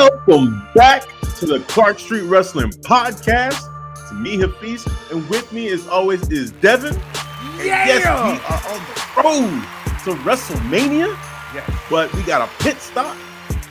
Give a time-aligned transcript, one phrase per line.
[0.00, 1.02] Welcome back
[1.40, 3.60] to the Clark Street Wrestling Podcast.
[3.92, 6.94] It's me, Hafiz, and with me, as always, is Devin.
[6.94, 9.62] And Yes, we are on the road
[10.04, 11.08] to WrestleMania,
[11.54, 11.70] Yes.
[11.90, 13.14] but we got a pit stop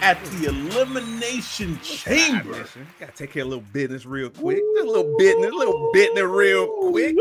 [0.02, 2.64] at the Elimination Chamber.
[3.00, 4.60] Gotta take care of a little business real quick.
[4.76, 7.16] Just a little business, a little business real quick.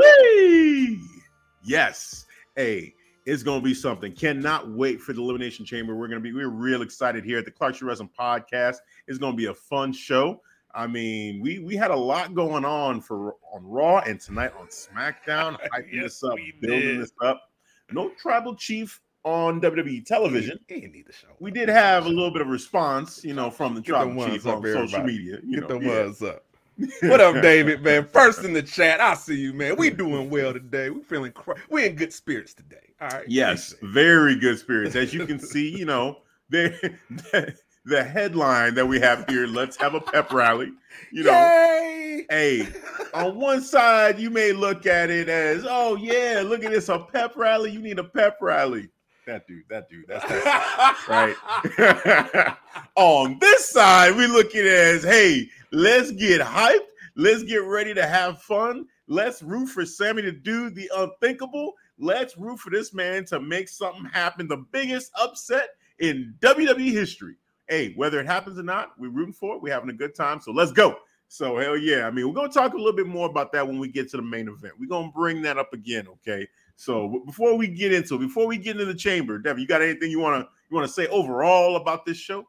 [1.65, 2.27] Yes.
[2.55, 4.13] Hey, it's gonna be something.
[4.13, 5.95] Cannot wait for the Elimination Chamber.
[5.95, 8.77] We're gonna be we're real excited here at the Clark Street Wrestling Podcast.
[9.09, 10.41] It's gonna be a fun show.
[10.75, 14.69] I mean, we we had a lot going on for on Raw and tonight on
[14.69, 17.01] SmackDown, hyping Yes, this up, building did.
[17.01, 17.51] this up.
[17.91, 20.59] No tribal chief on WWE television.
[20.69, 21.29] You ain't need to show.
[21.41, 24.47] We did have a little bit of response, you know, from the Get tribal chief
[24.47, 25.39] on social media.
[25.43, 26.03] You Get know, them yeah.
[26.05, 26.45] ones up.
[27.03, 28.07] What up, David, man?
[28.07, 29.01] First in the chat.
[29.01, 29.75] I see you, man.
[29.77, 30.91] We doing well today.
[30.91, 32.77] We feeling cra- we in good spirits today.
[33.01, 33.25] All right.
[33.29, 34.95] Yes, very good spirits.
[34.95, 36.19] As you can see, you know,
[36.51, 37.57] the,
[37.89, 40.73] the headline that we have here, let's have a pep rally.
[41.11, 42.27] You know, Yay!
[42.29, 42.69] hey,
[43.15, 46.99] on one side, you may look at it as, oh, yeah, look at this, a
[46.99, 47.71] pep rally.
[47.71, 48.91] You need a pep rally.
[49.27, 51.05] That dude, that dude, that's that
[51.77, 52.57] right.
[52.97, 56.79] on this side, we look at it as, hey, let's get hyped.
[57.17, 58.87] Let's get ready to have fun.
[59.07, 61.73] Let's root for Sammy to do the unthinkable.
[61.99, 64.47] Let's root for this man to make something happen.
[64.47, 67.37] The biggest upset in WWE history.
[67.69, 69.63] Hey, whether it happens or not, we're rooting for it.
[69.63, 70.41] We're having a good time.
[70.41, 70.97] So let's go.
[71.29, 72.07] So hell yeah.
[72.07, 74.17] I mean, we're gonna talk a little bit more about that when we get to
[74.17, 74.75] the main event.
[74.79, 76.49] We're gonna bring that up again, okay?
[76.77, 80.11] So before we get into before we get into the chamber, Devin, you got anything
[80.11, 82.47] you wanna you wanna say overall about this show?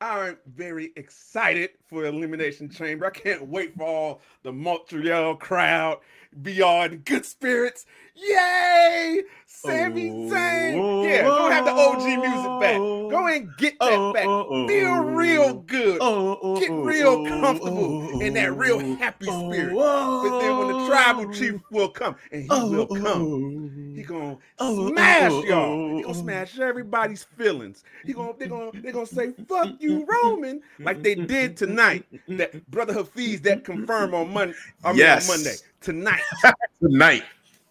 [0.00, 3.06] I'm very excited for Elimination Chamber.
[3.06, 6.00] I can't wait for all the Montreal crowd
[6.42, 7.86] be all good spirits.
[8.16, 9.22] Yay!
[9.46, 11.04] Sammy Oh, Zayn.
[11.04, 12.76] Yeah, go have the OG music back.
[12.76, 14.26] Go and get that Oh, back.
[14.26, 15.98] oh, oh, Feel oh, real good.
[16.00, 18.54] oh, oh, oh Get oh, real oh, comfortable oh, in that oh.
[18.54, 19.74] real oh, happy oh, spirit.
[19.76, 21.60] oh, But then when the tribal chief oh.
[21.70, 25.88] will come, and he oh, will come, oh, he gonna Oh, smash oh, y'all.
[25.96, 26.12] He oh, gonna oh.
[26.22, 27.84] smash everybody's feelings.
[28.04, 32.04] He gonna they gonna they gonna say fuck you Roman like they did tonight.
[32.28, 34.54] That brother Hafiz that confirmed on Monday.
[34.84, 35.28] I mean Yes.
[35.30, 36.22] on Monday tonight.
[36.80, 37.22] tonight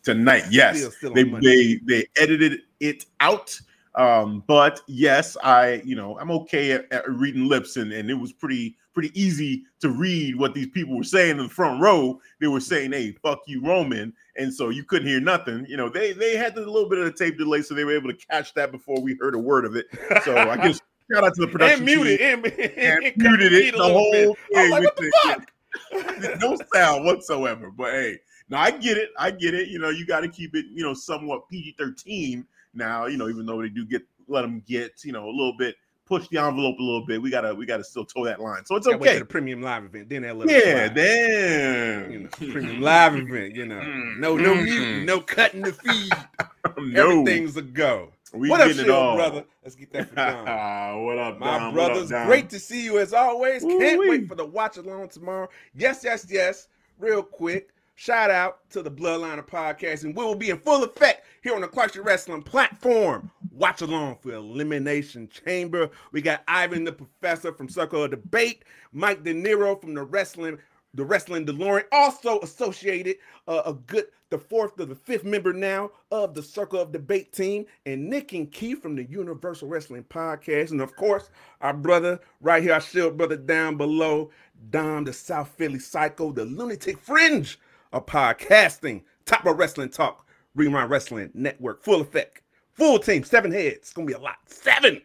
[0.05, 0.45] tonight.
[0.49, 3.59] Yes they, they they edited it out.
[3.95, 8.13] Um but yes i you know i'm okay at, at reading lips and and it
[8.13, 12.19] was pretty pretty easy to read what these people were saying in the front row.
[12.39, 14.13] They were saying hey fuck you roman.
[14.37, 15.65] And so you couldn't hear nothing.
[15.69, 17.95] You know they they had a little bit of a tape delay so they were
[17.95, 19.85] able to catch that before we heard a word of it.
[20.23, 22.43] So i guess shout out to the production and muted team.
[22.43, 22.45] and,
[22.77, 24.25] and, and muted it the little bit.
[24.25, 25.51] whole thing like, what the- fuck?
[26.41, 27.71] no sound whatsoever.
[27.71, 28.19] But hey,
[28.49, 29.09] now I get it.
[29.17, 29.69] I get it.
[29.69, 33.29] You know, you got to keep it, you know, somewhat PG 13 now, you know,
[33.29, 35.75] even though they do get, let them get, you know, a little bit,
[36.05, 37.21] push the envelope a little bit.
[37.21, 38.65] We got to, we got to still toe that line.
[38.65, 39.19] So it's Gotta wait okay.
[39.19, 40.09] the premium live event.
[40.09, 42.11] Then that little Yeah, damn.
[42.11, 43.55] you know, premium live event.
[43.55, 44.63] You know, no no Mhm.
[44.63, 46.13] muting, no cutting the feed.
[46.77, 48.11] no, Everything's a go.
[48.33, 49.15] we what up, getting it all.
[49.15, 49.45] brother?
[49.63, 50.15] Let's get that for
[51.05, 51.75] what up, My Dom?
[51.75, 53.63] What up, great to see you as always.
[53.63, 55.49] Can't wait for the watch along tomorrow.
[55.73, 56.67] Yes, yes, yes.
[56.99, 61.25] Real quick, shout out to the Bloodliner podcast, and we will be in full effect
[61.41, 63.31] here on the Street Wrestling platform.
[63.51, 65.89] Watch along for Elimination Chamber.
[66.11, 70.59] We got Ivan the Professor from Circle of Debate, Mike De Niro from the Wrestling.
[70.93, 73.17] The Wrestling DeLorean, also associated,
[73.49, 77.33] uh, a good, the fourth or the fifth member now of the Circle of Debate
[77.33, 82.21] team, and Nick and Keith from the Universal Wrestling Podcast, and of course, our brother
[82.39, 84.31] right here, our shield brother down below,
[84.69, 87.59] Dom, the South Philly Psycho, the Lunatic Fringe
[87.95, 92.41] of podcasting, Top of Wrestling Talk, Rewind Wrestling Network, full effect,
[92.73, 93.75] full team, seven heads.
[93.77, 94.35] It's gonna be a lot.
[94.45, 95.01] Seven.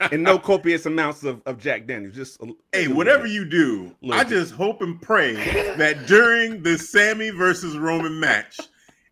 [0.00, 2.14] and no copious amounts of, of Jack Daniels.
[2.14, 3.32] Just a, Hey, whatever bit.
[3.32, 4.30] you do, I bit.
[4.30, 5.32] just hope and pray
[5.76, 8.58] that during the Sammy versus Roman match,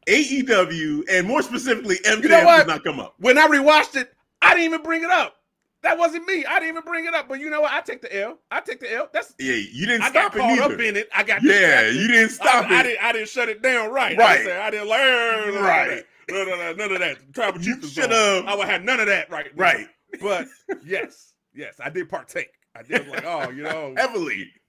[0.07, 3.15] AEW and more specifically MJF know does not come up.
[3.19, 4.12] when I rewatched it,
[4.43, 5.37] I didn't even bring it up.
[5.82, 6.44] That wasn't me.
[6.44, 7.27] I didn't even bring it up.
[7.29, 7.73] But you know what?
[7.73, 8.38] I take the L.
[8.50, 9.09] I take the L.
[9.12, 10.75] That's Yeah, you didn't I got stop it caught neither.
[10.75, 11.09] up in it.
[11.15, 11.97] I got Yeah, distracted.
[11.97, 12.71] you didn't stop I, it.
[12.73, 13.05] I didn't.
[13.05, 14.17] I didn't shut it down right.
[14.19, 14.47] Right.
[14.47, 15.55] I, didn't learn.
[15.62, 16.05] Right.
[16.31, 16.77] None of that.
[16.77, 17.32] None of that.
[17.32, 19.50] Tribal You chief should've- I would have none of that right.
[19.56, 19.87] Right.
[20.21, 20.47] But
[20.85, 22.50] yes, yes, I did partake.
[22.76, 23.94] I did like, oh, you know.
[23.97, 24.49] Heavily.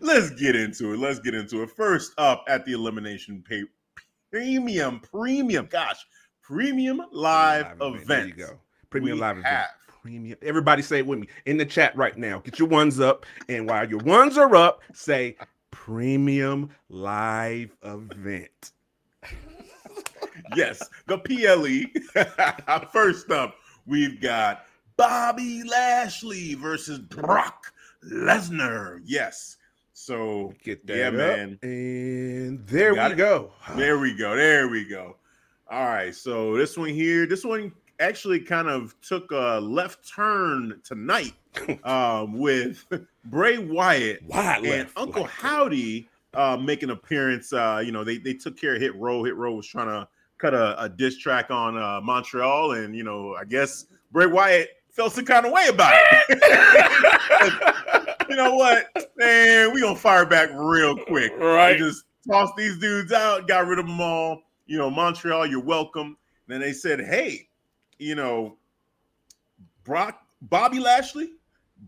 [0.00, 0.98] Let's get into it.
[0.98, 1.70] Let's get into it.
[1.70, 3.64] First up at the elimination pay
[4.30, 5.96] premium, premium, gosh,
[6.48, 7.82] premium live, event.
[7.82, 8.06] event.
[8.06, 8.58] There you go.
[8.90, 9.66] Premium we live event.
[10.02, 10.38] Premium.
[10.42, 12.38] Everybody say it with me in the chat right now.
[12.38, 13.26] Get your ones up.
[13.48, 15.36] And while your ones are up, say
[15.70, 18.72] premium live event.
[20.56, 22.86] Yes, the PLE.
[22.92, 23.56] First up,
[23.86, 24.64] we've got
[24.96, 27.72] Bobby Lashley versus Brock
[28.10, 29.00] Lesnar.
[29.04, 29.58] Yes.
[29.92, 31.58] So Get that Yeah, man.
[31.60, 33.52] And there we go.
[33.76, 34.34] There we go.
[34.36, 35.16] There we go.
[35.70, 36.14] All right.
[36.14, 41.34] So this one here, this one actually kind of took a left turn tonight
[41.84, 42.84] um, with
[43.26, 44.92] Bray Wyatt Wide and left.
[44.96, 47.52] Uncle like- Howdy uh, make an appearance.
[47.52, 49.24] Uh, you know, they they took care of Hit Row.
[49.24, 53.02] Hit Row was trying to cut a, a diss track on uh, Montreal, and you
[53.04, 55.94] know, I guess Bray Wyatt felt some kind of way about
[56.28, 57.74] it.
[58.30, 58.86] you know what,
[59.16, 59.72] man?
[59.72, 61.32] We gonna fire back real quick.
[61.38, 61.72] Right.
[61.72, 64.42] They just tossed these dudes out, got rid of them all.
[64.68, 66.16] You know, Montreal, you're welcome.
[66.46, 67.48] Then they said, hey,
[67.98, 68.56] you know,
[69.84, 71.30] Brock, Bobby Lashley,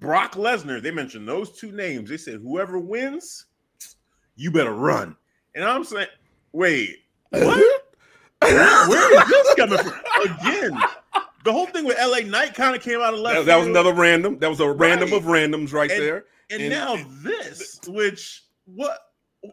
[0.00, 0.82] Brock Lesnar.
[0.82, 2.08] They mentioned those two names.
[2.10, 3.46] They said, whoever wins,
[4.36, 5.14] you better run.
[5.54, 6.08] And I'm saying,
[6.52, 6.96] wait,
[7.30, 7.42] what?
[8.42, 9.92] where, where is this coming from?
[10.24, 10.80] Again,
[11.44, 13.40] the whole thing with LA Knight kind of came out of left.
[13.40, 14.38] That, that was another random.
[14.38, 15.16] That was a random Right.
[15.18, 16.24] of randoms right And- there.
[16.50, 18.98] and, and- now this, which what?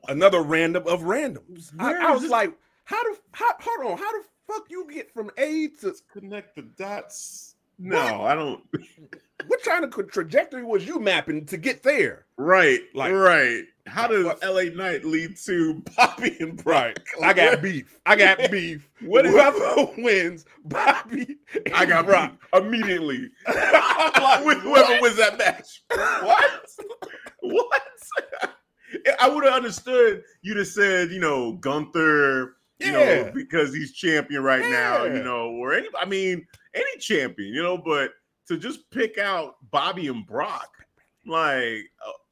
[0.10, 1.72] Another random of randoms.
[1.80, 2.54] I, I was this- like,
[2.88, 6.62] how do how, hold on, how the fuck you get from A to Connect the
[6.62, 7.56] dots.
[7.78, 8.64] No, I don't.
[9.48, 12.26] what kind of trajectory was you mapping to get there?
[12.38, 13.66] Right, Like- right.
[13.86, 16.98] How does What- LA Knight lead to Bobby and Brock?
[17.22, 18.00] I got beef.
[18.06, 18.90] I got beef.
[19.02, 21.38] What Whoever wins, Bobby.
[21.76, 22.34] I got Brock.
[22.52, 23.30] Brock immediately.
[23.48, 25.02] Like, whoever what?
[25.02, 25.84] wins that match.
[25.92, 26.62] What?
[27.42, 27.82] what?
[29.20, 34.44] I would have understood you'd have said, you know, Gunther, you know, because he's champion
[34.44, 38.12] right now, you know, or any, I mean, any champion, you know, but
[38.48, 40.70] to just pick out Bobby and Brock,
[41.26, 41.84] like,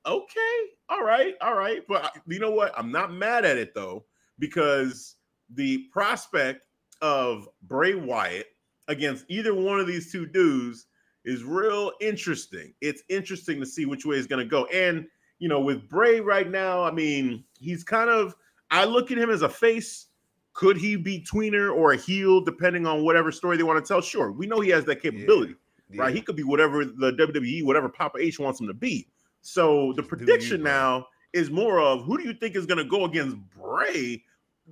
[0.06, 0.57] okay,
[0.89, 1.81] all right, all right.
[1.88, 2.74] But you know what?
[2.77, 4.06] I'm not mad at it though,
[4.39, 5.15] because
[5.50, 6.68] the prospect
[7.01, 8.48] of Bray Wyatt
[8.88, 10.86] against either one of these two dudes
[11.25, 12.74] is real interesting.
[12.81, 14.65] It's interesting to see which way it's going to go.
[14.65, 15.07] And,
[15.39, 18.36] you know, with Bray right now, I mean, he's kind of,
[18.69, 20.06] I look at him as a face.
[20.55, 24.01] Could he be tweener or a heel, depending on whatever story they want to tell?
[24.01, 24.31] Sure.
[24.31, 25.55] We know he has that capability,
[25.95, 26.15] right?
[26.15, 29.05] He could be whatever the WWE, whatever Papa H wants him to be.
[29.41, 32.65] So the Just do you, prediction now is more of who do you think is
[32.65, 34.24] going to go against Bray,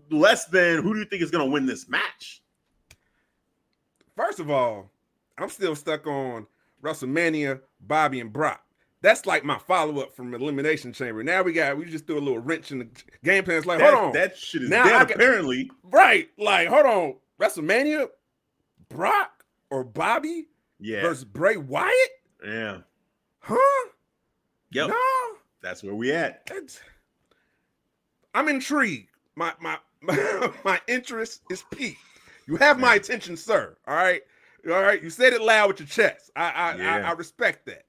[0.10, 2.42] less than who do you think is going to win this match?
[4.16, 4.90] First of all,
[5.38, 6.48] I'm still stuck on
[6.82, 8.63] WrestleMania, Bobby and Brock.
[9.04, 11.24] That's like my follow up from Elimination Chamber.
[11.24, 12.88] Now we got we just threw a little wrench in the
[13.24, 13.58] game plan.
[13.58, 15.10] It's like, that, hold on, that shit is Now dead.
[15.10, 16.30] Can- apparently, right?
[16.38, 18.08] Like, hold on, WrestleMania,
[18.90, 20.48] Brock or Bobby
[20.80, 21.94] yeah, versus Bray Wyatt?
[22.46, 22.78] yeah,
[23.40, 23.90] Huh?
[24.72, 24.88] yep.
[24.88, 24.96] No,
[25.62, 26.46] That's where we at.
[26.48, 26.80] that's-
[28.34, 29.10] I'm intrigued.
[29.36, 32.00] My my my, my interest is piqued.
[32.48, 33.76] You have my attention, sir.
[33.88, 34.22] All right,
[34.68, 35.02] all right.
[35.04, 36.32] You said it loud with your chest.
[36.36, 36.96] I I, Yeah.
[36.96, 37.84] I, I respect that.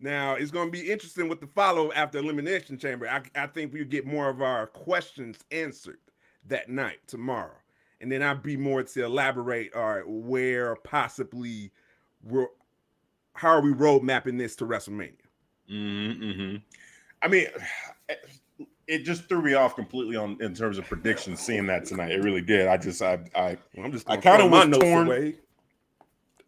[0.00, 3.08] Now it's going to be interesting with the follow after elimination chamber.
[3.08, 5.98] I, I think we get more of our questions answered
[6.46, 7.56] that night tomorrow,
[8.00, 9.74] and then I'd be more to elaborate.
[9.74, 11.70] All right, where possibly
[12.22, 12.46] we're
[13.34, 15.12] how are we road mapping this to WrestleMania?
[15.70, 16.56] Mm-hmm.
[17.22, 17.46] I mean,
[18.86, 21.40] it just threw me off completely on in terms of predictions.
[21.40, 22.66] Seeing that tonight, it really did.
[22.68, 25.06] I just, I, I Well, I'm just I kinda throw my was notes torn.
[25.06, 25.34] away.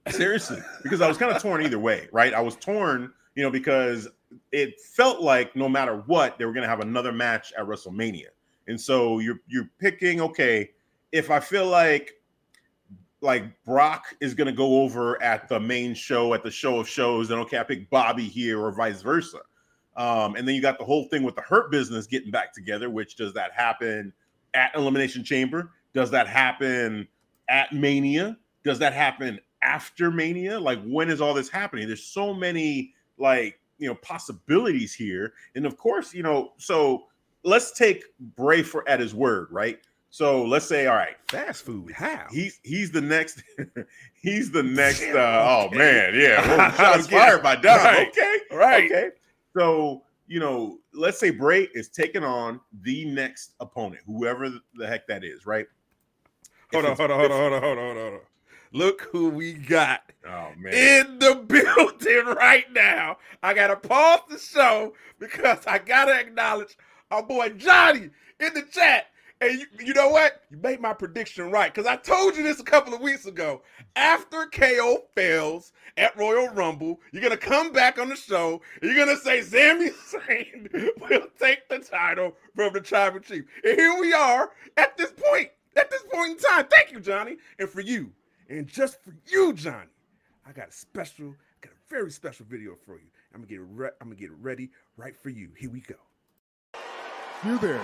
[0.09, 2.35] seriously because I was kind of torn either way, right?
[2.35, 4.09] I was torn, you know, because
[4.51, 8.29] it felt like no matter what, they were going to have another match at WrestleMania,
[8.67, 10.71] and so you're you're picking okay.
[11.13, 12.15] If I feel like
[13.21, 16.89] like Brock is going to go over at the main show at the show of
[16.89, 19.41] shows, then okay, I pick Bobby here or vice versa.
[19.97, 22.91] Um, and then you got the whole thing with the Hurt Business getting back together.
[22.91, 24.13] Which does that happen
[24.55, 25.71] at Elimination Chamber?
[25.95, 27.07] Does that happen
[27.49, 28.39] at Mania?
[28.65, 30.59] Does that happen after Mania?
[30.59, 31.87] Like, when is all this happening?
[31.87, 37.05] There's so many like you know possibilities here, and of course, you know, so
[37.45, 38.05] let's take
[38.37, 39.79] Bray for at his word, right?
[40.11, 41.91] So let's say, all right, Fast food.
[41.93, 42.27] How?
[42.31, 43.43] he's he's the next,
[44.23, 45.03] he's the next.
[45.03, 45.17] Uh, okay.
[45.17, 47.17] Oh man, yeah, Whoa, shots Okay.
[47.17, 47.79] fired by Dom.
[47.79, 48.09] Right.
[48.09, 48.85] Okay, right.
[48.93, 49.11] Okay.
[49.57, 55.07] So, you know, let's say Bray is taking on the next opponent, whoever the heck
[55.09, 55.67] that is, right?
[56.73, 58.21] Hold on, hold on, hold on, hold on, hold on, hold on, hold on.
[58.73, 60.73] Look who we got Oh man.
[60.73, 63.19] in the building right now.
[63.43, 66.77] I gotta pause the show because I gotta acknowledge
[67.11, 68.11] our boy Johnny
[68.41, 69.07] in the chat.
[69.41, 70.43] And you, you know what?
[70.51, 73.63] You made my prediction right because I told you this a couple of weeks ago.
[73.97, 78.63] After KO fails at Royal Rumble, you're gonna come back on the show.
[78.81, 83.45] And you're gonna say Sami Zayn will take the title from the tribal chief.
[83.65, 85.51] And here we are at this point.
[85.77, 86.67] At this point in time.
[86.71, 88.13] Thank you, Johnny, and for you,
[88.53, 89.89] and just for you, Johnny.
[90.47, 93.07] I got a special, I got a very special video for you.
[93.35, 93.67] I'm gonna get it.
[93.71, 95.49] Re- I'm gonna get it ready right for you.
[95.57, 95.95] Here we go.
[97.45, 97.81] You there,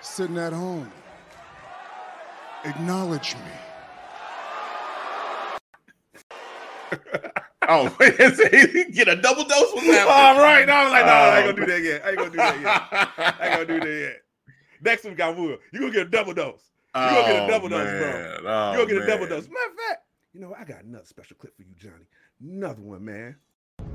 [0.00, 0.92] sitting at home.
[2.64, 3.40] Acknowledge me.
[7.68, 8.16] oh, wait,
[8.92, 10.06] get a double dose with that.
[10.08, 12.04] All right, no, I was like, no, I ain't gonna do um, that yet.
[12.04, 12.82] I ain't gonna do that yet.
[13.40, 14.22] I ain't gonna do that yet.
[14.82, 15.58] Next week I will.
[15.72, 16.71] You gonna get a double dose.
[16.94, 18.00] You gonna get a double oh, dose, bro.
[18.00, 18.26] man.
[18.26, 19.28] Oh, You gonna oh, get a double man.
[19.30, 19.48] dose.
[19.48, 20.54] Matter of fact, you know?
[20.58, 22.04] I got another special clip for you, Johnny.
[22.42, 23.36] Another one, man.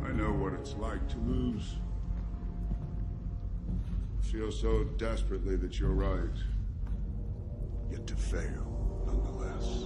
[0.03, 1.75] I know what it's like to lose.
[4.21, 6.37] Feel so desperately that you're right,
[7.91, 9.85] yet to fail nonetheless.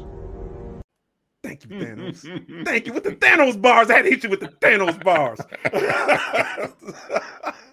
[1.44, 2.66] Thank you, Thanos.
[2.66, 3.90] Thank you with the Thanos bars.
[3.90, 5.40] I had to hit you with the Thanos bars.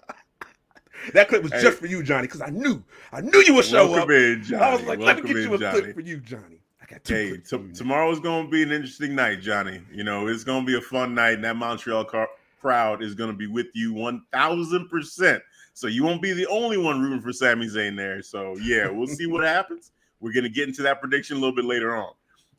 [1.13, 1.61] that clip was Hey.
[1.61, 4.09] just for you, Johnny, because I knew, I knew you would show Welcome up.
[4.11, 4.63] in, Johnny.
[4.63, 5.81] I was like, let me Welcome get in, you a Johnny.
[5.81, 6.61] clip for you, Johnny.
[6.81, 7.71] I got two Hey, clips t- you.
[7.73, 9.81] tomorrow's going to be an interesting night, Johnny.
[9.93, 12.29] You know, it's going to be a fun night, and that Montreal car-
[12.61, 15.41] crowd is going to be with you 1000%.
[15.73, 18.21] So you won't be the only one rooting for Sami Zayn there.
[18.21, 19.91] So, yeah, we'll see what happens.
[20.19, 22.13] We're going to get into that prediction a little bit later on.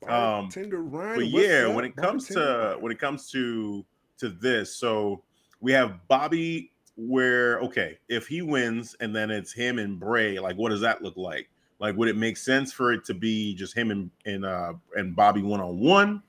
[0.09, 3.85] Um, Ryan, but yeah, when it comes Bartender to when it comes to
[4.17, 5.23] to this, so
[5.61, 6.73] we have Bobby.
[7.03, 11.03] Where okay, if he wins and then it's him and Bray, like what does that
[11.03, 11.49] look like?
[11.79, 15.17] Like, would it make sense for it to be just him and and uh and
[15.17, 16.23] Bobby one on one,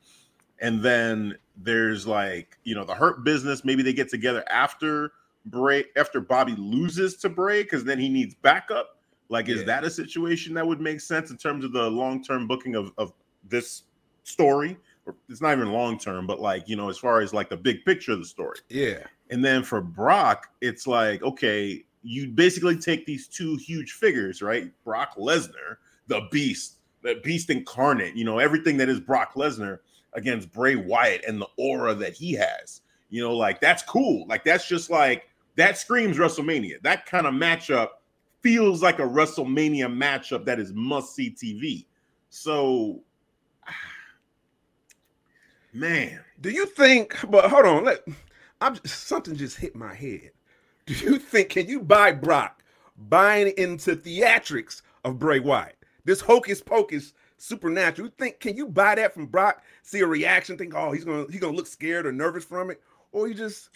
[0.60, 3.66] and then there's like you know the Hurt Business.
[3.66, 5.12] Maybe they get together after
[5.46, 8.98] Bray after Bobby loses to Bray because then he needs backup.
[9.28, 9.66] Like, is Yeah.
[9.66, 12.94] that a situation that would make sense in terms of the long term booking of
[12.98, 13.12] of
[13.44, 13.84] this
[14.24, 14.78] story?
[15.30, 17.84] It's not even long term, but like you know, as far as like the big
[17.84, 18.60] picture of the story.
[18.70, 19.00] yeah,
[19.32, 24.72] And then for Brock, it's like, okay, you basically take these two huge figures, right?
[24.84, 29.80] Brock Lesnar, the beast, the beast incarnate, you know, everything that is Brock Lesnar
[30.14, 32.82] against Bray Wyatt and the aura that he has.
[33.10, 34.28] You know, like that's cool.
[34.28, 36.82] Like that's just like that screams WrestleMania.
[36.82, 37.90] That kind of matchup
[38.42, 41.86] feels like a WrestleMania matchup that is must see TV.
[42.30, 43.02] So,
[45.74, 47.18] man, Do you think?
[47.30, 48.04] But hold on, let
[48.62, 50.32] I'm something just hit my head.
[50.86, 52.64] Do you think can you buy Brock
[52.98, 55.78] buying into theatrics of Bray Wyatt?
[56.06, 58.08] This hocus pocus supernatural.
[58.08, 59.64] You think can you buy that from Brock?
[59.84, 62.82] See a reaction, think, oh, he's gonna he's gonna look scared or nervous from it,
[63.12, 63.70] or you just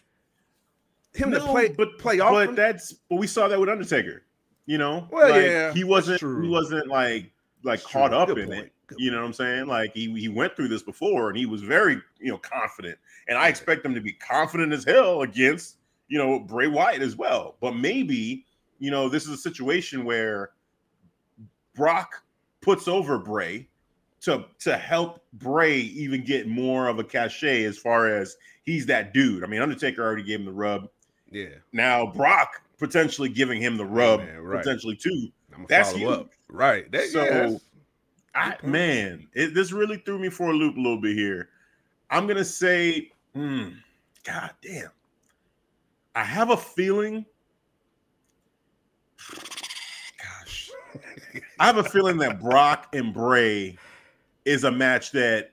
[1.14, 2.34] him to play but play off.
[2.34, 4.24] But that's but we saw that with Undertaker.
[4.68, 6.42] You know, Well, Like, yeah, he wasn't true.
[6.44, 7.32] he wasn't like
[7.66, 8.18] like That's caught true.
[8.18, 8.66] up Good in point.
[8.68, 8.72] it.
[8.88, 9.68] Good You know what I'm saying?
[9.68, 12.98] Like he he went through this before and he was very you know confident.
[13.28, 17.16] And I expect him to be confident as hell against you know Bray Wyatt as
[17.16, 17.56] well.
[17.62, 18.46] But maybe
[18.80, 20.52] you know this is a situation where
[21.76, 22.24] Brock
[22.62, 23.68] puts over Bray
[24.22, 29.14] to to help Bray even get more of a cachet as far as he's that
[29.14, 29.44] dude.
[29.44, 30.90] I mean, Undertaker already gave him the rub.
[31.32, 34.64] yeah, Now Brock potentially giving him the rub man, right.
[34.64, 35.30] potentially too.
[35.56, 36.30] I'm gonna That's follow up.
[36.50, 36.92] Right.
[36.92, 37.58] That, So, yeah,
[38.36, 41.50] I, man, it, this really threw me for a loop a little bit here.
[42.10, 43.70] I'm gonna say, hmm,
[44.24, 44.90] God damn.
[46.16, 47.26] I have a feeling.
[50.22, 50.70] Gosh,
[51.60, 53.78] I have a feeling that Brock and Bray
[54.44, 55.52] is a match that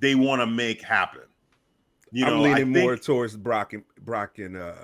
[0.00, 1.22] they want to make happen.
[2.10, 4.74] You know, I'm leaning think- more towards Brock and Brock and uh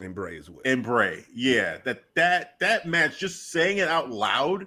[0.00, 0.62] and Bray as well.
[0.64, 1.24] and Bray.
[1.34, 4.66] Yeah, that that that match, just saying it out loud,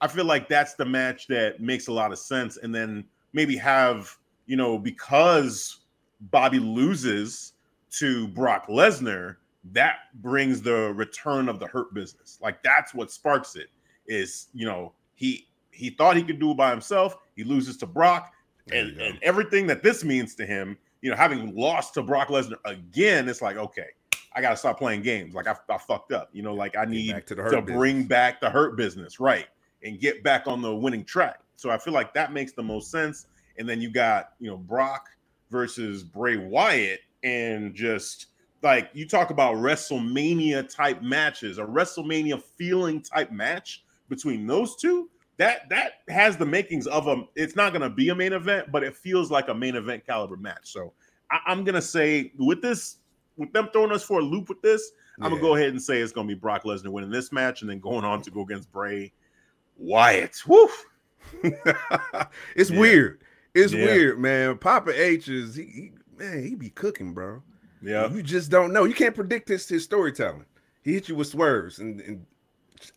[0.00, 2.56] I feel like that's the match that makes a lot of sense.
[2.58, 4.16] And then maybe have
[4.46, 5.80] you know because
[6.20, 7.52] Bobby loses
[7.92, 9.36] to Brock Lesnar,
[9.72, 12.38] that brings the return of the Hurt Business.
[12.42, 13.68] Like that's what sparks it.
[14.06, 17.16] Is you know he he thought he could do it by himself.
[17.36, 18.32] He loses to Brock,
[18.72, 22.56] and, and everything that this means to him, you know, having lost to Brock Lesnar
[22.64, 23.88] again, it's like, okay,
[24.36, 25.34] I got to stop playing games.
[25.34, 28.50] Like I, I fucked up, you know, like I need to to, bring back the
[28.50, 29.46] hurt business, right?
[29.82, 31.40] And get back on the winning track.
[31.56, 33.26] So I feel like that makes the most sense.
[33.58, 35.08] And then you got, you know, Brock
[35.50, 38.26] versus Bray Wyatt, and just
[38.62, 45.08] like you talk about WrestleMania type matches, a WrestleMania feeling type match between those two.
[45.38, 47.24] That that has the makings of a.
[47.34, 50.06] It's not going to be a main event, but it feels like a main event
[50.06, 50.72] caliber match.
[50.72, 50.92] So
[51.30, 52.96] I, I'm going to say with this,
[53.36, 55.98] with them throwing us for a loop with this, I'm gonna go ahead and say
[56.00, 58.70] it's gonna be Brock Lesnar winning this match, and then going on to go against
[58.72, 59.12] Bray
[59.78, 60.36] Wyatt.
[60.46, 60.68] Woo!
[62.54, 62.78] it's Yeah.
[62.78, 63.22] weird.
[63.54, 63.84] It's Yeah.
[63.84, 64.58] weird, man.
[64.58, 67.42] Papa H is he, he man, he be cooking, bro.
[67.82, 68.84] Yeah, You just don't know.
[68.84, 70.46] You can't predict his, his storytelling.
[70.82, 72.26] He hit you with swerves, and, and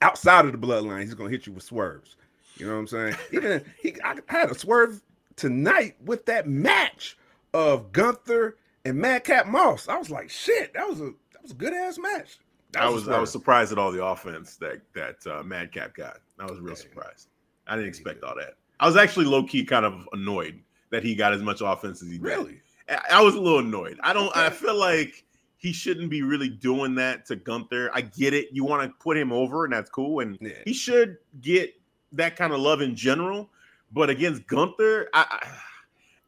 [0.02, 2.16] outside of the bloodline, he's gonna hit you with swerves.
[2.58, 3.16] You know what I'm saying?
[3.32, 5.02] Even he, I had a swerve
[5.36, 7.18] tonight with that match
[7.54, 9.88] of Gunther and Madcap Moss.
[9.88, 12.40] I was like, shit, that was a that was a good ass match.
[12.72, 16.18] That I was I was surprised at all the offense that that uh, Madcap got.
[16.40, 17.28] I was real surprised.
[17.68, 18.56] I didn't expect all that.
[18.80, 22.08] I was actually low key kind of annoyed that he got as much offense as
[22.10, 22.24] he did.
[22.24, 22.62] really.
[22.90, 24.00] I- I was a little annoyed.
[24.02, 24.36] I don't.
[24.36, 25.24] I feel like
[25.58, 27.92] he shouldn't be really doing that to Gunther.
[27.94, 28.48] I get it.
[28.54, 30.22] You want to put him over, and that's cool.
[30.22, 30.54] And Yeah.
[30.66, 31.76] he should get
[32.14, 33.50] that kind of love in general.
[33.92, 35.48] But against Gunther, I, I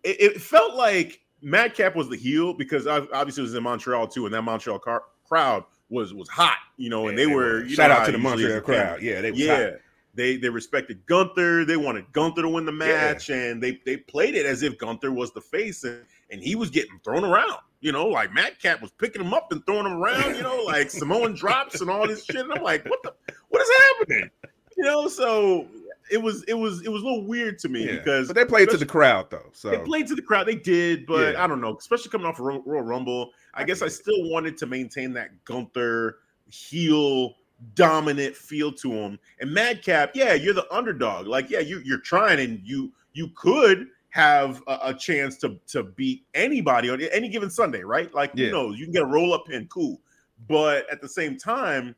[0.04, 4.08] it, it felt like Madcap was the heel because ob- obviously it was in Montreal
[4.08, 7.64] too, and that Montreal car- crowd was was hot, you know, and Yeah, they were.
[7.64, 9.02] you shout know out to the it usually is Montreal crowd.
[9.02, 9.64] Yeah, they was Yeah.
[9.72, 9.74] hot.
[10.14, 11.64] They they respected Gunther.
[11.66, 15.12] They wanted Gunther to win the match, and they they played it as if Gunther
[15.12, 17.60] was the face, and, and he was getting thrown around.
[17.80, 20.36] You know, like Madcap was picking him up and throwing him around.
[20.36, 22.36] You know, like Samoan drops and all this shit.
[22.36, 23.14] And I'm like, what the
[23.50, 24.30] what is happening?
[24.78, 25.66] You know, so
[26.10, 27.98] it was it was it was a little weird to me Yeah.
[27.98, 29.50] because but they played to the crowd though.
[29.54, 30.48] So they played to the crowd.
[30.48, 31.44] They did, but Yeah.
[31.44, 31.78] I don't know.
[31.78, 35.14] Especially coming off of Ro- Royal Rumble, I, I guess I still wanted to maintain
[35.14, 36.18] that Gunther
[36.50, 37.36] heel
[37.76, 39.20] dominant feel to him.
[39.40, 41.28] And Madcap, yeah, you're the underdog.
[41.28, 45.84] Like, yeah, you you're trying, and you you could have a, a chance to to
[45.84, 48.14] beat anybody on any given Sunday, right?
[48.14, 48.48] Like, Yeah.
[48.48, 50.02] you know, you can get a roll up pin, cool.
[50.50, 51.96] But at the same time,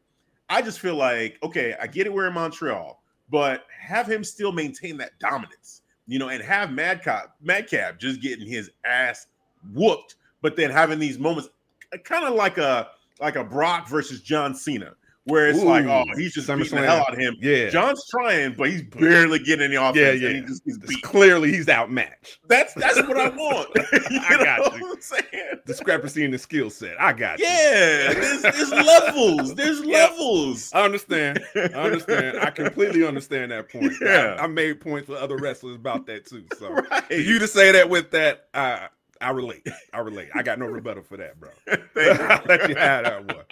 [0.49, 2.13] I just feel like, okay, I get it.
[2.13, 3.01] We're in Montreal,
[3.33, 8.47] but have him still maintain that dominance, you know, and have Madcap, Madcap just getting
[8.47, 9.25] his ass
[9.73, 11.49] whooped, but then having these moments,
[11.91, 14.93] uh, kind of like a like a Brock versus John Cena,
[15.25, 17.35] where it's like, oh, he's just beating the hell out of him.
[17.41, 19.95] yeah, John's trying, but he's barely getting any offense.
[19.97, 20.29] Yeah, and yeah.
[20.33, 21.01] he just he's beat.
[21.01, 22.39] clearly he's outmatched.
[22.47, 23.69] That's that's what I want.
[23.75, 24.81] I got know you.
[24.83, 25.59] what I'm saying?
[25.65, 26.99] Discrepancy in the skill set.
[26.99, 27.45] I got you.
[27.45, 29.55] Yeah, there's, there's levels.
[29.55, 30.09] There's Yep.
[30.11, 30.71] levels.
[30.73, 31.39] I understand.
[31.55, 32.39] I understand.
[32.39, 33.93] I completely understand that point.
[34.01, 34.35] Yeah.
[34.39, 36.45] I, I made points with other wrestlers about that too.
[36.57, 37.09] So Right.
[37.11, 38.87] you to say that with that, I
[39.21, 39.65] I relate.
[39.93, 40.29] I relate.
[40.35, 41.49] I got no rebuttal for that, bro.
[41.67, 42.25] Thank you.
[42.25, 43.45] I'll let you have that one.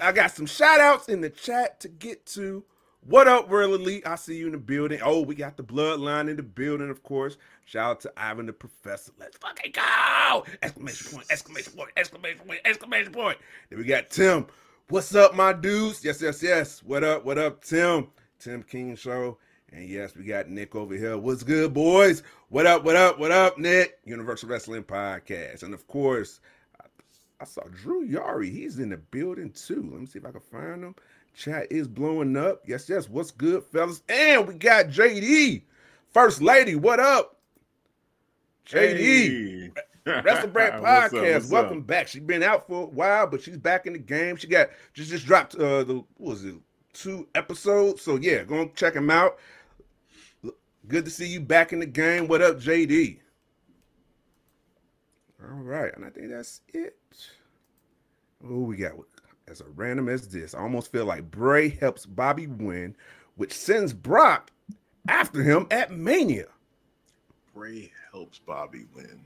[0.00, 2.64] I got some shout outs in the chat to get to.
[3.04, 4.06] What up, World Elite?
[4.06, 5.00] I see you in the building.
[5.02, 7.36] Oh, we got the bloodline in the building, of course.
[7.64, 9.12] Shout out to Ivan the Professor.
[9.18, 10.44] Let's fucking go!
[10.62, 13.38] Exclamation point, exclamation point, exclamation point, exclamation point.
[13.70, 14.46] Then we got Tim.
[14.88, 16.04] What's up, my dudes?
[16.04, 16.82] Yes, yes, yes.
[16.84, 18.08] What up, what up, Tim?
[18.38, 19.38] Tim King Show.
[19.72, 21.16] And yes, we got Nick over here.
[21.16, 22.22] What's good, boys?
[22.50, 23.98] What up, what up, what up, Nick?
[24.04, 25.62] Universal Wrestling Podcast.
[25.62, 26.40] And of course,
[27.42, 28.50] I, saw Drew Yari.
[28.50, 29.88] He's in the building too.
[29.90, 30.94] Let me see if I can find him.
[31.34, 32.62] Chat is blowing up.
[32.66, 33.08] Yes, yes.
[33.08, 34.02] What's good, fellas?
[34.08, 35.62] And we got JD.
[36.12, 37.36] First Lady, what up?
[38.66, 38.96] JD.
[38.96, 39.70] Hey.
[40.06, 41.34] Wrestle Brand What's up, Podcast.
[41.34, 41.86] what's Welcome up?
[41.86, 42.08] back.
[42.08, 44.36] She's been out for a while, but she's back in the game.
[44.36, 46.54] She got just just dropped uh the what was it
[46.92, 48.02] two episodes.
[48.02, 49.38] So yeah, go and check him out.
[50.88, 52.28] Good to see you back in the game.
[52.28, 53.18] What up, JD?
[55.50, 56.96] All right, and I think that's it.
[58.44, 58.92] Oh, we got
[59.48, 60.54] as a random as this.
[60.54, 62.96] I almost feel like Bray helps Bobby win,
[63.36, 64.50] which sends Brock
[65.08, 66.46] after him at Mania.
[67.54, 69.20] Bray helps Bobby win.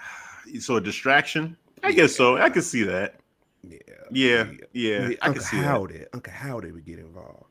[0.00, 1.56] Ah, so a distraction?
[1.82, 2.36] I guess so.
[2.36, 3.16] I can see that.
[3.62, 3.78] Yeah,
[4.10, 5.10] Yeah, yeah.
[5.22, 5.64] I can see that.
[5.64, 7.46] Howdy, Uncle Howdy would get involved.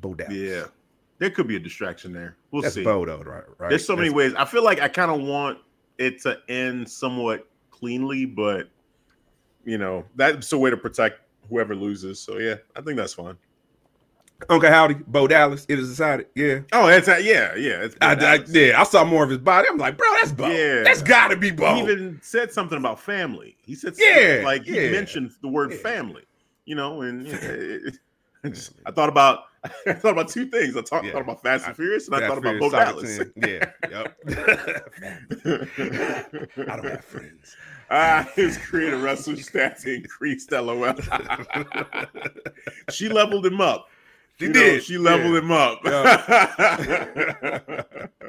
[0.00, 0.34] Bo Dallas.
[0.34, 0.64] Yeah.
[1.18, 2.36] There could be a distraction there.
[2.52, 2.84] We'll that's see.
[2.84, 3.42] Bo though, right?
[3.58, 3.70] Right.
[3.70, 4.34] There's so many ways.
[4.34, 5.58] I feel like I kind of want
[5.98, 8.68] it to end somewhat cleanly, but
[9.64, 12.20] you know, that's a way to protect whoever loses.
[12.20, 13.36] So yeah, I think that's fine.
[14.48, 15.66] Uncle Howdy, Bo Dallas.
[15.68, 16.26] It is decided.
[16.36, 16.60] Yeah.
[16.72, 17.88] Oh, it's uh, yeah, yeah.
[18.00, 19.66] I, I, yeah, I saw more of his body.
[19.68, 20.48] I'm like, bro, that's Bo.
[20.48, 20.84] Yeah.
[20.84, 21.74] That's got to be Bo.
[21.74, 23.56] He even said something about family.
[23.62, 25.78] He said, Yeah, like he yeah, mentioned the word yeah.
[25.78, 26.22] family.
[26.66, 27.98] You know, and know, it-
[28.44, 29.46] I, just, I thought about
[29.86, 30.76] I thought about two things.
[30.76, 31.12] I thought, Yeah.
[31.12, 33.18] thought about Fast and Furious, and I Fast thought about Bo Dallas.
[33.36, 33.70] Yeah.
[33.90, 34.16] Yep.
[36.68, 37.56] I don't have friends.
[37.90, 40.52] ah, his creator wrestler stats increased.
[40.52, 40.94] LOL.
[42.90, 43.88] she leveled him up.
[44.38, 44.82] She You know, did.
[44.84, 45.40] she leveled Yeah.
[45.40, 45.80] him up.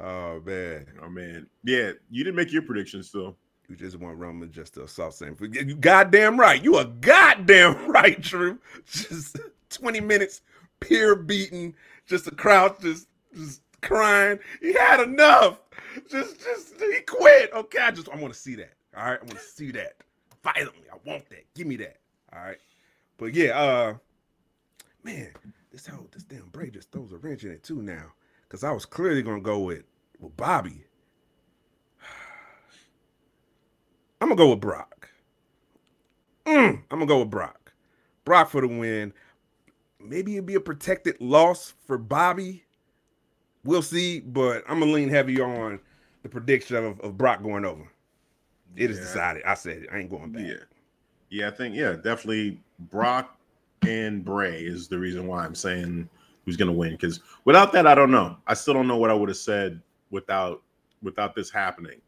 [0.00, 1.92] Oh man, oh man, yeah.
[2.10, 3.36] You didn't make your prediction still.
[3.68, 5.36] you just want Roman just to assault Sam.
[5.40, 6.60] You goddamn right.
[6.62, 8.58] You are goddamn right, Drew.
[8.90, 9.38] Just
[9.72, 10.42] twenty minutes,
[10.80, 11.74] pure beating,
[12.06, 14.38] just the crowd just just crying.
[14.60, 15.60] He had enough.
[16.10, 17.52] Just just he quit.
[17.52, 18.72] Okay, I just I want to see that.
[18.96, 19.94] All right, I want to see that
[20.42, 20.84] violently.
[20.92, 21.44] I want that.
[21.54, 21.96] Give me that.
[22.34, 22.58] All right,
[23.18, 23.94] but yeah, uh,
[25.02, 25.28] man,
[25.70, 28.12] this whole this damn Bray just throws a wrench in it too now.
[28.48, 29.84] Cause I was clearly gonna go with
[30.20, 30.84] with Bobby.
[34.20, 35.08] I'm gonna go with Brock.
[36.46, 37.72] Mm, I'm gonna go with Brock.
[38.24, 39.12] Brock for the win.
[40.02, 42.64] Maybe it'd be a protected loss for Bobby.
[43.64, 45.78] We'll see, but I'm gonna lean heavy on
[46.22, 47.88] the prediction of, of Brock going over.
[48.76, 49.04] It is Yeah.
[49.04, 49.42] decided.
[49.44, 49.88] I said it.
[49.92, 50.46] I ain't going back.
[50.46, 50.54] Yeah.
[51.30, 52.60] Yeah, I think, yeah, definitely
[52.90, 53.38] Brock
[53.86, 56.08] and Bray is the reason why I'm saying
[56.44, 56.92] who's gonna win.
[56.92, 58.36] Because without that, I don't know.
[58.46, 60.62] I still don't know what I would have said without
[61.02, 62.00] without this happening.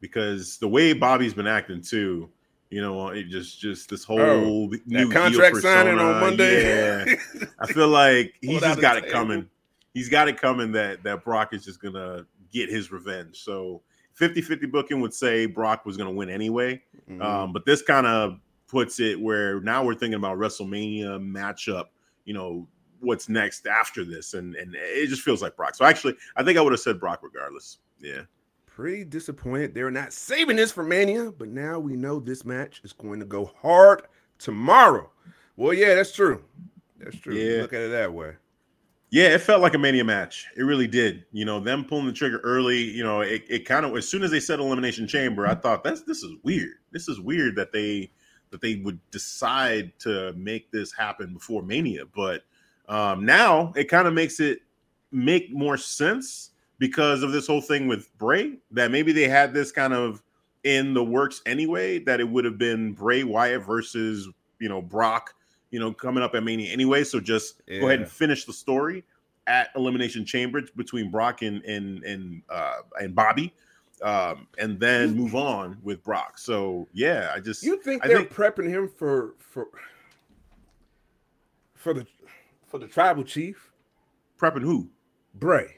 [0.00, 2.30] Because the way Bobby's been acting too,
[2.70, 7.06] you know, it just just this whole Oh, new contract signing on Monday.
[7.06, 7.14] Yeah.
[7.58, 9.12] I feel like he's just got it table.
[9.12, 9.48] coming.
[9.94, 13.42] He's got it coming that that Brock is just gonna get his revenge.
[13.42, 13.82] So
[14.20, 16.82] 50-50 booking would say Brock was gonna win anyway.
[17.10, 17.22] Mhm.
[17.22, 21.86] Um, but this kind of puts it where now we're thinking about WrestleMania matchup,
[22.26, 22.68] you know,
[23.00, 25.74] what's next after this, and and it just feels like Brock.
[25.74, 27.78] So actually, I think I would have said Brock regardless.
[28.00, 28.22] Yeah.
[28.78, 32.92] Pretty disappointed they're not saving this for Mania, but now we know this match is
[32.92, 34.02] going to go hard
[34.38, 35.10] tomorrow.
[35.56, 36.44] Well, yeah, that's true.
[36.96, 37.34] That's true.
[37.34, 37.62] Yeah.
[37.62, 38.34] Look at it that way.
[39.10, 40.46] Yeah, it felt like a mania match.
[40.56, 41.24] It really did.
[41.32, 44.22] You know, them pulling the trigger early, you know, it, it kind of as soon
[44.22, 46.76] as they said elimination chamber, I thought that's this is weird.
[46.92, 48.12] This is weird that they
[48.52, 52.04] that they would decide to make this happen before mania.
[52.14, 52.44] But
[52.88, 54.60] um now it kind of makes it
[55.10, 59.72] make more sense because of this whole thing with Bray that maybe they had this
[59.72, 60.22] kind of
[60.64, 64.28] in the works anyway, that it would have been Bray Wyatt versus
[64.60, 65.34] you know Brock
[65.70, 67.04] you know, coming up at Mania anyway.
[67.04, 69.04] So just go ahead and finish the story
[69.46, 73.52] at Elimination Chamber between Brock and and and uh, and Bobby,
[74.02, 76.38] um, and then move on with Brock.
[76.38, 79.68] So yeah, I just You think I they're think- prepping him for for
[81.74, 82.06] for the
[82.66, 83.70] for the tribal chief
[84.40, 84.88] prepping who?
[85.34, 85.76] Bray?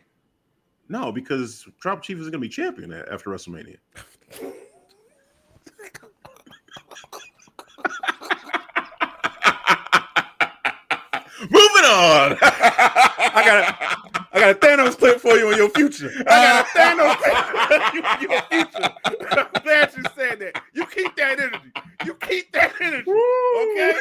[0.91, 3.77] No, because Tribal Chief is going to be champion after WrestleMania.
[11.49, 12.37] Moving on.
[12.43, 16.11] I got a, I got a Thanos clip for you in your future.
[16.27, 17.37] I got a Thanos clip
[17.85, 18.93] for you in your future.
[19.39, 20.61] I'm glad you said that.
[20.75, 21.71] You keep that energy.
[22.05, 23.09] You keep that energy.
[23.09, 23.95] Okay.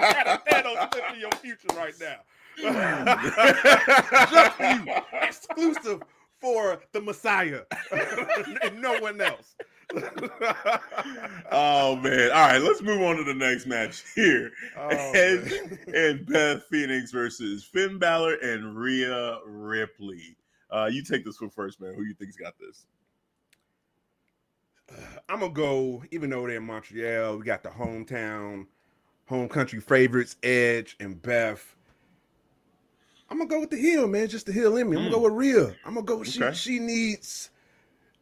[0.00, 2.20] I got a Thanos clip in your future right now.
[2.56, 6.02] Just for you, exclusive
[6.40, 7.62] for the Messiah
[8.62, 9.54] and no one else.
[11.52, 12.30] oh man!
[12.30, 14.50] All right, let's move on to the next match here.
[14.76, 15.52] Oh, Edge
[15.94, 20.36] and Beth Phoenix versus Finn Balor and Rhea Ripley.
[20.70, 21.94] Uh, you take this one first, man.
[21.94, 22.86] Who you think's got this?
[25.28, 28.66] I'm gonna go, even though they're in Montreal, we got the hometown,
[29.26, 31.76] home country favorites, Edge and Beth.
[33.32, 34.28] I'm gonna go with the heel, man.
[34.28, 34.96] Just the heel in me.
[34.98, 35.34] I'm gonna go hmm.
[35.34, 35.74] with Rhea.
[35.86, 36.16] I'm gonna go.
[36.16, 36.52] With, Okay.
[36.52, 37.48] She she needs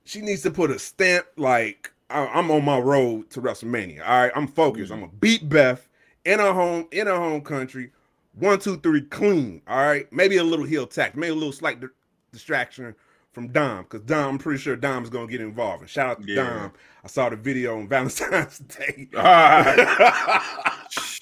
[0.05, 1.27] she needs to put a stamp.
[1.37, 4.07] Like I, I'm on my road to WrestleMania.
[4.07, 4.87] All right, I'm focused.
[4.89, 4.95] Hmm.
[4.95, 5.89] I'm gonna beat Beth
[6.25, 7.91] in her home in her home country.
[8.35, 9.63] One, two, three, clean.
[9.67, 11.89] All right, maybe a little heel tack, maybe a little slight di-
[12.31, 12.95] distraction
[13.33, 15.81] from Dom, because Dom, I'm pretty sure Dom's gonna get involved.
[15.81, 16.45] And shout out to Yeah.
[16.45, 16.73] Dom.
[17.03, 19.09] I saw the video on Valentine's Day.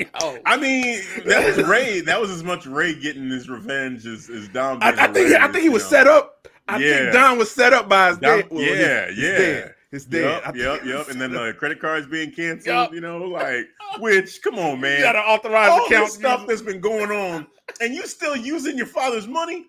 [0.00, 0.38] Yo, oh.
[0.46, 2.00] I mean, that was Rey.
[2.00, 4.78] That was as much Rey getting his revenge as, as Dom.
[4.80, 5.88] I, being I think I think he was know.
[5.90, 6.48] set up.
[6.68, 6.96] I Yeah.
[6.98, 8.48] think Dom was set up by his Dom- dad.
[8.50, 9.28] Well, yeah, his, yeah.
[9.28, 9.74] his dad.
[9.90, 10.42] His dad.
[10.44, 11.08] Yep, yep, yep.
[11.08, 11.46] And then set up.
[11.46, 12.66] the credit cards being canceled.
[12.66, 12.92] Yup.
[12.94, 14.00] You know, like oh.
[14.00, 14.40] which?
[14.42, 14.98] Come on, man.
[14.98, 17.46] you gotta authorize all account this stuff that's been going on,
[17.80, 19.66] and you still using your father's money?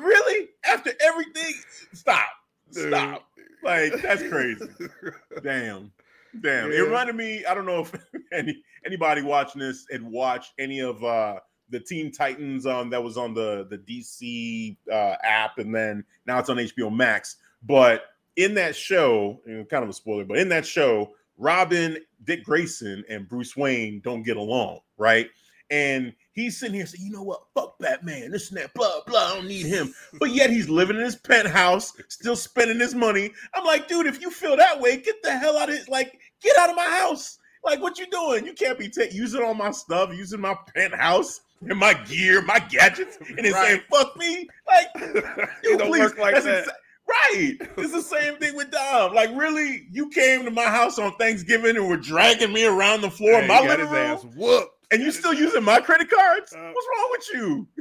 [0.00, 0.48] Really?
[0.64, 1.54] After everything?
[1.92, 2.26] Stop.
[2.70, 3.24] Stop.
[3.62, 4.66] Like that's crazy.
[5.42, 5.92] Damn.
[6.40, 6.70] Damn.
[6.70, 7.92] It reminded me, I don't know if
[8.32, 11.40] any anybody watching this had watched any of uh
[11.70, 16.38] the Teen Titans um that was on the the DC uh app and then now
[16.38, 17.36] it's on HBO Max.
[17.62, 18.04] But
[18.36, 23.04] in that show, and kind of a spoiler, but in that show, Robin, Dick Grayson,
[23.08, 25.28] and Bruce Wayne don't get along, right?
[25.70, 29.18] And he's sitting here saying, you know what, fuck Batman, this and that, blah, blah,
[29.32, 29.94] I don't need him.
[30.18, 33.30] But yet he's living in his penthouse, still spending his money.
[33.54, 35.88] I'm like, dude, if you feel that way, get the hell out of it.
[35.88, 37.38] Like, get out of my house.
[37.64, 38.46] Like, what you doing?
[38.46, 42.58] You can't be ta- using all my stuff, using my penthouse and my gear, my
[42.58, 43.66] gadgets, and then Right.
[43.66, 44.48] saying, fuck me.
[44.66, 44.86] Like,
[45.62, 46.66] you don't please, work like that.
[47.06, 47.56] right.
[47.76, 49.12] It's the same thing with Dom.
[49.14, 53.10] Like, really, you came to my house on Thanksgiving and were dragging me around the
[53.10, 54.79] floor my got living his room, ass whooped.
[54.92, 56.52] And you still using my credit cards?
[56.52, 57.68] Uh, What's wrong with you?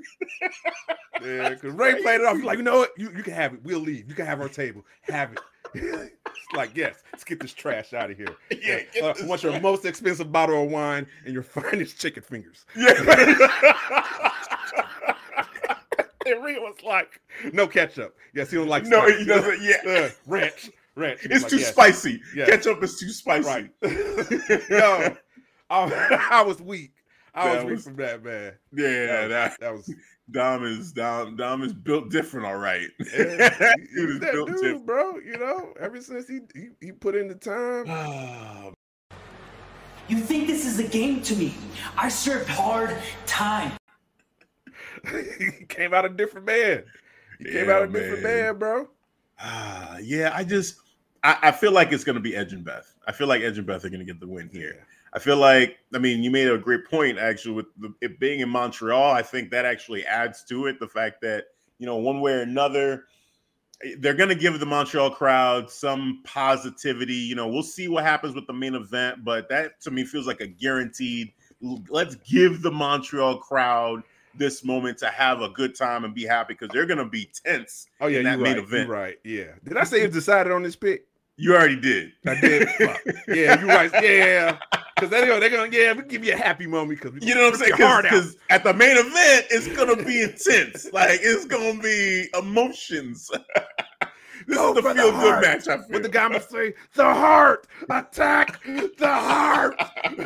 [1.21, 2.37] Yeah, because Rey played it off.
[2.37, 2.91] He's like, you know what?
[2.97, 3.59] You, you can have it.
[3.63, 4.07] We'll leave.
[4.07, 4.85] You can have our table.
[5.01, 5.39] Have it.
[5.73, 6.13] it's
[6.55, 8.37] like, yes, let's get this trash out of here.
[8.63, 12.65] Yeah, get Uh, want your most expensive bottle of wine and your finest chicken fingers.
[12.75, 12.93] Yeah.
[16.25, 17.19] And Rey was like,
[17.53, 18.15] no ketchup.
[18.33, 19.17] Yes, he don't like no, spice.
[19.19, 19.61] he doesn't.
[19.61, 20.69] Yeah, Uh, ranch.
[20.95, 21.19] Ranch.
[21.23, 21.69] It's like, too yes.
[21.71, 22.21] spicy.
[22.35, 22.49] Yes.
[22.49, 23.47] Ketchup is too spicy.
[23.47, 23.71] Right.
[24.69, 25.15] Yo,
[25.69, 26.91] I, I was weak.
[27.33, 28.53] I was weak was- from that, man.
[28.73, 29.93] Yeah, that, that, that was
[30.31, 31.35] Dom is Dom.
[31.35, 32.45] Dom is built different.
[32.45, 34.85] All right, yeah, he- Dude he's that built dude, different.
[34.85, 35.17] bro.
[35.17, 37.85] You know, ever since he, he he put in the time,
[40.07, 41.53] You think this is a game to me?
[41.95, 42.95] I served hard
[43.27, 43.73] time.
[45.37, 46.83] he came out a different man.
[47.37, 48.43] He came out a different man.
[48.43, 48.89] man, bro.
[49.39, 50.75] Ah, yeah, I just
[51.23, 52.91] I, I feel like it's gonna be Edge and Beth.
[53.07, 54.85] I feel like Edge and Beth are gonna get the win here.
[55.13, 58.41] I feel like I mean you made a great point actually with the, it being
[58.41, 59.11] in Montreal.
[59.11, 61.45] I think that actually adds to it the fact that
[61.77, 63.05] you know one way or another
[63.83, 67.15] eh, they're gonna give the Montreal crowd some positivity.
[67.15, 70.27] You know we'll see what happens with the main event, but that to me feels
[70.27, 71.33] like a guaranteed.
[71.89, 74.03] Let's give the Montreal crowd
[74.35, 77.87] this moment to have a good time and be happy because they're gonna be tense
[77.99, 78.63] Oh yeah, in that main right.
[78.63, 78.89] event.
[78.89, 79.17] Right.
[79.23, 79.53] Yeah.
[79.63, 81.05] Did I say you decided on this pick?
[81.35, 82.11] You already did.
[82.25, 82.67] I did.
[83.27, 83.91] Yeah, you right.
[84.03, 84.57] Yeah.
[84.99, 87.45] Because they're gonna, they're gonna, yeah, we give you a happy moment because You know
[87.45, 87.73] what I'm saying?
[87.77, 88.11] Your heart out.
[88.11, 90.91] Because at the main event, it's gonna be intense.
[90.91, 93.29] like it's gonna be emotions.
[94.47, 95.67] this Go is the for the feel good match.
[95.69, 95.85] I feel.
[95.87, 99.81] What the guy must say, the heart, attack the heart.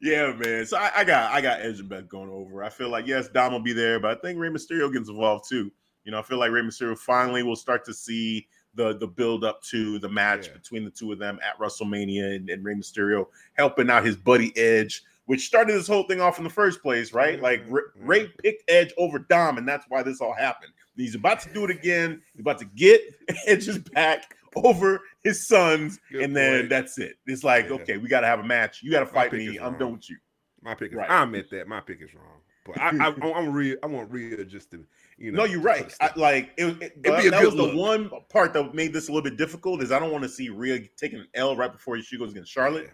[0.00, 0.66] yeah, man.
[0.66, 2.62] So I, I got I got Edge and Beth going over.
[2.62, 5.48] I feel like yes, Dom will be there, but I think Rey Mysterio gets involved
[5.48, 5.72] too.
[6.04, 9.44] You know, I feel like Rey Mysterio finally will start to see the the build
[9.44, 10.54] up to the match Yeah.
[10.54, 14.56] between the two of them at WrestleMania and, and Rey Mysterio helping out his buddy
[14.56, 17.40] Edge, which started this whole thing off in the first place, right?
[17.40, 18.08] Like Rey, Mhm.
[18.08, 20.72] Rey picked Edge over Dom, and that's why this all happened.
[20.96, 22.20] He's about to do it again.
[22.32, 23.00] He's about to get
[23.46, 26.70] Edge's back over his sons, Good and then point.
[26.70, 27.16] that's it.
[27.26, 27.74] It's like, Yeah.
[27.76, 28.82] okay, we got to have a match.
[28.82, 29.58] You got to fight me.
[29.58, 30.16] I'm done with you.
[30.62, 30.96] My pick is.
[30.96, 31.10] Right.
[31.10, 33.76] I admit that my pick is wrong, but I, I, I'm real.
[33.82, 34.84] I want Rhea just to,
[35.18, 35.38] you know.
[35.38, 35.94] No, you're right.
[36.00, 39.08] I, like it, it, It'd be a that was the one part that made this
[39.08, 39.82] a little bit difficult.
[39.82, 42.50] Is I don't want to see Rhea taking an L right before she goes against
[42.52, 42.90] Charlotte,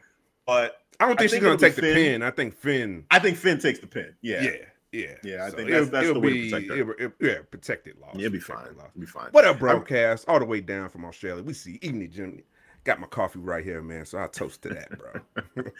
[0.46, 2.22] but I don't I think, think she's gonna take the pin.
[2.22, 3.04] I think Finn.
[3.10, 4.14] I think Finn takes the pin.
[4.20, 4.50] Yeah, Yeah,
[4.92, 6.76] yeah, Yeah, I think it'll- that's- that's the way to be, protect her.
[6.76, 8.14] it'll- it'll- yeah, protected loss.
[8.16, 8.76] Yeah, it'll be fine.
[8.76, 8.88] loss.
[8.90, 9.28] It'll be fine.
[9.30, 10.28] What up, broadcast?
[10.28, 11.42] All the way down from Australia.
[11.42, 12.42] We see evening Jim.
[12.90, 14.04] Got my coffee right here, man.
[14.04, 15.64] So I toast to that, bro.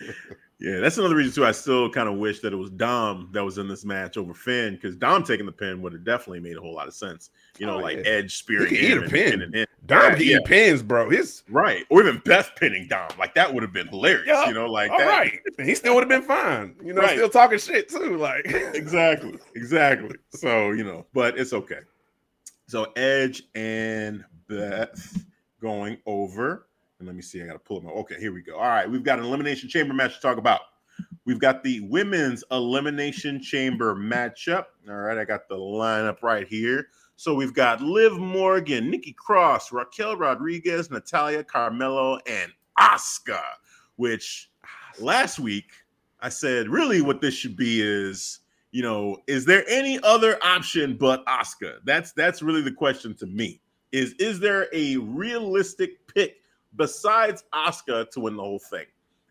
[0.61, 1.45] Yeah, that's another reason too.
[1.47, 4.33] I still kind of wish that it was Dom that was in this match over
[4.35, 7.31] Finn because Dom taking the pin would have definitely made a whole lot of sense.
[7.59, 8.03] You know, Oh, like yeah.
[8.05, 9.41] Edge spearing He can eat a and pin.
[9.41, 9.67] him.
[9.87, 10.37] Dom Yeah, can yeah.
[10.37, 11.09] eat pins, bro.
[11.11, 13.09] His right, or even Beth pinning Dom.
[13.19, 14.27] Like that would have been hilarious.
[14.29, 15.07] Yeah, You know, like all that.
[15.09, 15.41] right.
[15.59, 16.77] He still would have been fine.
[16.85, 17.17] You know, Right.
[17.17, 18.19] still talking shit too.
[18.19, 18.45] Like
[18.75, 20.15] exactly, exactly.
[20.29, 21.81] So you know, but it's okay.
[22.69, 25.25] So Edge and Beth
[25.63, 26.67] going over,
[27.01, 27.43] and let me see.
[27.43, 27.91] I got to pull them.
[27.91, 27.97] up.
[27.97, 28.57] Okay, here we go.
[28.57, 30.61] All right, we've got an elimination chamber match to talk about.
[31.25, 34.67] We've got the women's elimination chamber matchup.
[34.89, 36.89] All right, I got the lineup right here.
[37.17, 43.43] So we've got Liv Morgan, Nikki Cross, Raquel Rodriguez, Natalya Carmella, and Asuka.
[43.97, 44.51] Which
[44.99, 45.67] last week
[46.21, 48.41] I said, really, what this should be is,
[48.73, 51.79] you know, is there any other option but Asuka?
[51.85, 53.61] That's that's really the question to me.
[53.93, 56.40] Is is there a realistic pick
[56.77, 58.87] besides Asuka to win the whole thing?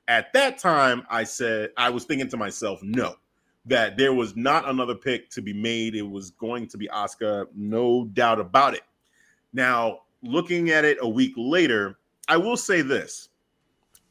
[0.08, 3.16] At that time, I said I was thinking to myself, no,
[3.66, 5.96] that there was not another pick to be made.
[5.96, 8.84] It was going to be Asuka, no doubt about it.
[9.54, 11.98] Now, looking at it a week later,
[12.28, 13.30] I will say this.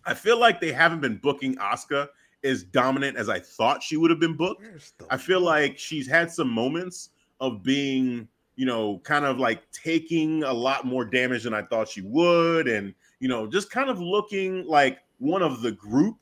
[0.05, 2.09] I feel like they haven't been booking Asuka
[2.45, 4.65] as dominant as I thought she would have been booked.
[5.11, 7.11] I feel like she's had some moments
[7.41, 11.89] of being, you know, kind of like taking a lot more damage than I thought
[11.89, 16.17] she would, and you know, just kind of looking like one of the group.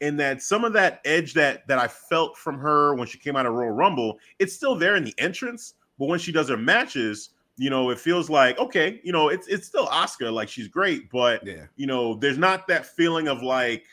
[0.00, 3.36] And that some of that edge that that I felt from her when she came
[3.36, 6.56] out of Royal Rumble, it's still there in the entrance, but when she does her
[6.58, 10.68] matches, you know, it feels like okay, you know, it's it's still Asuka, like she's
[10.68, 11.66] great, but Yeah.
[11.76, 13.84] you know, there's not that feeling of like,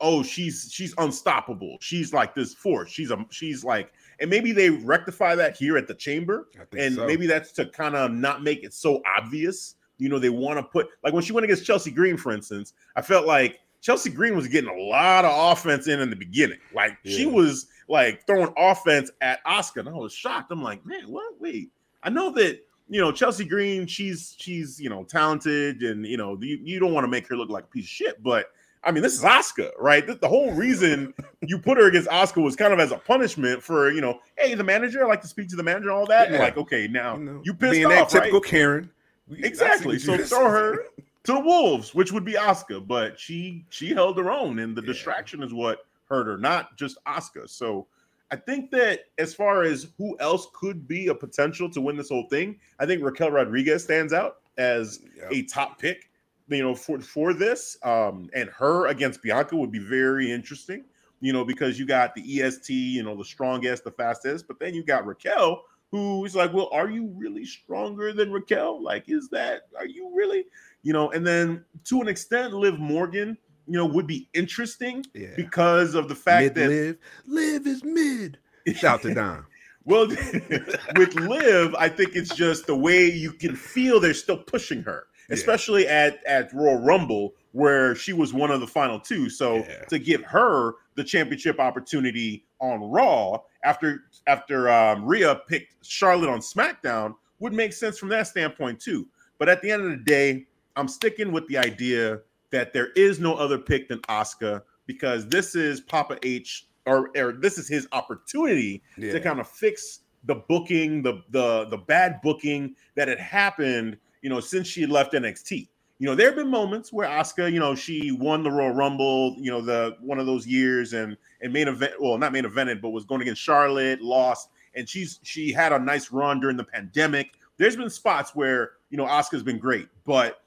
[0.00, 1.76] oh, she's she's unstoppable.
[1.80, 2.90] She's like this force.
[2.90, 7.06] She's a she's like, and maybe they rectify that here at the chamber, and so.
[7.06, 9.74] maybe that's to kind of not make it so obvious.
[9.98, 12.72] You know, they want to put like when she went against Chelsea Green, for instance.
[12.96, 16.58] I felt like Chelsea Green was getting a lot of offense in in the beginning.
[16.74, 20.50] Like she was like throwing offense at Asuka, and I was shocked.
[20.50, 21.34] I'm like, man, what?
[21.38, 21.70] Wait,
[22.02, 23.86] I know that you know Chelsea Green.
[23.86, 27.36] She's she's you know talented, and you know you, you don't want to make her
[27.36, 28.46] look like a piece of shit, but.
[28.86, 30.06] I mean, this is Asuka, right?
[30.06, 33.62] The, the whole reason you put her against Asuka was kind of as a punishment
[33.62, 36.04] for, you know, hey, the manager, I like to speak to the manager, and all
[36.04, 36.28] that.
[36.28, 38.24] And like, okay, now You know, you pissed being off, that right?
[38.24, 38.90] typical Karen.
[39.30, 39.98] Exactly.
[39.98, 40.76] So throw her
[41.24, 44.82] to the wolves, which would be Asuka, but she she held her own, and the
[44.82, 44.86] Yeah.
[44.88, 47.48] distraction is what hurt her, not just Asuka.
[47.48, 47.86] So
[48.30, 52.08] I think that as far as who else could be a potential to win this
[52.08, 55.28] whole thing, I think Raquel Rodriguez stands out as Yep.
[55.32, 56.10] a top pick.
[56.48, 60.84] You know, for for this, um, and her against Bianca would be very interesting.
[61.20, 64.74] You know, because you got the EST, you know, the strongest, the fastest, but then
[64.74, 68.82] you got Raquel, who is like, well, are you really stronger than Raquel?
[68.82, 70.44] Like, is that are you really?
[70.82, 75.34] You know, and then to an extent, Liv Morgan, you know, would be interesting Yeah.
[75.36, 78.38] because of the fact Mid that live, live is mid.
[78.74, 79.46] Shout to Don.
[79.84, 80.08] well,
[80.96, 85.06] with Liv, I think it's just the way you can feel they're still pushing her,
[85.28, 85.34] Yeah.
[85.34, 89.30] especially at at Royal Rumble where she was one of the final two.
[89.30, 89.84] So Yeah.
[89.90, 96.40] to give her the championship opportunity on Raw after after um, Rhea picked Charlotte on
[96.40, 99.08] SmackDown would make sense from that standpoint too.
[99.38, 100.46] But at the end of the day,
[100.76, 105.54] I'm sticking with the idea that there is no other pick than Asuka because this
[105.54, 109.12] is Papa H or, or this is his opportunity Yeah.
[109.12, 114.30] to kind of fix the booking, the the the bad booking that had happened, you
[114.30, 115.68] know, since she left NXT.
[115.98, 119.36] You know, there have been moments where Asuka, you know, she won the Royal Rumble,
[119.38, 122.80] you know, the one of those years and and main event, well, not main evented,
[122.80, 126.64] but was going against Charlotte, lost, and she's she had a nice run during the
[126.64, 127.32] pandemic.
[127.56, 130.42] There's been spots where you know Asuka's been great, but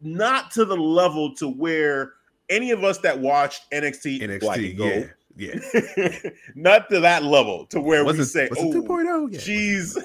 [0.00, 2.12] not to the level to where
[2.48, 4.76] any of us that watched NXT, NXT.
[4.76, 5.06] Gold, Yeah.
[5.38, 5.54] Yeah.
[6.56, 9.32] not to that level to where What's we it, say, oh, it 2.0?
[9.32, 9.38] Yeah.
[9.38, 9.96] she's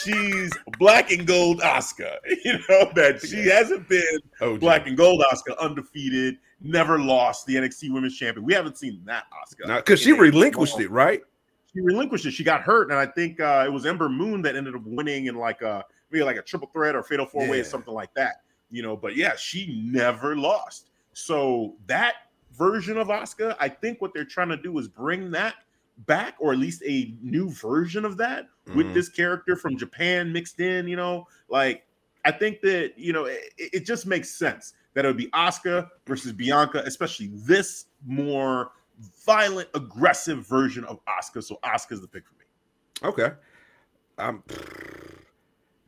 [0.00, 2.16] she's black and gold Asuka.
[2.44, 4.60] You know that she hasn't been OG.
[4.60, 8.44] black and gold Asuka, undefeated, never lost the NXT Women's Champion.
[8.46, 11.20] We haven't seen that Asuka because she in relinquished it, right?
[11.72, 12.30] She relinquished it.
[12.30, 15.26] She got hurt, and I think uh, it was Ember Moon that ended up winning
[15.26, 17.62] in like a maybe like a triple threat or fatal four way Yeah.
[17.62, 18.42] or something like that.
[18.70, 20.90] You know, but yeah, she never lost.
[21.12, 22.14] So that
[22.56, 25.54] version of Asuka, I think what they're trying to do is bring that
[26.06, 28.94] back, or at least a new version of that with Mhm.
[28.94, 30.86] this character from Japan mixed in.
[30.88, 31.86] You know, like
[32.24, 35.88] I think that you know it, it just makes sense that it would be Asuka
[36.06, 38.72] versus Bianca, especially this more
[39.24, 41.42] violent, aggressive version of Asuka.
[41.42, 42.44] So Asuka's the pick for me.
[43.10, 43.34] Okay.
[44.18, 44.42] Um,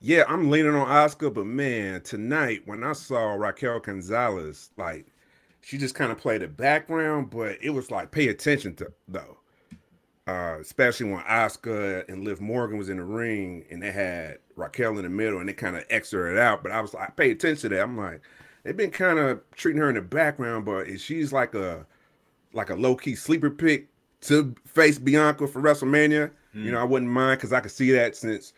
[0.01, 5.07] yeah, I'm leaning on Asuka, but man, tonight when I saw Raquel Gonzalez, like
[5.69, 9.37] she just kind of played the background, but it was like pay attention to though.
[10.27, 14.97] Uh, especially when Asuka and Liv Morgan was in the ring and they had Raquel
[14.97, 16.63] in the middle and they kind of it out.
[16.63, 17.83] But I was like, pay attention to that.
[17.83, 18.23] I'm like,
[18.65, 21.85] they've been kind of treating her in the background, but if she's like a
[22.55, 23.89] like a low key sleeper pick
[24.23, 28.17] to face Bianca for WrestleMania, you know, I wouldn't mind because I could see that
[28.17, 28.55] since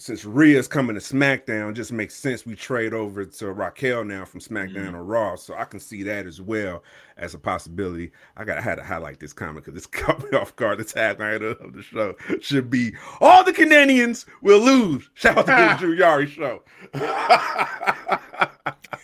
[0.00, 4.40] since Rhea's coming to SmackDown, just makes sense we trade over to Raquel now from
[4.40, 4.96] SmackDown mm-hmm.
[4.96, 6.82] or Raw, so I can see that as well
[7.18, 8.10] as a possibility.
[8.34, 10.78] I got I had to highlight this comment because this caught me off guard.
[10.78, 15.44] The tagline of of the show should be "All the Canadians will lose." Shout out
[15.46, 16.62] to the Drew Yari show.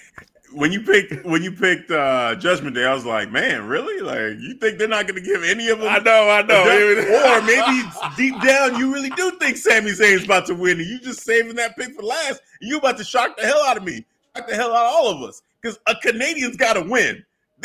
[0.53, 4.01] When you picked when you picked uh Judgment Day, I was like, man, really?
[4.01, 5.89] Like, you think they're not going to give any of them?
[5.89, 6.63] I know, I know.
[6.63, 11.01] or maybe deep down, you really do think Sami Zayn's about to win, and you
[11.01, 12.41] just saving that pick for last.
[12.61, 14.05] And you about to shock the hell out of me,
[14.37, 17.25] shock the hell out of all of us, because a Canadian's got to win.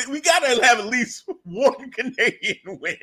[0.10, 2.98] We got to have at least one Canadian win.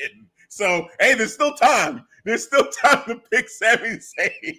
[0.49, 2.05] So, hey, there's still time.
[2.25, 4.59] There's still time to pick Sami Zayn.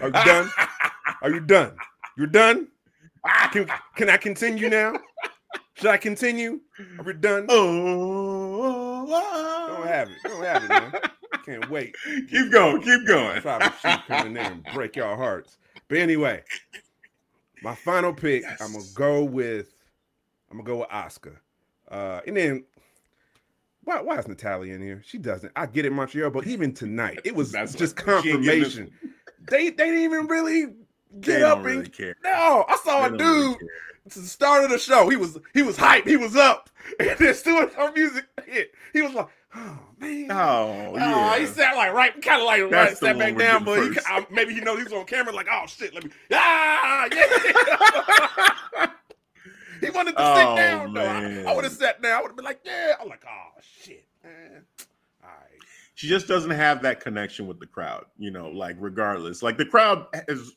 [0.00, 0.50] Are you done?
[1.22, 1.76] Are you done?
[2.16, 2.68] You're done?
[3.52, 4.94] Can, can I continue now?
[5.74, 6.60] Should I continue?
[6.98, 7.46] We're we done?
[7.48, 9.06] Oh,
[9.68, 10.16] Don't have it.
[10.22, 10.92] Don't have it, man.
[11.44, 11.94] Can't wait.
[12.30, 13.40] keep going, keep going.
[13.42, 15.58] Chief come in there and break y'all hearts.
[15.88, 16.42] But anyway,
[17.62, 19.68] my final pick, I'm gonna go with
[20.50, 21.36] I'm gonna go with Asuka.
[21.90, 22.64] Uh and then
[23.82, 25.02] why, why is Natalya in here?
[25.04, 25.52] She doesn't.
[25.56, 28.62] I get it, Montreal, but even tonight, it was That's just what- she ain't getting
[28.62, 28.98] this- confirmation.
[29.50, 30.66] They they didn't even really
[31.20, 32.16] get don't up really and care.
[32.24, 32.64] no.
[32.68, 33.68] I saw They a really dude care.
[34.10, 35.08] to the start of the show.
[35.08, 36.06] He was he was hype.
[36.06, 40.30] He was up, and then soon as our music hit, he was like, "Oh man."
[40.30, 41.38] Oh, Oh, yeah.
[41.38, 43.98] he sat like right, kind of like right, That's sat back down, but he.
[44.06, 45.32] I, maybe he knows he's on camera.
[45.34, 48.86] Like, oh shit, let me, ah, yeah.
[49.80, 50.94] he wanted to Oh, sit down.
[50.94, 51.00] though.
[51.06, 51.54] I, man.
[51.56, 52.12] would have sat down.
[52.12, 52.92] I would have been like, yeah.
[53.00, 54.64] I'm like, oh shit, man.
[55.22, 55.60] All right.
[55.94, 59.42] she just doesn't have that connection with the crowd, you know, like regardless.
[59.42, 60.52] Like the crowd is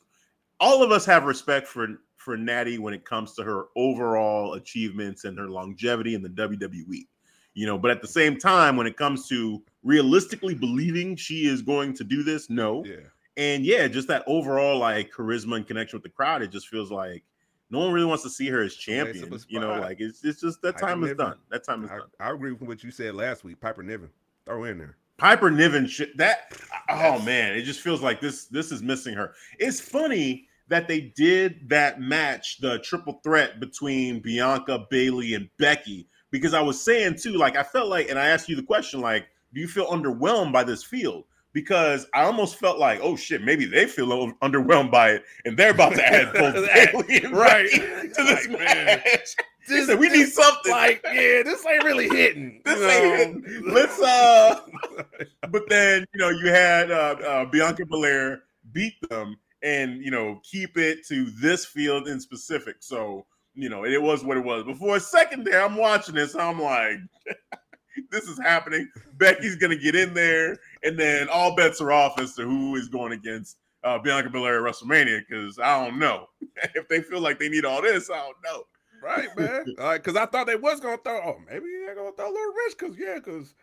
[0.60, 5.24] all of us have respect for for Natty when it comes to her overall achievements
[5.24, 7.06] and her longevity in the WWE.
[7.54, 11.62] You know, but at the same time, when it comes to realistically believing she is
[11.62, 12.84] going to do this, no.
[12.84, 12.96] Yeah.
[13.36, 16.90] And yeah, just that overall like charisma and connection with the crowd, it just feels
[16.90, 17.24] like
[17.70, 19.32] no one really wants to see her as champion.
[19.48, 21.16] You know, like it's it's just that Piper time is Niven.
[21.26, 21.36] done.
[21.50, 22.08] That time is I, done.
[22.20, 23.60] I agree with what you said last week.
[23.60, 24.10] Piper Niven,
[24.44, 24.96] throw in there.
[25.18, 26.52] Piper Niven shit that
[26.90, 29.34] oh man, it just feels like this this is missing her.
[29.58, 36.08] It's funny that they did that match, the triple threat between Bianca, Bayley, and Becky,
[36.30, 39.00] because I was saying too, like I felt like, and I asked you the question,
[39.00, 41.24] like, do you feel underwhelmed by this field?
[41.54, 45.56] Because I almost felt like, oh shit, maybe they feel o- underwhelmed by it, and
[45.56, 47.68] they're about to add both Bayley and Right.
[47.72, 48.86] Becky to this Like, man.
[49.04, 49.34] match.
[49.66, 50.72] Said, we need something.
[50.72, 52.62] Like, yeah, this ain't really hitting.
[52.64, 53.70] This ain't hitting.
[53.72, 54.60] Let's uh
[55.50, 60.40] but then you know you had uh, uh Bianca Belair beat them and you know
[60.44, 62.76] keep it to this field in specific.
[62.80, 64.64] So you know it was what it was.
[64.64, 66.34] Before a second day, I'm watching this.
[66.34, 66.98] I'm like,
[68.10, 68.88] this is happening.
[69.16, 72.88] Becky's gonna get in there, and then all bets are off as to who is
[72.88, 75.20] going against uh, Bianca Belair at WrestleMania.
[75.28, 76.28] Because I don't know
[76.74, 78.10] if they feel like they need all this.
[78.10, 78.62] I don't know.
[79.02, 79.64] Right, man.
[79.94, 81.18] Because I thought they was gonna throw.
[81.20, 82.78] Oh, maybe they're gonna throw a little risk.
[82.78, 83.54] Because yeah, because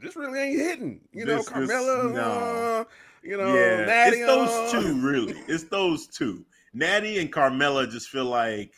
[0.00, 1.00] this really ain't hitting.
[1.12, 2.12] You know, This- this- Carmella.
[2.14, 2.20] no.
[2.20, 2.84] uh,
[3.24, 5.34] you know, yeah, Natty, it's those uh, two really.
[5.48, 6.44] It's those two.
[6.72, 8.72] Natty and Carmella just feel like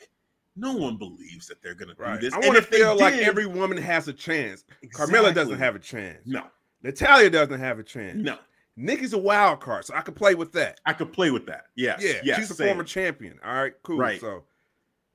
[0.56, 2.20] no one believes that they're gonna Right.
[2.20, 2.34] do this.
[2.34, 4.64] I want to feel like every woman has a chance.
[4.94, 6.22] Carmella doesn't have a chance.
[6.26, 6.44] no,
[6.82, 8.16] Natalya doesn't have a chance.
[8.16, 8.38] no.
[8.78, 10.80] Nikki's a wild card, so I could play with that.
[10.84, 11.64] I could play with that.
[11.76, 12.66] Yes, Yeah, yes, she's a same.
[12.68, 13.38] former champion.
[13.42, 13.96] All right, cool.
[13.96, 14.20] Right.
[14.20, 14.44] So,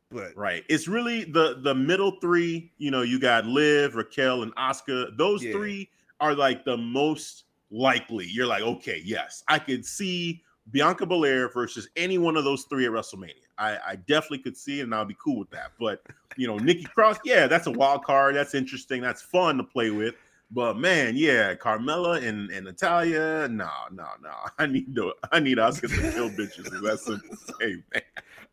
[0.09, 0.63] but Right.
[0.67, 2.71] It's really the the middle three.
[2.79, 5.15] You know, you got Liv, Raquel, and Asuka.
[5.15, 5.51] Those Yeah.
[5.51, 8.27] three are like the most likely.
[8.27, 12.85] You're like, okay, yes, I could see Bianca Belair versus any one of those three
[12.85, 13.33] at WrestleMania.
[13.57, 15.71] I, I definitely could see it, and I'll be cool with that.
[15.79, 16.03] But
[16.37, 18.35] you know, Nikki Cross, yeah, that's a wild card.
[18.35, 19.01] That's interesting.
[19.01, 20.15] That's fun to play with.
[20.53, 24.33] But man, yeah, Carmella and, and Natalya, no, no, no.
[24.59, 26.73] I need to I need Asuka to kill bitches.
[26.73, 28.03] Is that simple to say, man?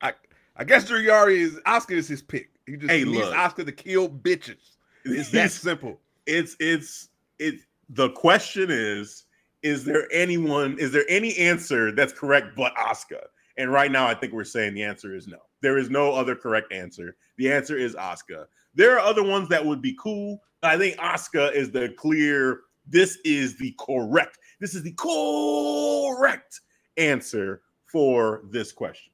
[0.00, 0.12] I
[0.56, 2.50] I guess Drew Yari is Asuka is his pick.
[2.66, 3.34] He just Hey, needs look.
[3.34, 4.76] Asuka to kill bitches.
[5.04, 5.98] It's that simple.
[6.26, 7.08] it's it's
[7.38, 9.24] it's the question is
[9.62, 13.22] is there anyone is there any answer that's correct but Asuka?
[13.56, 15.38] And right now I think we're saying the answer is no.
[15.60, 17.16] There is no other correct answer.
[17.36, 18.46] The answer is Asuka.
[18.74, 20.40] There are other ones that would be cool.
[20.62, 26.60] I think Asuka is the clear this is the correct this is the correct
[26.96, 29.12] answer for this question.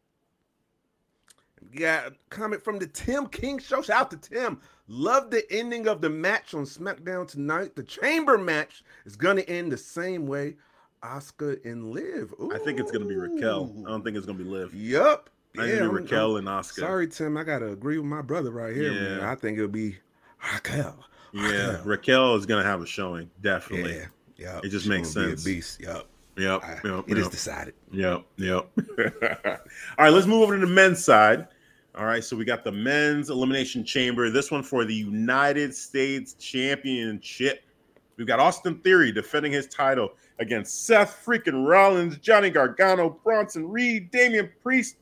[1.73, 3.83] Yeah, comment from the Tim King show.
[3.83, 4.61] Shout out to Tim.
[4.87, 7.75] Love the ending of the match on SmackDown tonight.
[7.75, 10.57] The chamber match is gonna end the same way.
[11.03, 12.35] Asuka and Liv.
[12.53, 13.75] I think it's gonna be Raquel.
[13.87, 14.75] I don't think it's gonna be Liv.
[14.75, 15.31] Yup.
[15.57, 16.81] I think it'll Yeah, be Raquel I'm- and Asuka.
[16.81, 17.37] Sorry, Tim.
[17.37, 19.19] I gotta agree with my brother right here, man.
[19.21, 19.31] Yeah.
[19.31, 19.97] I think it'll be
[20.53, 21.05] Raquel.
[21.33, 22.35] Yeah, Raquel.
[22.37, 23.97] Is gonna have a showing, definitely.
[23.97, 24.07] Yeah.
[24.37, 24.61] Yeah.
[24.63, 25.45] It just makes sense.
[25.45, 25.81] Be a beast.
[25.81, 26.07] Yup.
[26.37, 26.65] Yep.
[26.65, 27.75] I- yep, It is yep, decided.
[27.93, 28.25] yep.
[28.37, 28.69] Yep.
[29.47, 31.47] All right, let's move over to the men's side.
[31.97, 34.29] All right, so we got the men's elimination chamber.
[34.31, 37.63] This one for the United States Championship.
[38.17, 44.11] We've got Austin Theory defending his title against Seth freaking Rollins, Johnny Gargano, Bronson Reed,
[44.11, 44.97] Damian Priest,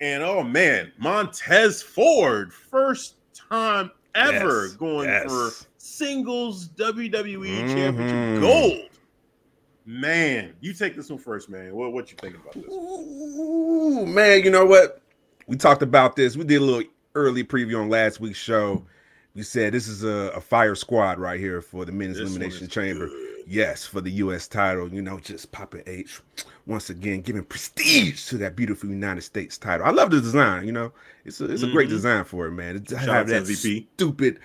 [0.00, 2.52] and oh man, Montez Ford.
[2.52, 5.24] First time ever Yes, going yes.
[5.30, 8.40] for singles WWE Championship Mhm.
[8.40, 8.88] gold.
[9.84, 11.74] Man, you take this one first, man.
[11.74, 12.64] What what you think about this?
[12.72, 15.01] Ooh, man, you know what?
[15.46, 16.36] We talked about this.
[16.36, 18.84] We did a little early preview on last week's show.
[19.34, 22.68] We said this is a, a fire squad right here for the men's This elimination
[22.68, 23.08] chamber.
[23.08, 23.28] good.
[23.46, 24.46] Yes, for the U.S.
[24.46, 24.88] title.
[24.92, 26.20] You know, just Papa H
[26.66, 29.84] once again giving prestige to that beautiful United States title.
[29.86, 30.64] I love the design.
[30.66, 30.92] You know,
[31.24, 31.92] it's a, it's a great Mhm.
[31.92, 32.76] design for it, man.
[32.76, 33.86] It have that MVP.
[33.94, 34.38] stupid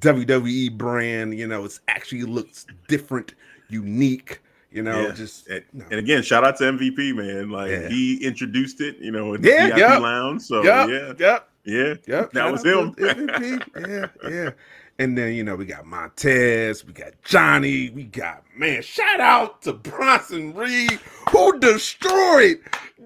[0.00, 1.36] WWE brand.
[1.38, 3.34] You know, it's actually looks different,
[3.68, 4.40] unique.
[4.74, 5.12] You know, Yeah.
[5.12, 5.84] just And, no.
[5.90, 7.48] and again, shout out to MVP, man.
[7.50, 7.88] Like Yeah.
[7.88, 9.96] he introduced it, you know, in the Yeah, VIP yeah.
[9.98, 10.42] lounge.
[10.42, 11.48] So Yep, yeah, yep.
[11.64, 11.94] yeah.
[12.06, 12.92] Yep, That was him.
[12.98, 13.62] MVP.
[13.88, 14.50] yeah, yeah.
[14.98, 19.60] And then, you know, we got Montez, we got Johnny, we got, man, shout out
[19.62, 21.00] to Bronson Reed,
[21.30, 22.58] who destroyed,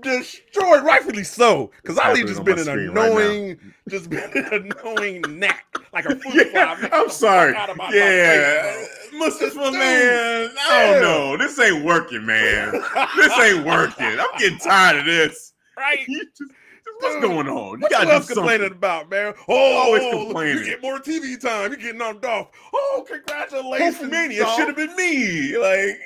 [0.02, 1.70] destroyed, rightfully so.
[1.82, 3.58] Because Ali just been an screen right annoying,
[3.88, 5.60] just been an annoying gnat,
[5.94, 6.88] like a fruit yeah, fly.
[6.92, 7.52] I'm sorry.
[7.54, 11.36] fuck out of my- my Yeah, face, Mustafa man, I don't know.
[11.36, 12.72] This ain't working, man.
[13.16, 14.06] this ain't working.
[14.18, 15.52] I'm getting tired of this.
[15.76, 15.98] right?
[16.06, 16.52] Just- just
[17.00, 17.78] what's Dude, going on?
[17.78, 19.34] You What gotta you do else complaining about, man?
[19.48, 20.58] Oh, Always oh, complaining.
[20.58, 21.70] You get more TV time.
[21.70, 22.48] You're getting knocked off.
[22.74, 23.96] Oh, congratulations.
[23.98, 24.56] Hulkamania dog.
[24.56, 25.56] should have been me.
[25.58, 25.98] Like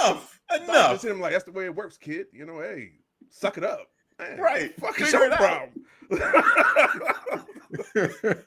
[0.00, 0.92] enough, enough.
[0.92, 2.26] Just him like that's the way it works, kid.
[2.32, 2.92] You know, hey,
[3.30, 3.88] suck it up.
[4.18, 4.74] Man, Right.
[4.80, 5.70] Fucking your problem.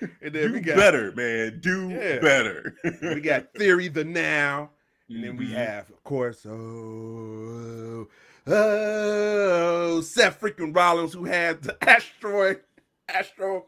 [0.00, 1.58] and then do we got better, man.
[1.60, 2.18] Do Yeah.
[2.20, 2.74] better.
[3.02, 4.70] we got Theory the Now.
[5.08, 5.52] And then we Mhm.
[5.54, 8.08] have, of course, oh,
[8.48, 12.60] oh, Seth freaking Rollins, who had the asteroid,
[13.08, 13.66] Astro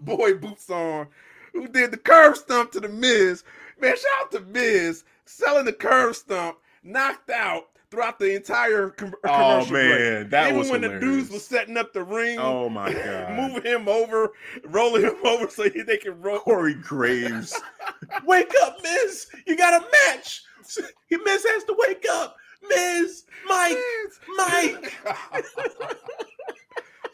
[0.00, 1.08] Boy boots on,
[1.52, 3.44] who did the curve stump to the Miz.
[3.80, 9.14] Man, shout out to Miz selling the curve stump, knocked out throughout the entire com-
[9.24, 9.98] Oh commercial break.
[10.00, 11.04] man, that Even was when hilarious.
[11.04, 13.32] the dudes was setting up the ring, Oh my god.
[13.36, 14.32] moving him over,
[14.64, 16.38] rolling him over so he- they can roll.
[16.40, 17.58] Corey Graves.
[18.24, 19.26] wake up, Miz.
[19.46, 20.42] You got a match.
[21.08, 22.36] He Miz has to wake up.
[22.68, 23.76] Miz, Mike,
[24.36, 24.92] Mike.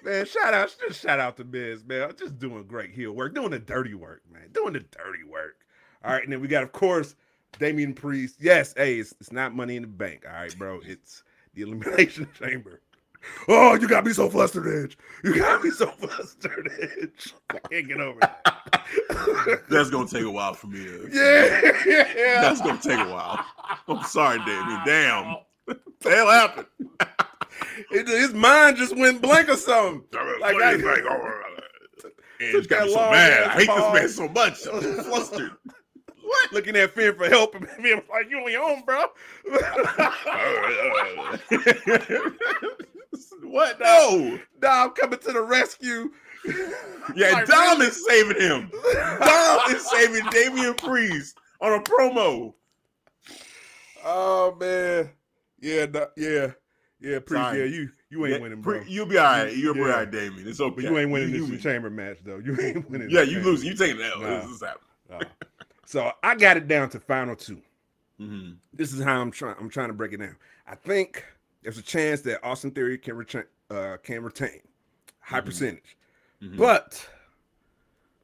[0.03, 2.13] man, shout out, just shout out to Miz, man.
[2.19, 4.49] Just doing great heel work, doing the dirty work, man.
[4.53, 5.57] Doing the dirty work.
[6.05, 7.15] All right, and then we got, of course,
[7.59, 8.37] Damian Priest.
[8.41, 10.25] Yes, hey, it's, it's not money in the bank.
[10.29, 10.81] All right, bro.
[10.85, 11.23] It's
[11.55, 12.81] the elimination chamber.
[13.49, 14.99] Oh, you got me so flustered, Edge.
[15.25, 17.35] You got me so flustered, Edge.
[17.51, 19.61] I can't get over it.
[19.69, 20.85] That's gonna take a while for me.
[20.85, 22.41] To, yeah, yeah.
[22.41, 23.45] That's gonna take a while.
[23.89, 24.81] I'm sorry, Damian.
[24.85, 25.37] Damn.
[25.65, 26.67] What the hell happened?
[27.91, 30.05] It- his mind just went blank or something.
[30.41, 30.75] Like, I-
[31.09, 31.43] oh,
[32.39, 33.43] Edge got me so mad.
[33.45, 34.67] I hate this man so much.
[34.73, 35.53] I'm flustered.
[36.43, 36.53] What?
[36.53, 39.07] Looking at Finn for help and being like, you on your own, bro.
[43.43, 43.79] what?
[43.81, 44.39] No.
[44.61, 46.11] Dom coming to the rescue.
[47.15, 47.87] Yeah, Like, Dom really?
[47.89, 48.71] is saving him.
[49.21, 52.55] Dom is saving Damian Priest on a promo.
[54.05, 55.11] Oh man.
[55.61, 56.53] Yeah, Dom- yeah.
[57.01, 57.59] Yeah, Priest, Sorry.
[57.61, 58.87] yeah, you you ain't Yeah, winning, pre- bro.
[58.89, 59.57] You'll be all right.
[59.57, 59.95] You'll be all Yeah.
[59.97, 60.47] right, Damian.
[60.47, 60.75] It's okay.
[60.77, 62.39] But you ain't winning You- this you- chamber match though.
[62.39, 63.11] You ain't winning.
[63.11, 63.49] Yeah, you chamber.
[63.51, 63.69] losing.
[63.69, 64.19] You taking that.
[64.21, 64.41] Nah.
[64.41, 64.83] This is happening.
[65.11, 65.25] Uh,
[65.87, 67.63] so I got it down to final two.
[68.21, 68.53] Mm-hmm.
[68.75, 69.57] This is how I'm trying.
[69.59, 70.37] I'm trying to break it down.
[70.67, 71.25] I think
[71.63, 73.45] there's a chance that Austin Theory can retain.
[73.71, 74.61] Uh, can retain
[75.21, 75.45] high Mhm.
[75.47, 75.97] percentage,
[76.43, 76.57] Mhm.
[76.57, 77.09] but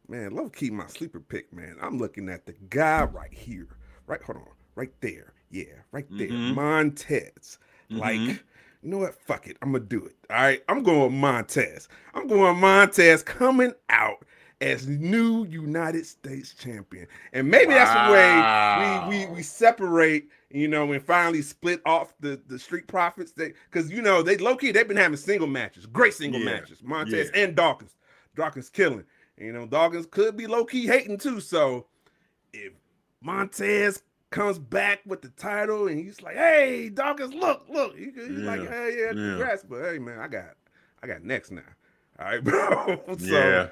[0.08, 1.52] man, low key my sleeper pick.
[1.52, 3.68] Man, I'm looking at the guy right here.
[4.06, 5.32] Right, hold on, right there.
[5.50, 6.28] Yeah, right there.
[6.28, 6.54] Mhm.
[6.54, 7.58] Montez.
[7.90, 8.40] Like, Mhm.
[8.82, 9.14] you know what?
[9.20, 9.56] Fuck it.
[9.62, 10.16] I'm gonna do it.
[10.30, 10.62] All right.
[10.68, 11.88] I'm going Montez.
[12.14, 14.24] I'm going Montez coming out
[14.62, 17.06] as new United States champion.
[17.32, 22.14] And maybe that's the way we we we separate, you know, and finally split off
[22.20, 23.32] the the street profits.
[23.32, 26.46] They because you know they low key they've been having single matches, great single Yeah,
[26.46, 26.82] matches.
[26.82, 27.44] Montez yeah.
[27.44, 27.96] and Dawkins.
[28.36, 29.04] Dawkins killing.
[29.36, 31.40] You know, Dawkins could be low key hating too.
[31.40, 31.86] So
[32.52, 32.72] if
[33.20, 38.28] Montez comes back with the title and he's like, "Hey, Dawkins, look, look," he, he's
[38.28, 39.12] like, Yeah, "Hey, yeah, yeah.
[39.12, 40.54] congrats, but hey, man, I got,
[41.02, 41.62] I got next now."
[42.18, 43.00] All right, bro.
[43.18, 43.68] so, yeah.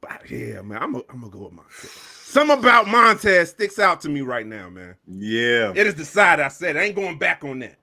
[0.00, 1.90] But yeah, man, I'm gonna I'm gonna go with Montez.
[1.90, 4.94] Something about Montez sticks out to me right now, man.
[5.06, 5.72] Yeah.
[5.74, 6.44] It is decided.
[6.44, 7.78] I said I ain't going back on that.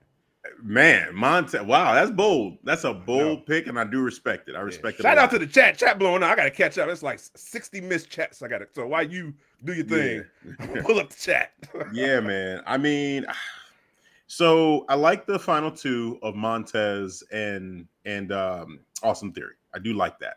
[0.62, 1.62] Man, Montez.
[1.62, 2.58] Wow, that's bold.
[2.62, 4.54] That's a bold pick, and I do respect it.
[4.54, 5.02] I respect it.
[5.02, 5.76] Shout out to the chat.
[5.76, 6.30] Chat blowing up.
[6.30, 6.88] I gotta catch up.
[6.88, 8.40] It's like 60 missed chats.
[8.42, 8.66] I gotta.
[8.72, 10.24] So why you do your thing,
[10.60, 10.82] Yeah.
[10.82, 11.52] pull up the chat.
[11.92, 12.62] yeah, man.
[12.66, 13.26] I mean,
[14.28, 19.54] so I like the final two of Montez and and um Awesome Theory.
[19.74, 20.36] I do like that.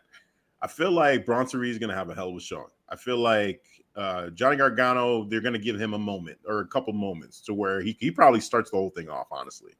[0.62, 2.66] I feel like Bronson Reed is gonna have a hell of a showing.
[2.88, 3.62] I feel like
[3.96, 7.80] uh Johnny Gargano, they're gonna give him a moment or a couple moments to where
[7.80, 9.72] he, he probably starts the whole thing off, honestly.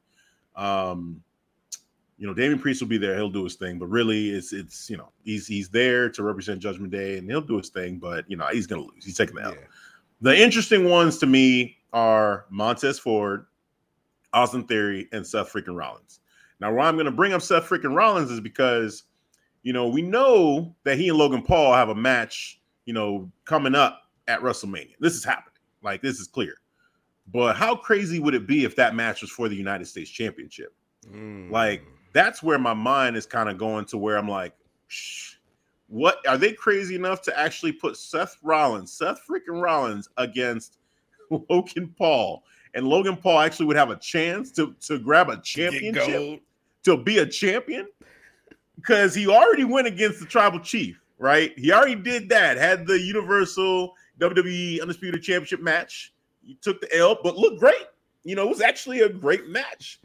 [0.55, 1.23] Um
[2.17, 4.89] you know, Damian Priest will be there, he'll do his thing, but really it's it's
[4.89, 8.29] you know, he's he's there to represent Judgment Day and he'll do his thing, but
[8.29, 9.05] you know, he's gonna lose.
[9.05, 9.51] He's taking the L.
[9.53, 9.67] Yeah.
[10.21, 13.47] The interesting ones to me are Montez Ford,
[14.33, 16.19] Austin Theory, and Seth freaking Rollins.
[16.59, 19.03] Now, why I'm going to bring up Seth freaking Rollins is because,
[19.63, 23.75] you know, we know that he and Logan Paul have a match, you know, coming
[23.75, 24.95] up at WrestleMania.
[24.99, 25.53] This is happening.
[25.83, 26.55] Like, this is clear.
[27.31, 30.73] But how crazy would it be if that match was for the United States Championship?
[31.09, 31.51] Mm.
[31.51, 31.83] Like,
[32.13, 34.53] that's where my mind is kind of going to where I'm like,
[34.87, 35.35] Shh,
[35.87, 40.77] what are they crazy enough to actually put Seth Rollins, Seth freaking Rollins against
[41.49, 42.43] Logan Paul?
[42.73, 46.41] And Logan Paul actually would have a chance to, to grab a championship
[46.83, 47.87] to be a champion
[48.81, 51.53] because he already went against the tribal chief, right?
[51.57, 52.57] He already did that.
[52.57, 56.13] Had the Universal WWE Undisputed Championship match.
[56.43, 57.87] He took the L, but looked great.
[58.23, 59.99] You know, it was actually a great match.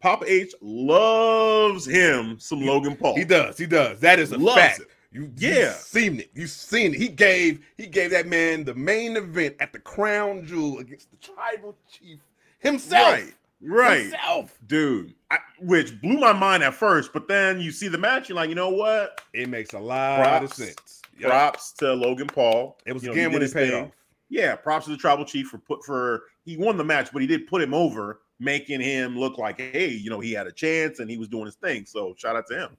[0.00, 3.16] Papa H loves him some Logan Paul.
[3.16, 3.58] He does.
[3.58, 3.98] He does.
[4.00, 4.80] That is a Loves fact.
[4.80, 4.88] it.
[5.10, 5.50] You, Yeah.
[5.70, 6.30] you've seen it.
[6.34, 6.98] You've seen it.
[6.98, 11.16] He gave he gave that man the main event at the Crown Jewel against the
[11.16, 12.18] tribal chief
[12.60, 13.12] himself.
[13.14, 14.02] Right, right.
[14.02, 14.58] Himself.
[14.66, 15.14] dude.
[15.30, 18.48] I, which blew my mind at first, but then you see the match, you're like,
[18.48, 19.20] you know what?
[19.34, 20.44] It makes a lot Props.
[20.58, 21.02] of sense.
[21.18, 21.28] Yep.
[21.30, 22.78] Props to Logan Paul.
[22.86, 23.84] It was You know, again he when it paid thing.
[23.86, 23.90] off.
[24.30, 27.26] Yeah, props to the tribal chief for put for he won the match, but he
[27.28, 30.98] did put him over, making him look like, hey, you know, he had a chance
[31.00, 31.84] and he was doing his thing.
[31.86, 32.76] So shout out to him.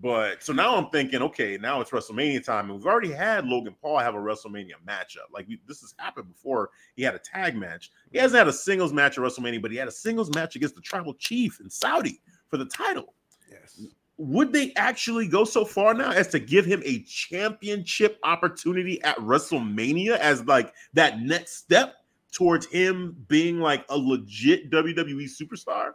[0.00, 3.74] But so now I'm thinking, okay, now it's WrestleMania time, and we've already had Logan
[3.82, 5.26] Paul have a WrestleMania matchup.
[5.32, 6.70] Like we, this has happened before.
[6.94, 7.90] He had a tag match.
[8.10, 8.22] He mm-hmm.
[8.22, 10.80] hasn't had a singles match at WrestleMania, but he had a singles match against the
[10.80, 13.14] tribal chief in Saudi for the title
[13.50, 13.80] Yes.
[14.18, 19.16] would they actually go so far now as to give him a championship opportunity at
[19.16, 21.94] WrestleMania as like that next step
[22.30, 25.92] towards him being like a legit WWE superstar?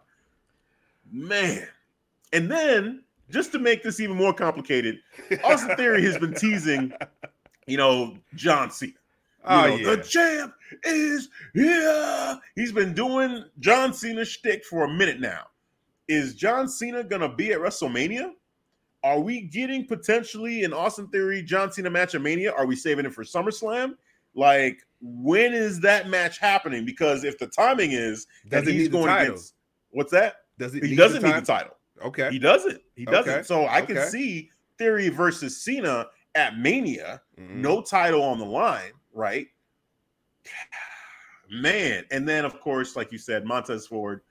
[1.12, 1.68] Man.
[2.34, 5.00] And then just to make this even more complicated,
[5.44, 6.94] Austin Theory has been teasing,
[7.68, 8.92] you know, John Cena.
[8.92, 8.98] You
[9.46, 9.96] Oh, know, yeah.
[9.96, 10.54] The champ
[10.86, 12.40] is here.
[12.56, 15.48] He's been doing John Cena shtick for a minute now.
[16.08, 18.32] Is John Cena gonna be at WrestleMania?
[19.04, 22.54] Are we getting potentially an Austin Theory John Cena match at Mania?
[22.54, 23.96] Are we saving it for SummerSlam?
[24.34, 26.86] Like, when is that match happening?
[26.86, 29.34] Because if the timing is that Does it he's need the going title?
[29.34, 29.56] against
[29.92, 30.36] what's that?
[30.58, 31.76] Does it He need doesn't the need the title?
[32.04, 32.30] Okay.
[32.32, 32.82] He doesn't.
[32.96, 33.32] He doesn't.
[33.34, 33.44] Okay.
[33.44, 37.56] So I can see Theory versus Cena at Mania Mhm.
[37.58, 39.48] no title on the line, right?
[41.50, 44.22] Man, and then of course, like you said, Montez Ford,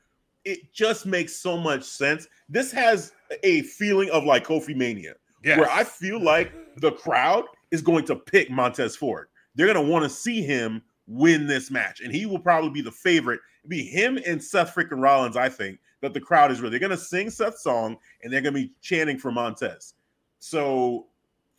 [0.44, 2.26] it just makes so much sense.
[2.48, 3.12] This has
[3.44, 5.14] a feeling of like Kofi Mania,
[5.44, 5.58] Yes.
[5.58, 9.28] where I feel like the crowd is going to pick Montez Ford.
[9.54, 12.80] They're going to want to see him win this match, and he will probably be
[12.82, 13.40] the favorite.
[13.62, 15.36] It'd be him and Seth freaking Rollins.
[15.36, 16.72] I think that the crowd is really.
[16.72, 19.94] They're going to sing Seth's song, and they're going to be chanting for Montez.
[20.40, 21.06] So,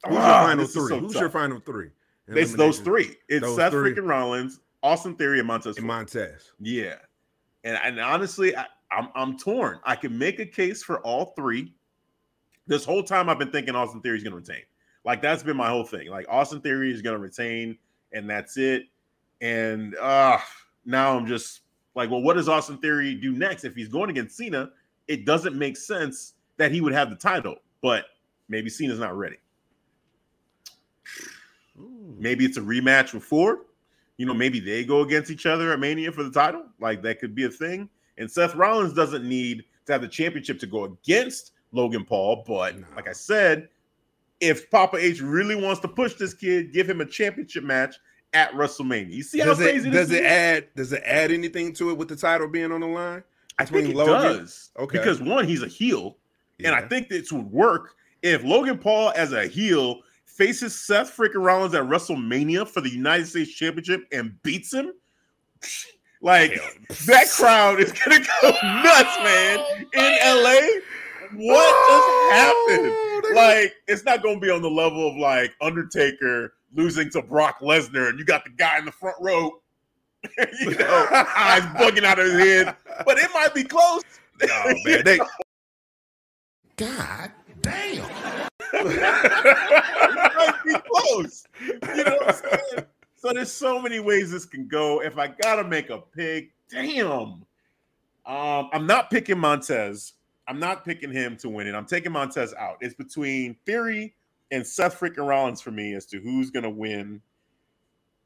[0.07, 0.89] Who's ah, your final three?
[0.89, 1.21] so Who's tough.
[1.21, 1.89] your final three?
[2.27, 3.15] It's those three.
[3.27, 3.93] It's Those Seth three.
[3.93, 5.77] freaking Rollins, Austin Theory, and Montez.
[5.77, 6.51] And Montez.
[6.59, 6.95] yeah,
[7.63, 9.79] and and honestly, I, I'm I'm torn.
[9.83, 11.73] I can make a case for all three.
[12.67, 14.63] This whole time, I've been thinking Austin Theory is going to retain.
[15.05, 16.09] Like that's been my whole thing.
[16.09, 17.77] Like Austin Theory is going to retain,
[18.13, 18.83] and that's it.
[19.41, 20.37] And uh
[20.85, 21.61] now I'm just
[21.95, 23.63] like, well, what does Austin Theory do next?
[23.63, 24.71] If he's going against Cena,
[25.07, 27.57] it doesn't make sense that he would have the title.
[27.81, 28.05] But
[28.49, 29.37] maybe Cena's not ready.
[32.17, 33.59] Maybe it's a rematch with Ford.
[34.17, 36.65] You know, maybe they go against each other at Mania for the title.
[36.79, 37.89] Like that could be a thing.
[38.17, 42.43] And Seth Rollins doesn't need to have the championship to go against Logan Paul.
[42.47, 42.87] But No.
[42.95, 43.69] like I said,
[44.39, 47.95] if Papa H really wants to push this kid, give him a championship match
[48.33, 49.11] at WrestleMania.
[49.13, 50.31] You see how Does crazy it this does it is?
[50.31, 53.23] add does it add anything to it with the title being on the line?
[53.59, 54.13] I think it Logan?
[54.39, 54.71] does.
[54.79, 54.97] Okay.
[54.97, 56.17] Because one, he's a heel.
[56.63, 61.43] And I think this would work if Logan Paul, as a heel, faces Seth freaking
[61.45, 64.93] Rollins at WrestleMania for the United States Championship and beats him.
[66.21, 66.53] Like
[67.05, 69.59] that crowd is gonna go nuts, man.
[69.93, 70.55] In LA,
[71.35, 72.93] what just happened?
[72.93, 77.59] Oh, Like, it's not gonna be on the level of like Undertaker losing to Brock
[77.59, 79.59] Lesnar, and you got the guy in the front row,
[80.61, 82.75] you know, eyes bugging out of his head.
[83.05, 84.01] But it might be close.
[84.45, 85.19] Oh, man, they-
[86.75, 88.03] God damn.
[88.73, 91.45] it might be close.
[91.61, 92.85] You know what I'm saying?
[93.15, 95.01] So there's so many ways this can go.
[95.01, 97.13] If I gotta make a pick, damn.
[98.25, 100.13] Um, I'm not picking Montez.
[100.47, 101.75] I'm not picking him to win it.
[101.75, 102.77] I'm taking Montez out.
[102.81, 104.13] It's between Theory
[104.53, 107.21] and Seth freaking Rollins for me as to who's gonna win.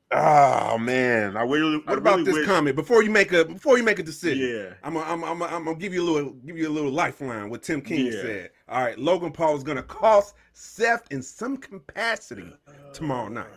[0.09, 1.82] Oh man, I really.
[1.86, 4.03] I What about really this wish- comment before you make a before you make a
[4.03, 4.47] decision?
[4.47, 4.73] Yeah.
[4.84, 7.49] I'm gonna I'm, I'm, I'm gonna give you a little give you a little lifeline.
[7.49, 8.11] What Tim King Yeah.
[8.21, 8.49] said.
[8.69, 13.47] All right, Logan Paul is gonna cost Seth in some capacity uh, tomorrow night.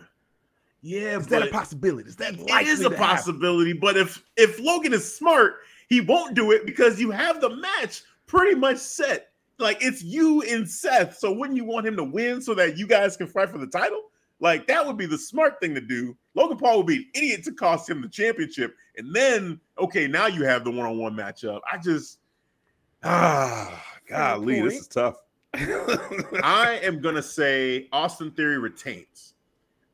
[0.81, 2.09] Yeah, Is that a possibility?
[2.09, 2.97] Is that It is a to happen?
[2.97, 7.49] possibility, but if if Logan is smart, he won't do it because you have the
[7.55, 9.30] match pretty much set.
[9.61, 11.17] Like it's you and Seth.
[11.17, 13.67] So wouldn't you want him to win so that you guys can fight for the
[13.67, 14.03] title?
[14.39, 16.17] Like that would be the smart thing to do.
[16.33, 20.25] Logan Paul would be an idiot to cost him the championship, and then okay, now
[20.25, 21.59] you have the one-on-one matchup.
[21.71, 22.19] I just
[23.03, 25.15] ah, golly, this is tough.
[25.53, 29.35] I am gonna say Austin Theory retains.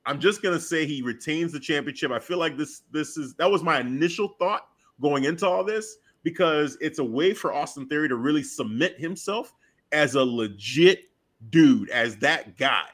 [0.05, 2.11] I'm just gonna say he retains the championship.
[2.11, 4.69] I feel like this this is that was my initial thought
[5.01, 9.53] going into all this because it's a way for Austin Theory to really submit himself
[9.91, 11.05] as a legit
[11.49, 12.85] dude, as that guy.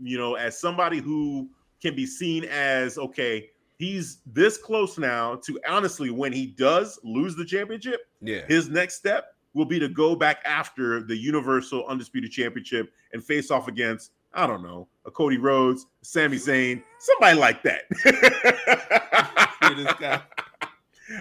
[0.00, 1.48] you know, as somebody who
[1.82, 7.34] can be seen as okay, he's this close now to honestly when he does lose
[7.36, 8.42] the championship, Yeah.
[8.46, 13.50] his next step will be to go back after the Universal Undisputed Championship and face
[13.50, 17.82] off against, I don't know, a Cody Rhodes, Sami Zayn, somebody like that.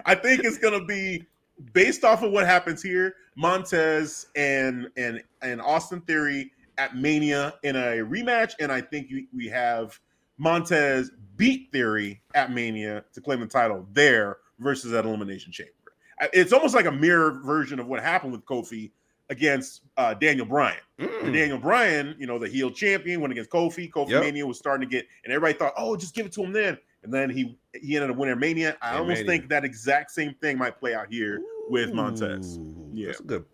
[0.05, 1.25] I think it's gonna be
[1.73, 7.75] based off of what happens here, Montez and and and Austin Theory at Mania in
[7.75, 9.99] a rematch, and I think we, we have
[10.37, 15.71] Montez beat Theory at Mania to claim the title there versus at Elimination Chamber.
[16.33, 18.91] It's almost like a mirror version of what happened with Kofi
[19.29, 20.79] against uh, Daniel Bryan.
[20.99, 21.33] Mm.
[21.33, 23.91] Daniel Bryan, you know, the heel champion, went against Kofi.
[23.91, 24.23] Kofi Yep.
[24.23, 26.77] Mania was starting to get, and everybody thought, oh, just give it to him then.
[27.03, 28.77] And then he he ended up winning Mania.
[28.81, 29.25] I Yeah, almost Mania.
[29.27, 31.39] think that exact same thing might play out here
[31.69, 32.59] with Montez.
[32.93, 33.07] Yeah.
[33.07, 33.45] That's good.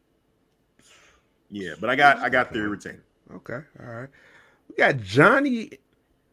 [1.50, 3.02] Yeah, but I got I got theory retained.
[3.34, 3.60] Okay.
[3.80, 4.10] All right.
[4.70, 5.72] We got Johnny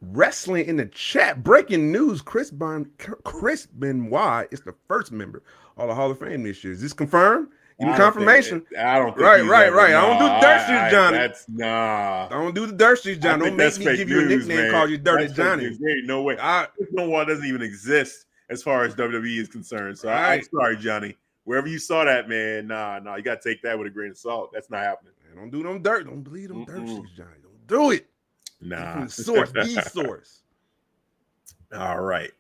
[0.01, 1.43] wrestling in the chat.
[1.43, 2.89] Breaking news: Chris Bon
[3.25, 5.43] Chris Benoit is the first member
[5.77, 6.73] of the Hall of Fame this year.
[6.73, 7.49] Is this confirmed?
[7.81, 8.67] I don't confirmation.
[8.79, 9.95] I don't Right, right, right.
[9.95, 11.17] I don't do nah, dirt sheets, I- I- Johnny.
[11.19, 12.27] That's nah.
[12.27, 13.41] I Don't do the dirt sheets, John.
[13.43, 14.71] I Don't make me give you a nickname man.
[14.71, 15.77] called you Dirty That's Johnny.
[15.81, 16.37] There ain't no way.
[16.39, 19.99] I, No one doesn't even exist as far as WWE is concerned.
[19.99, 21.17] So I, I'm sorry, Johnny.
[21.45, 24.11] Wherever you saw that, man, nah, nah, you got to take that with a grain
[24.11, 24.51] of salt.
[24.53, 25.13] That's not happening.
[25.27, 26.05] man, don't do them dirt.
[26.05, 27.31] Don't believe them sheets, Johnny.
[27.43, 28.07] Don't do it.
[28.61, 29.07] Nah.
[29.07, 30.43] Source, the source.
[31.75, 32.31] All right.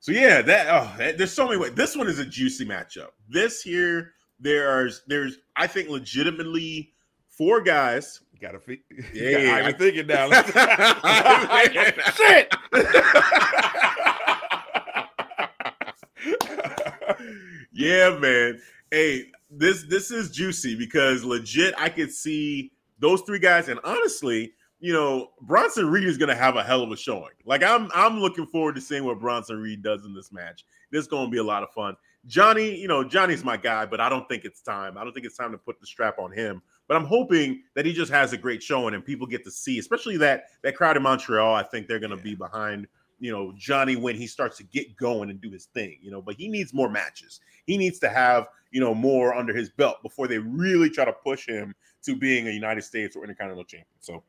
[0.00, 1.72] So yeah, that oh, that- there's so many ways.
[1.72, 3.08] This one is a juicy matchup.
[3.28, 6.92] This here, there's there's I think legitimately
[7.28, 8.20] four guys.
[8.40, 8.80] Gotta think.
[9.12, 10.30] Yeah, Yeah, I- I'm thinking now.
[12.12, 12.54] Shit.
[17.72, 18.60] yeah, man.
[18.90, 24.52] Hey, this this is juicy because legit, I could see those three guys, and honestly,
[24.80, 27.32] you know, Bronson Reed is gonna have a hell of a showing.
[27.44, 30.64] Like I'm I'm looking forward to seeing what Bronson Reed does in this match.
[30.90, 31.94] This is gonna be a lot of fun.
[32.28, 34.98] Johnny, you know, Johnny's my guy, but I don't think it's time.
[34.98, 36.62] I don't think it's time to put the strap on him.
[36.86, 39.78] But I'm hoping that he just has a great showing and people get to see,
[39.78, 41.54] especially that that crowd in Montreal.
[41.54, 42.86] I think they're gonna be behind,
[43.18, 46.22] you know, Johnny when he starts to get going and do his thing, you know.
[46.22, 47.40] But he needs more matches.
[47.66, 51.12] He needs to have, you know, more under his belt before they really try to
[51.12, 51.74] push him
[52.04, 53.86] to being a United States or Intercontinental champion.
[54.00, 54.22] So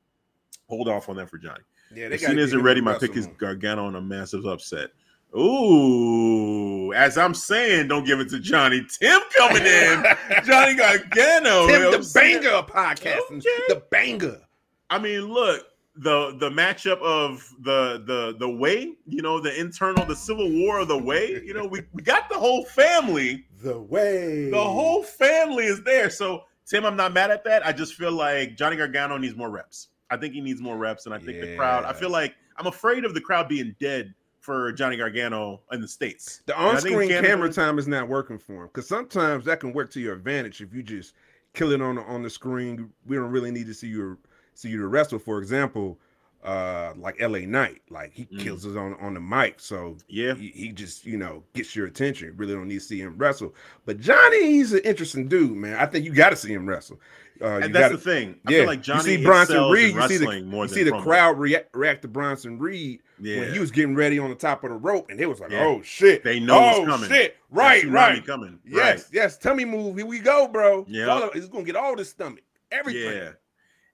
[0.68, 1.64] hold off on that for Johnny.
[1.94, 4.92] yeah, As soon as they're ready, my pick is Gargano on a massive upset.
[5.38, 8.86] Ooh, as I'm saying, don't give it to Johnny.
[9.00, 10.04] Tim coming in.
[10.44, 11.68] Johnny Gargano.
[11.68, 13.20] Tim I'm the banger podcast.
[13.32, 13.64] Okay.
[13.68, 14.42] The banger.
[14.90, 15.66] I mean, look,
[15.96, 20.80] the the matchup of the the the way, you know, the internal, the civil war
[20.80, 23.46] of the way, you know, we, we got the whole family.
[23.62, 24.50] The way.
[24.50, 26.10] The whole family is there.
[26.10, 27.66] So Tim, I'm not mad at that.
[27.66, 29.90] I just feel like Johnny Gargano needs more reps.
[30.10, 31.84] I think he needs more reps, and I think the crowd.
[31.86, 35.88] I feel like I'm afraid of the crowd being dead for Johnny Gargano in the
[35.88, 36.42] states.
[36.46, 39.46] The And I think on-screen Canada- camera time is not working for him because sometimes
[39.46, 41.14] that can work to your advantage if you just
[41.54, 42.90] kill it on the on the screen.
[43.06, 44.18] We don't really need to see you
[44.54, 45.20] see you to wrestle.
[45.20, 46.00] For example,
[46.44, 47.46] uh, like L.A.
[47.46, 48.40] Knight, like he Mm.
[48.40, 51.88] kills us on on the mic, so Yeah, he, he just you know gets your
[51.88, 52.34] attention.
[52.38, 53.54] Really don't need to see him wrestle.
[53.86, 55.76] But Johnny, he's an interesting dude, man.
[55.78, 57.00] I think you got to see him wrestle.
[57.42, 58.36] Uh, and that's gotta- the thing.
[58.46, 60.84] I yeah, feel like Johnny you see Bronson Reed, you see the more you see
[60.84, 64.36] the crowd react, react to Bronson Reed Yeah, when he was getting ready on the
[64.36, 65.64] top of the rope, and it was like, Yeah.
[65.64, 67.10] oh shit, They know oh it's coming.
[67.10, 68.60] shit, right, right, coming.
[68.66, 70.86] yes, yes, tummy move, here we go, bro.
[70.90, 71.30] Yeah.
[71.34, 73.16] it's gonna get all the stomach, everything.
[73.16, 73.30] Yeah.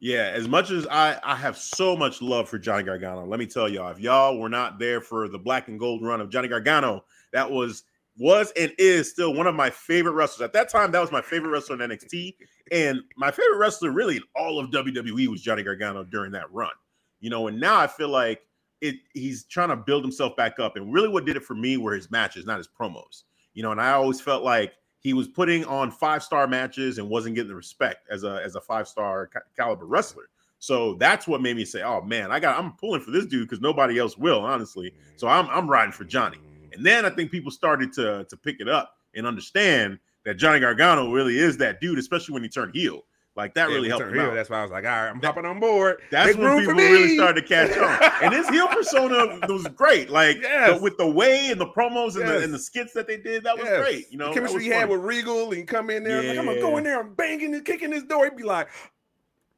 [0.02, 3.46] Yeah, as much as I I have so much love for Johnny Gargano, let me
[3.46, 6.48] tell y'all, if y'all were not there for the black and gold run of Johnny
[6.48, 7.84] Gargano, that was
[8.18, 10.46] was and is still one of my favorite wrestlers.
[10.46, 12.36] At that time, that was my favorite wrestler in NXT,
[12.72, 16.72] and my favorite wrestler really in all of WWE was Johnny Gargano during that run.
[17.20, 18.42] You know, and now I feel like
[18.82, 20.76] it he's trying to build himself back up.
[20.76, 23.24] And really what did it for me were his matches, not his promos.
[23.54, 27.10] You know, and I always felt like he was putting on five star matches and
[27.10, 30.30] wasn't getting the respect as a as a five star ca- caliber wrestler.
[30.60, 33.48] So that's what made me say, "Oh man, I got I'm pulling for this dude
[33.48, 36.40] because nobody else will, honestly." So I'm I'm riding for Johnny.
[36.76, 40.60] And then I think people started to to pick it up and understand that Johnny
[40.60, 43.04] Gargano really is that dude, especially when he turned heel.
[43.38, 44.34] Like that Yeah, really helped him out.
[44.34, 45.98] That's why I was like, all right, I'm That- hopping on board.
[46.10, 48.10] That's Make when people really started to catch on.
[48.24, 50.10] And his heel persona was great.
[50.10, 50.72] Like Yes.
[50.72, 52.38] but with the way and the promos and, Yes.
[52.40, 53.82] the, and the skits that they did, that was Yes.
[53.82, 54.06] great.
[54.10, 56.62] You know, the chemistry he had with Regal, and come in there, like, I'm gonna
[56.62, 58.24] go in there and banging and kicking his door.
[58.24, 58.70] He'd be like,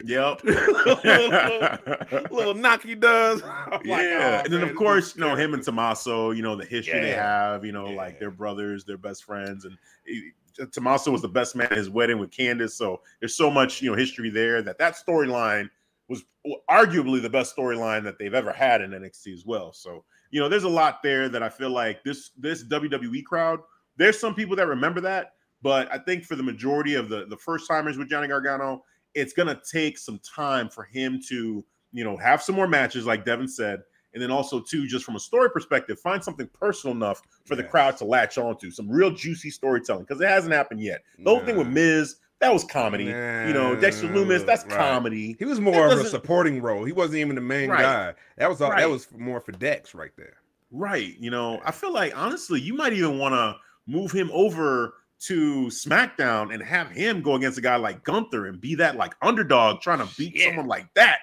[0.03, 0.43] Yep.
[2.31, 3.41] little knock he does.
[3.45, 6.31] I'm like, yeah, oh, and then man, of course, you know him and Tommaso.
[6.31, 7.65] You know the history they have.
[7.65, 8.19] You know, like Yeah.
[8.19, 10.31] they're brothers, they're best friends, and he,
[10.71, 12.71] Tommaso was the best man at his wedding with Candice.
[12.71, 15.69] So there's so much you know history there that that storyline
[16.09, 16.23] was
[16.69, 19.73] arguably the best storyline that they've ever had in NXT as well.
[19.73, 23.59] So you know, there's a lot there that I feel like this this WWE crowd.
[23.97, 25.33] There's some people that remember that,
[25.63, 28.83] but I think for the majority of the the first timers with Johnny Gargano,
[29.17, 33.25] it's gonna take some time for him to you know have some more matches, like
[33.25, 33.81] Devin said,
[34.13, 37.63] and then also too, just from a story perspective, find something personal enough for the
[37.63, 41.01] crowd to latch onto, some real juicy storytelling because it hasn't happened yet.
[41.19, 41.73] The whole thing with Nah.
[41.73, 43.05] Miz, that was comedy.
[43.05, 43.11] you
[43.53, 44.73] know, Dexter Nah, Lumis, that's right.
[44.77, 45.35] comedy.
[45.39, 46.83] He was That more of a supporting role.
[46.83, 47.81] He wasn't even the main Right.
[47.81, 48.13] guy.
[48.37, 48.81] That was all, Right.
[48.81, 50.37] that was more for Dex right there.
[50.71, 51.15] Right.
[51.19, 53.55] You know, I feel like honestly, you might even want to
[53.91, 58.61] move him over to SmackDown and have him go against a guy like Gunther and
[58.61, 60.47] be that like underdog trying to beat Yeah.
[60.47, 61.19] someone like that.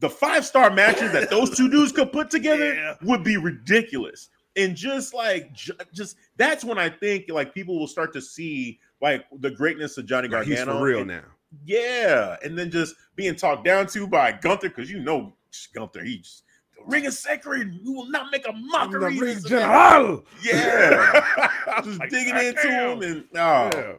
[0.00, 2.94] The five star matches that those two dudes could put together Yeah.
[3.02, 4.28] would be ridiculous.
[4.56, 5.52] And just like,
[5.92, 10.06] just that's when I think like people will start to see like the greatness of
[10.06, 11.24] Johnny Like, he's for real and- now.
[11.64, 15.34] yeah, and then just being talked down to by Gunther because you know
[15.74, 16.43] Gunther, he just the
[16.86, 17.78] ring is sacred.
[17.84, 19.18] We will not make a mockery.
[19.18, 19.44] The this.
[19.44, 20.24] General.
[20.42, 21.48] Yeah,
[21.84, 23.02] just Like, digging God into damn.
[23.02, 23.92] him and oh, Yeah.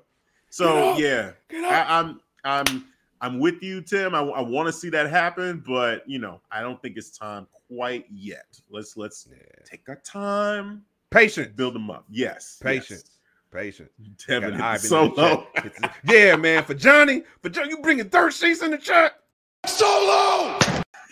[0.50, 1.90] so Get yeah, Get up.
[1.90, 2.86] I, I'm I'm
[3.22, 4.14] I'm with you, Tim.
[4.14, 7.48] I, I want to see that happen, but you know, I don't think it's time
[7.68, 8.46] quite yet.
[8.70, 9.38] Let's let's Yeah.
[9.66, 11.56] take our time, Patient.
[11.56, 12.06] build them up.
[12.10, 13.06] Yes, Patience.
[13.52, 13.90] Patience.
[14.00, 14.10] yes.
[14.28, 15.48] Devin Got hit the in the solo.
[16.04, 16.64] yeah, man.
[16.66, 19.14] For Johnny, for Johnny, you bringing third sheets in the chat.
[19.66, 20.60] Solo!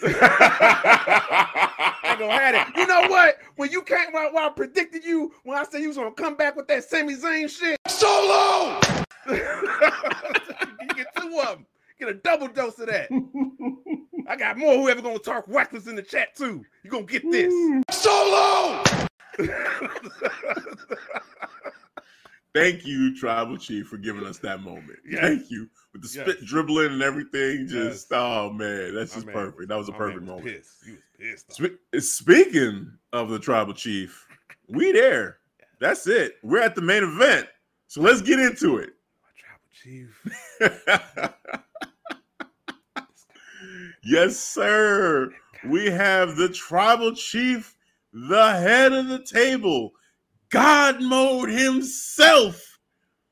[0.06, 2.78] I gonna have it.
[2.78, 3.38] You know what?
[3.56, 6.36] When you came, while, while I predicted you, when I said you was gonna come
[6.36, 8.80] back with that Sami Zayn shit, Solo!
[9.30, 11.66] you get two of them.
[11.99, 13.10] Get a double dose of that.
[14.28, 16.66] I got more whoever gonna talk reckless in the chat too.
[16.84, 17.54] You gonna get this.
[17.91, 18.84] Solo!
[22.54, 24.99] Thank you, Tribal Chief, for giving us that moment.
[25.08, 25.22] Yes.
[25.22, 25.70] Thank you.
[25.91, 26.28] With the Yes.
[26.28, 27.68] spit dribbling and everything.
[27.68, 28.20] Just, Yes.
[28.20, 28.93] oh, man.
[28.93, 29.70] That's just man perfect.
[29.70, 30.45] That was a perfect was moment.
[30.45, 30.86] Pissed.
[30.86, 31.01] You was
[31.47, 31.62] pissed.
[31.62, 31.70] off.
[31.93, 34.28] Eh, speaking of the Tribal Chief,
[34.68, 35.39] we there.
[35.80, 36.38] That's it.
[36.43, 37.47] We're at the main event.
[37.88, 38.91] So let's get into it.
[39.22, 40.10] My tribal chief.
[44.04, 45.32] yes, sir.
[45.68, 47.76] We have the Tribal Chief,
[48.14, 49.93] the head of the table,
[50.54, 52.78] God mode himself,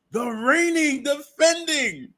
[0.09, 2.15] the reigning, defending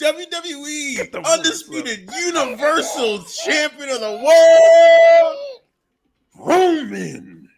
[0.00, 5.60] WWE undisputed Universal Champion of the world,
[6.38, 7.50] Roman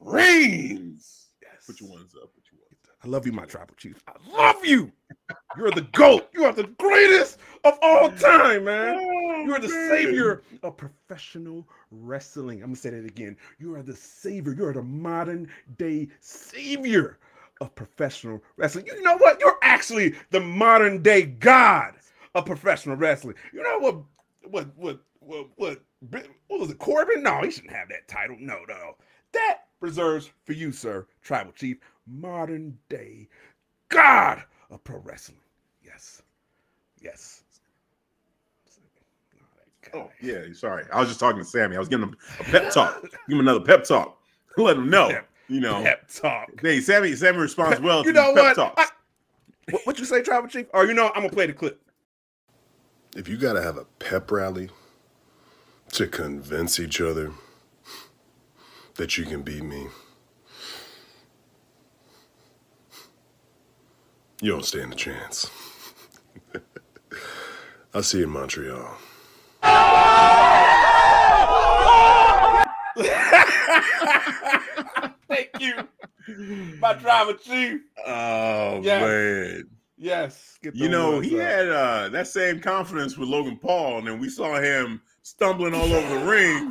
[0.00, 1.28] Reigns.
[1.40, 1.66] Yes.
[1.68, 2.34] Put your ones up.
[2.34, 2.93] Put your ones up.
[3.04, 4.02] I love you, my tribal chief.
[4.08, 4.90] I love you.
[5.58, 6.28] You're the GOAT.
[6.32, 8.96] You are the greatest of all time, man.
[8.98, 9.90] Oh, you are the man.
[9.90, 12.62] savior of professional wrestling.
[12.62, 13.36] I'm gonna say that again.
[13.58, 14.54] You are the savior.
[14.54, 17.18] You are the modern day savior
[17.60, 18.86] of professional wrestling.
[18.86, 19.38] You know what?
[19.38, 21.94] You're actually the modern day god
[22.34, 23.36] of professional wrestling.
[23.52, 23.96] You know what?
[24.50, 24.76] What?
[24.76, 25.00] What?
[25.20, 25.48] What?
[25.56, 25.82] What?
[26.48, 26.78] What was it?
[26.78, 27.22] Corbin?
[27.22, 28.36] No, he shouldn't have that title.
[28.40, 28.96] No, no.
[29.32, 31.76] That reserves for you, sir, tribal chief.
[32.06, 33.28] Modern day
[33.88, 35.38] god of pro wrestling.
[35.82, 36.22] Yes.
[37.00, 37.42] Yes.
[39.92, 40.84] Oh, yeah, sorry.
[40.92, 41.76] I was just talking to Sami.
[41.76, 43.00] I was giving him a pep talk.
[43.02, 44.18] Give him another pep talk.
[44.56, 45.08] Let him know.
[45.10, 45.82] Pep- You know.
[45.82, 46.48] Pep talk.
[46.60, 48.58] Hey, Sami, Sami responds well to you know these what?
[48.78, 48.86] I-
[49.70, 49.86] what?
[49.86, 50.66] What you say, tribal chief?
[50.74, 51.80] Or you know, I'm gonna play the clip.
[53.16, 54.68] If you gotta have a pep rally
[55.92, 57.32] to convince each other
[58.96, 59.86] that you can beat me,
[64.44, 65.50] you don't stand a chance.
[67.94, 68.94] I'll see you in Montreal.
[75.28, 75.74] Thank you,
[76.80, 77.80] my tribal chief.
[78.06, 79.00] Oh Yes.
[79.02, 79.64] man.
[79.96, 80.58] Yes.
[80.62, 81.46] Get You know, he up.
[81.46, 85.90] had uh that same confidence with Logan Paul, and then we saw him stumbling all
[85.92, 86.70] over the ring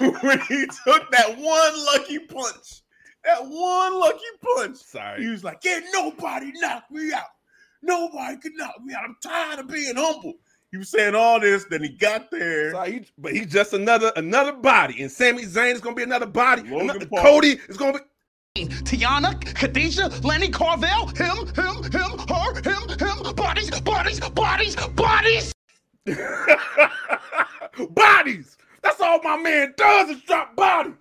[0.22, 2.81] when he took that one lucky punch.
[3.24, 4.18] That one lucky
[4.56, 4.76] punch.
[4.78, 5.22] Sorry.
[5.24, 7.22] He was like, Can't nobody knock me out.
[7.82, 9.04] Nobody could knock me out.
[9.04, 10.34] I'm tired of being humble.
[10.70, 12.70] He was saying all this, then he got there.
[12.72, 16.26] Sorry, he- but he's just another another body, and Sami Zayn is gonna be another
[16.26, 16.62] body.
[16.62, 17.98] Another- Cody is gonna
[18.54, 18.66] be.
[18.66, 25.52] Tiana, Khadijah, Lenny Carvel, him, him, him, her, him, him, bodies, bodies, bodies, bodies.
[27.90, 28.56] bodies.
[28.82, 30.94] That's all my man does is drop bodies.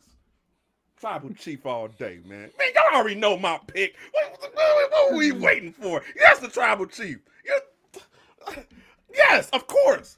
[1.02, 2.52] Tribal chief all day, man.
[2.60, 3.95] Man, y'all already know my pick.
[4.14, 5.41] What, what, what- what are we mm.
[5.41, 6.04] waiting for?
[6.18, 7.20] Yes, the tribal chief.
[7.45, 7.62] You-
[9.14, 10.18] yes, of course.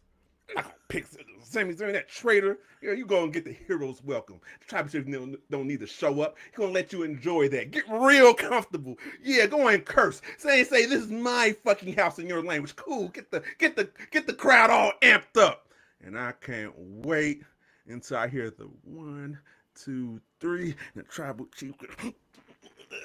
[0.57, 1.05] I gonna pick
[1.43, 2.59] Sami Zayn, that traitor.
[2.83, 4.41] Yeah, you gonna get the hero's welcome.
[4.61, 6.37] The tribal chief don't, don't need to show up.
[6.51, 7.71] He gonna let you enjoy that.
[7.71, 8.97] Get real comfortable.
[9.23, 10.21] Yeah, go and curse.
[10.37, 12.75] Say say this is my fucking house in your language.
[12.77, 13.09] Cool.
[13.09, 15.67] Get the get the get the crowd all amped up.
[16.03, 17.43] and I can't wait
[17.87, 19.39] until I hear the one,
[19.75, 21.75] two, three, and the tribal chief.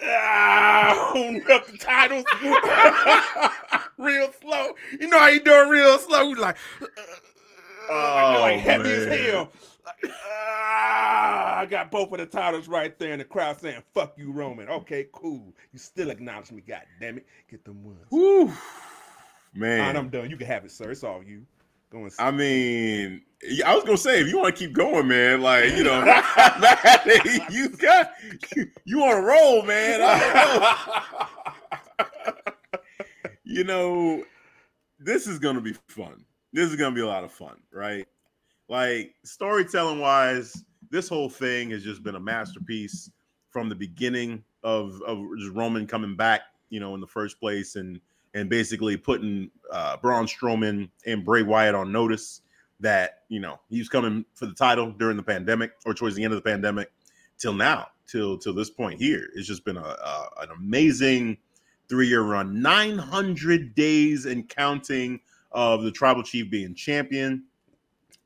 [0.05, 2.25] Ah, holding up the titles
[3.99, 4.71] real slow.
[5.01, 6.29] You know how you doing real slow?
[6.31, 6.57] Like,
[7.91, 9.51] Oh, like heavy as hell.
[9.87, 14.19] Like, ah, I got both of the titles right there, and the crowd saying, "Fuck
[14.19, 15.55] you, Roman." Okay, cool.
[15.73, 17.27] You still acknowledge me, god damn it.
[17.51, 18.05] Get them ones.
[18.11, 18.53] Whew.
[19.55, 20.29] Man, right, I'm done.
[20.29, 20.91] You can have it, sir.
[20.91, 21.47] It's all you.
[21.91, 23.23] Go and I mean,
[23.65, 26.01] I was gonna say if you want to keep going, man, like you know,
[27.51, 28.13] you got
[28.55, 30.01] you, you on a roll, man.
[30.01, 30.77] Know.
[33.45, 34.23] you know,
[34.99, 36.25] this is gonna be fun.
[36.53, 38.07] This is gonna be a lot of fun, right?
[38.69, 43.11] Like storytelling wise, this whole thing has just been a masterpiece
[43.51, 47.77] from the beginning of of just Roman coming back, you know, in the first place,
[47.77, 47.99] and
[48.39, 52.43] and basically putting uh, Braun Strowman and Bray Wyatt on notice
[52.81, 56.23] that you know he was coming for the title during the pandemic or towards the
[56.23, 56.93] end of the pandemic
[57.37, 59.29] till now, till till this point here.
[59.35, 61.39] It's just been a, a an amazing
[61.89, 65.21] three year run, nine hundred days and counting
[65.51, 67.45] of the Tribal Chief being champion.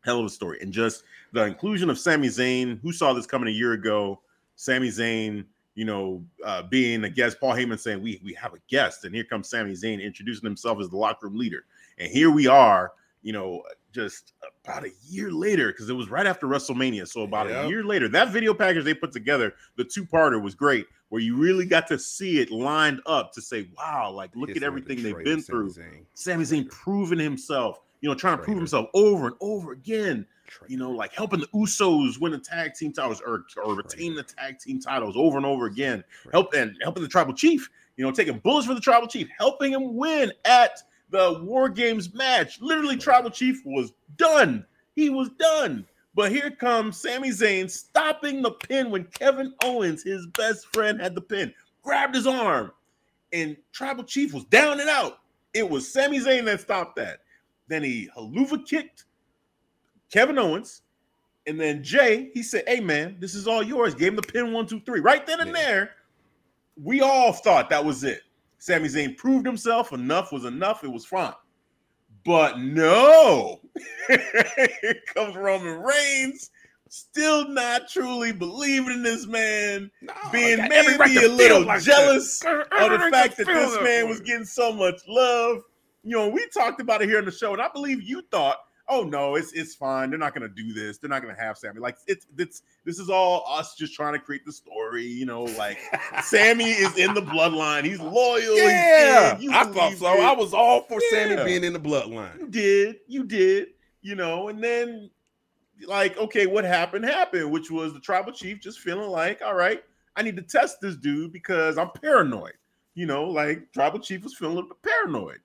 [0.04, 2.80] Hell of a story, and just the inclusion of Sami Zayn.
[2.82, 4.20] Who saw this coming a year ago?
[4.56, 8.58] Sami Zayn you know, uh, being a guest, Paul Heyman saying we we have a
[8.68, 11.64] guest, and here comes Sami Zayn introducing himself as the locker room leader,
[11.98, 12.92] and here we are,
[13.22, 13.62] you know,
[13.92, 14.32] just
[14.64, 17.64] about a year later because it was right after WrestleMania, so about Yep.
[17.64, 21.20] a year later, that video package they put together, the two parter was great, where
[21.20, 24.60] you really got to see it lined up to say, wow, like look at of
[24.60, 25.70] the everything they've been Sami through.
[25.70, 26.04] Zayn.
[26.14, 30.26] Sami Zayn proving himself, you know, trying to prove himself over and over again.
[30.68, 34.22] You know, like helping the Usos win the tag team titles or, or retain the
[34.22, 36.04] tag team titles over and over again.
[36.32, 39.72] Help and helping the tribal chief, you know, taking bullets for the tribal chief, helping
[39.72, 40.78] him win at
[41.10, 42.60] the War Games match.
[42.60, 44.64] Literally, tribal chief was done.
[44.94, 45.86] He was done.
[46.14, 51.14] But here comes Sami Zayn stopping the pin when Kevin Owens, his best friend, had
[51.14, 52.72] the pin, grabbed his arm,
[53.32, 55.20] and tribal chief was down and out.
[55.54, 57.20] It was Sami Zayn that stopped that.
[57.68, 59.04] Then he Helluva kicked
[60.12, 60.82] Kevin Owens,
[61.46, 63.94] and then Jey, he said, Hey man, this is all yours.
[63.94, 65.00] Gave him the pin one, two, three.
[65.00, 65.56] Right then and Yeah.
[65.56, 65.90] there,
[66.80, 68.22] we all thought that was it.
[68.58, 69.92] Sami Zayn proved himself.
[69.92, 70.84] Enough was enough.
[70.84, 71.32] It was fine.
[72.24, 73.60] But no,
[74.06, 76.50] here comes Roman Reigns,
[76.88, 81.32] still not truly believing in this man, No, being I got every maybe right a
[81.32, 82.60] little like jealous that.
[82.70, 85.62] of the fact that this man was getting so much love.
[86.04, 88.58] You know, we talked about it here on the show, and I believe you thought,
[88.92, 90.10] "Oh no, it's it's fine.
[90.10, 90.98] They're not to do this.
[90.98, 91.80] They're not to have Sami.
[91.80, 95.04] Like it's it's this is all us just trying to create the story.
[95.04, 95.78] You know, like
[96.22, 97.84] Sami is in the bloodline.
[97.84, 98.56] He's loyal.
[98.56, 100.12] Yeah, you I thought so.
[100.12, 100.20] it.
[100.20, 102.38] I was all for Sami being in the bloodline.
[102.38, 103.68] You did, you did,
[104.02, 105.10] you know, and then
[105.86, 109.82] like, okay, what happened happened, which was the tribal chief just feeling like, all right,
[110.16, 112.54] I need to test this dude because I'm paranoid.
[112.94, 115.38] You know, like tribal chief was feeling a little bit paranoid.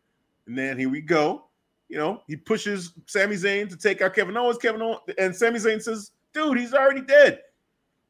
[0.47, 1.46] And then here we go.
[1.89, 4.57] You know, he pushes Sami Zayn to take out Kevin Owens.
[4.57, 7.41] Kevin Owens and Sami Zayn says, dude, he's already dead.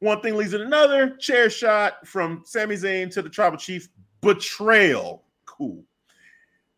[0.00, 1.10] One thing leads to another.
[1.16, 3.88] Chair shot from Sami Zayn to the tribal chief.
[4.20, 5.22] Betrayal.
[5.46, 5.84] Cool.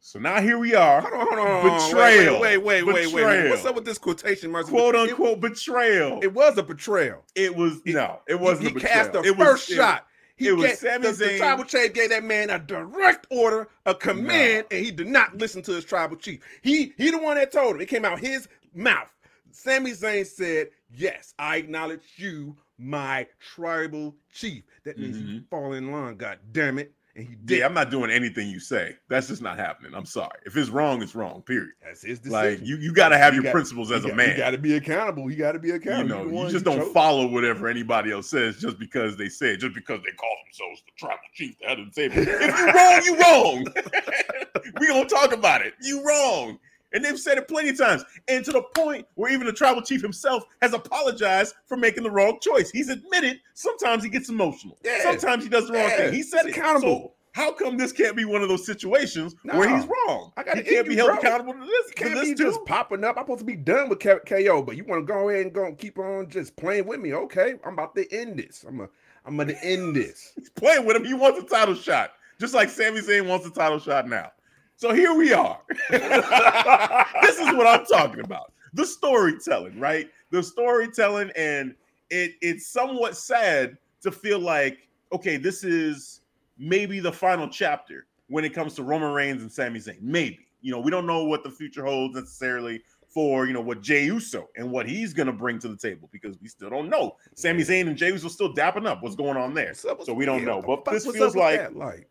[0.03, 1.03] So now here we are.
[1.03, 1.27] Hold on,
[1.63, 1.89] hold on.
[1.91, 2.41] Betrayal.
[2.41, 3.51] Wait, wait, wait, wait, wait.
[3.51, 4.71] What's up with this quotation marks?
[4.71, 6.19] quote It- unquote betrayal.
[6.19, 7.23] It, It, was a betrayal.
[7.35, 9.35] It was no, it wasn't He, cast the betrayal.
[9.35, 10.07] It was- first it- shot.
[10.41, 13.95] He it was gave- the, the tribal chief gave that man a direct order, a
[13.95, 16.41] command, and he did not listen to his tribal chief.
[16.63, 17.83] He he the one that told him.
[17.83, 19.15] It came out his mouth.
[19.51, 25.45] Sami Zayn said, "Yes, I acknowledge you, my tribal chief." That means you mm-hmm.
[25.51, 26.17] fall in line.
[26.17, 26.95] God damn it!
[27.17, 27.59] And he did.
[27.59, 28.97] Yeah, I'm not doing anything you say.
[29.09, 29.95] That's just not happening.
[29.95, 30.39] I'm sorry.
[30.47, 31.43] If it's wrong, it's wrong.
[31.43, 31.73] Period.
[31.83, 32.33] That's his decision.
[32.33, 34.31] Like you, you got to have You your got- principles as a man.
[34.31, 35.29] You got to be accountable.
[35.31, 36.27] You got to be accountable.
[36.27, 39.55] you know, you just don't chose- follow whatever anybody else says just because they say
[39.55, 42.15] it, just because they call themselves the tribal chief, the head of the table.
[42.19, 42.27] if
[42.59, 44.73] you're wrong, you wrong.
[44.81, 45.75] we gonna talk about it.
[45.83, 46.59] You wrong.
[46.93, 48.05] And they've said it plenty of times.
[48.29, 52.11] And to the point where even the tribal chief himself has apologized for making the
[52.11, 52.71] wrong choice.
[52.71, 54.79] He's admitted sometimes he gets emotional.
[54.85, 55.03] Yeah.
[55.03, 55.97] Sometimes he does the wrong Yeah.
[55.97, 56.13] thing.
[56.15, 56.59] He said He's it.
[56.59, 57.01] accountable.
[57.09, 60.33] So how come this can't be one of those situations where he's wrong?
[60.37, 61.19] I gotta he can't be held bro.
[61.19, 61.91] accountable to this.
[61.93, 62.43] Can't this be too?
[62.45, 63.17] just popping up.
[63.17, 65.53] I'm supposed to be done with K- KO, but you want to go ahead and
[65.55, 67.15] go and keep on just playing with me.
[67.15, 68.65] Okay, I'm about to end this.
[68.67, 68.89] I'm a,
[69.25, 70.33] I'm gonna end this.
[70.35, 71.05] He's playing with him.
[71.05, 74.33] He wants a title shot, just like Sami Zayn wants a title shot now.
[74.81, 75.61] So here we are.
[75.91, 78.55] this is what I'm talking about.
[78.73, 80.09] The storytelling, right?
[80.31, 81.75] The storytelling, and
[82.09, 86.23] it it's somewhat sad to feel like, okay, this is
[86.57, 90.01] maybe the final chapter when it comes to Roman Reigns and Sami Zayn.
[90.01, 90.39] Maybe.
[90.63, 94.05] You know, we don't know what the future holds necessarily for you know what Jey
[94.07, 97.17] Uso and what he's gonna bring to the table because we still don't know.
[97.35, 99.03] Sami Zayn and Jey Uso still dapping up.
[99.03, 99.67] What's going on there?
[99.67, 100.63] What's up with- So we don't know.
[100.63, 102.09] But this feels like like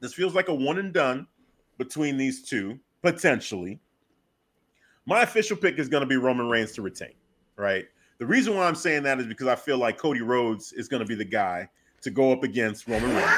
[0.00, 1.26] this feels like a one and done
[1.78, 3.80] between these two potentially.
[5.04, 7.14] My official pick is going to be Roman Reigns to retain.
[7.56, 7.86] Right.
[8.18, 11.00] The reason why I'm saying that is because I feel like Cody Rhodes is going
[11.00, 11.68] to be the guy
[12.02, 13.30] to go up against Roman Reigns,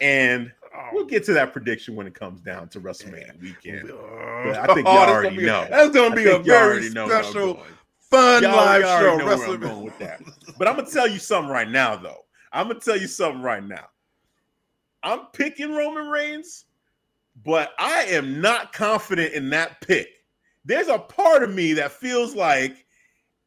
[0.00, 0.88] and oh.
[0.92, 3.90] we'll get to that prediction when it comes down to WrestleMania weekend.
[3.90, 3.94] Uh,
[4.44, 5.66] but I think Oh, y'all already know.
[5.70, 7.62] That's gonna be a very already know where I'm special,
[7.98, 8.88] fun Y'all- live show.
[8.88, 10.22] already know where I'm going with that.
[10.58, 12.24] But I'm gonna tell you something right now, though.
[12.52, 13.86] I'm gonna tell you something right now.
[15.02, 16.64] I'm picking Roman Reigns,
[17.42, 20.08] but I am not confident in that pick.
[20.64, 22.86] There's a part of me that feels like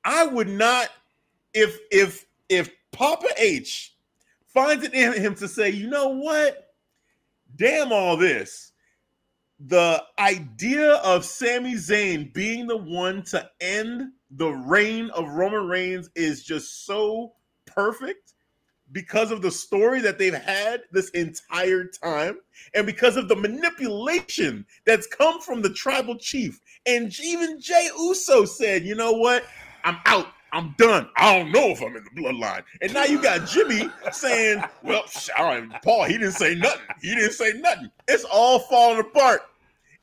[0.04, 0.90] I would not,
[1.54, 3.96] if if if Papa H
[4.46, 6.74] finds it in him to say, you know what,
[7.56, 8.72] damn all this.
[9.60, 16.10] The idea of Sami Zayn being the one to end the reign of Roman Reigns
[16.16, 17.34] is just so
[17.66, 18.34] perfect
[18.92, 22.38] because of the story that they've had this entire time
[22.74, 26.60] and because of the manipulation that's come from the tribal chief.
[26.86, 29.44] And even Jey Uso said, you know what?
[29.84, 30.28] I'm out.
[30.54, 31.10] I'm done.
[31.18, 32.64] I don't know if I'm in the bloodline.
[32.82, 35.04] And now you got Jimmy saying, well,
[35.38, 36.82] all right, Paul, he didn't say nothing.
[37.02, 37.92] He didn't say nothing.
[38.08, 39.42] It's all falling apart.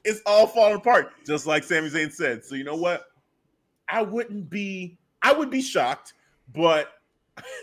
[0.05, 2.45] It's all falling apart, just like Sami Zayn said.
[2.45, 3.07] So you know what?
[3.89, 6.13] I wouldn't be, I would be shocked,
[6.53, 6.93] but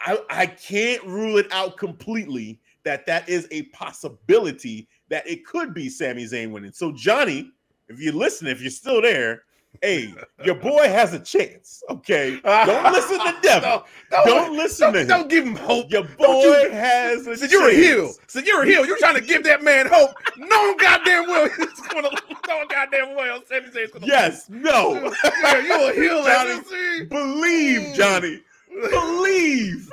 [0.00, 5.74] I, I can't rule it out completely that that is a possibility that it could
[5.74, 6.72] be Sami Zayn winning.
[6.72, 7.50] So Johnny,
[7.88, 9.42] if you listen, if you're still there,
[9.82, 11.82] hey, your boy has a chance.
[11.90, 13.80] Okay, don't listen to Devin.
[14.10, 15.08] Don't, Don't listen to don't, him.
[15.08, 15.90] don't give him hope.
[15.90, 18.12] Your boy you- has a So you're a heel.
[18.28, 18.86] So you're a heel.
[18.86, 20.10] You're trying to give that man hope.
[20.36, 22.08] No goddamn well he's gonna.
[22.46, 24.06] No goddamn well Sami Zayn's gonna.
[24.06, 25.12] Yes, no.
[25.42, 27.04] Yeah, you a heel, Johnny.
[27.06, 28.40] Believe Johnny.
[28.70, 29.88] Believe.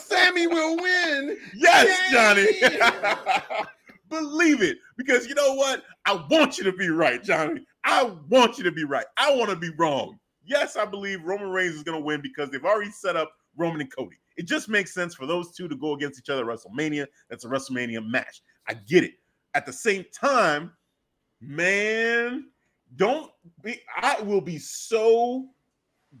[0.00, 1.36] Sami will win.
[1.54, 2.12] Yes, Yay!
[2.12, 3.66] Johnny.
[4.08, 4.78] Believe it.
[4.96, 5.82] Because you know what?
[6.06, 7.66] I want you to be right, Johnny.
[7.84, 9.06] I want you to be right.
[9.16, 10.18] I want to be wrong.
[10.46, 13.82] Yes, I believe Roman Reigns is going to win because they've already set up Roman
[13.82, 14.16] and Cody.
[14.36, 17.06] It just makes sense for those two to go against each other at WrestleMania.
[17.28, 18.42] That's a WrestleMania match.
[18.66, 19.12] I get it.
[19.54, 20.72] At the same time,
[21.40, 22.46] man,
[22.96, 23.30] don't
[23.62, 23.80] be.
[23.96, 25.48] I will be so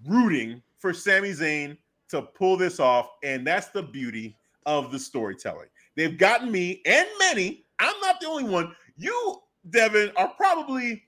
[0.06, 1.76] rooting for Sami Zayn
[2.10, 5.68] to pull this off, and that's the beauty of the storytelling.
[5.96, 7.64] They've gotten me and many.
[7.78, 8.74] I'm not the only one.
[8.96, 11.04] You, Devin, are probably.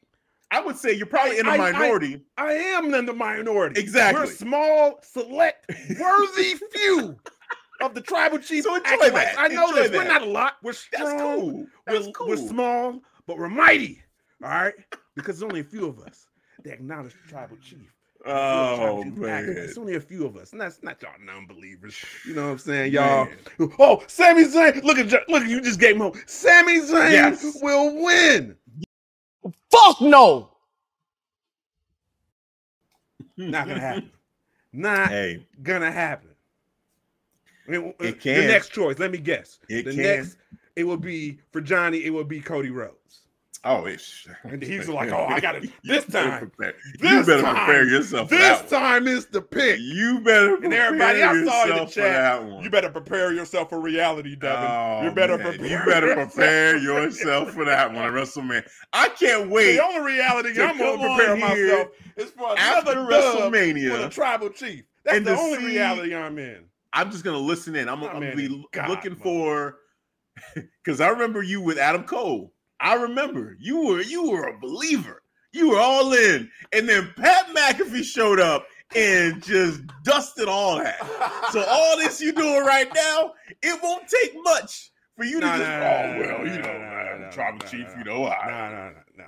[0.52, 2.24] I would say you're probably in a minority.
[2.36, 3.80] I am in the minority.
[3.80, 4.22] Exactly.
[4.22, 7.16] We're small, select, worthy few
[7.80, 8.66] of the tribal chiefs.
[8.70, 9.36] So enjoy that.
[9.38, 9.92] I know Enjoy this.
[9.92, 10.54] We're not a lot.
[10.64, 11.40] We're That's strong.
[11.40, 11.66] cool.
[11.86, 12.28] That's we're, cool.
[12.28, 14.02] we're small, but we're mighty.
[14.42, 14.74] All right,
[15.14, 16.26] because there's only a few of us
[16.64, 17.92] that acknowledge the tribal chief.
[18.26, 19.46] Oh man.
[19.48, 21.96] It's only a few of us, and that's not y'all non-believers.
[22.26, 23.28] You know what I'm saying, y'all?
[23.78, 24.82] Oh, Sami Zayn!
[24.82, 26.16] Look at look, you just gave him hope.
[26.26, 27.58] Sami Zayn Yes.
[27.62, 28.56] will win.
[29.70, 30.50] Fuck no.
[33.36, 34.10] Not gonna happen.
[34.72, 36.28] Not Hey, gonna happen.
[37.66, 39.58] I mean, uh, It The next choice, let me guess.
[39.68, 40.02] It the can.
[40.02, 40.36] next,
[40.76, 42.04] it will be for Johnny.
[42.04, 43.22] It will be Cody Rhodes.
[43.64, 47.42] Oh, it's And he's like, "Oh, I got it this time, prepare- this you better
[47.42, 48.28] time, prepare yourself.
[48.28, 48.80] for This that one.
[48.82, 49.78] time is the pick.
[49.80, 52.12] You better And everybody, prepare I saw in the yourself for chat.
[52.12, 52.64] that one.
[52.64, 54.70] You better prepare yourself for reality, Devin.
[54.70, 55.46] Oh, you better man.
[55.58, 55.66] prepare.
[55.66, 56.32] You better yourself.
[56.34, 58.68] prepare yourself for that one WrestleMania.
[58.92, 63.52] I can't wait The only reality to I'm gonna prepare myself is for another dub
[63.52, 64.84] for the tribal chief.
[65.04, 66.64] That's the only see- reality I'm in.
[66.92, 67.88] I'm just gonna listen in.
[67.88, 69.20] I'm, I'm gonna be God, looking man.
[69.20, 69.76] for
[70.82, 72.52] because I remember you with Adam Cole.
[72.80, 75.22] I remember you were you were a believer.
[75.52, 80.98] You were all in, and then Pat McAfee showed up and just dusted all that.
[81.52, 83.32] So all this you doing right now,
[83.62, 87.18] it won't take much for you to Nah, just nah, oh nah, well, you know,
[87.18, 89.24] nah, tribal chief, you know, I, Nah, nah, nah, nah.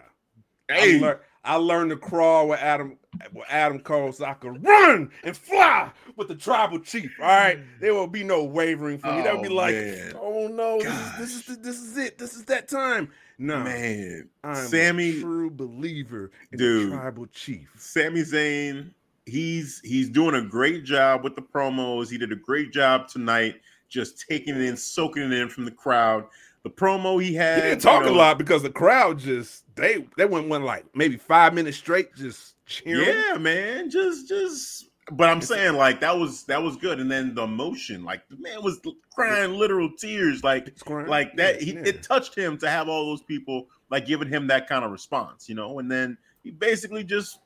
[0.76, 2.98] hey, I, lear- I learned to crawl with Adam
[3.32, 7.12] with Adam Cole so I could run and fly with the tribal chief.
[7.20, 7.64] All right, mm.
[7.80, 9.22] there will be no wavering for me.
[9.22, 10.14] That would be Oh, like, man.
[10.18, 12.18] oh no, this is, this is this is it.
[12.18, 13.10] This is that time.
[13.42, 16.92] No, man, I'm Sammy, a true believer in Dude.
[16.92, 17.68] the tribal chief.
[17.76, 18.92] Sami Zayn,
[19.26, 22.08] he's he's doing a great job with the promos.
[22.08, 23.56] He did a great job tonight,
[23.88, 26.24] just taking it in, soaking it in from the crowd.
[26.62, 30.06] The promo he had, He didn't talk you a lot because the crowd just they
[30.16, 33.08] they went one like maybe five minutes straight just cheering.
[33.08, 37.34] Yeah, man, just just but I'm saying like that was that was good, and then
[37.34, 38.80] the emotion, like the man was
[39.14, 41.60] crying literal tears, like like that.
[41.60, 41.82] Yeah, he, yeah.
[41.86, 45.48] It touched him to have all those people like giving him that kind of response,
[45.48, 45.80] you know.
[45.80, 47.40] And then he basically just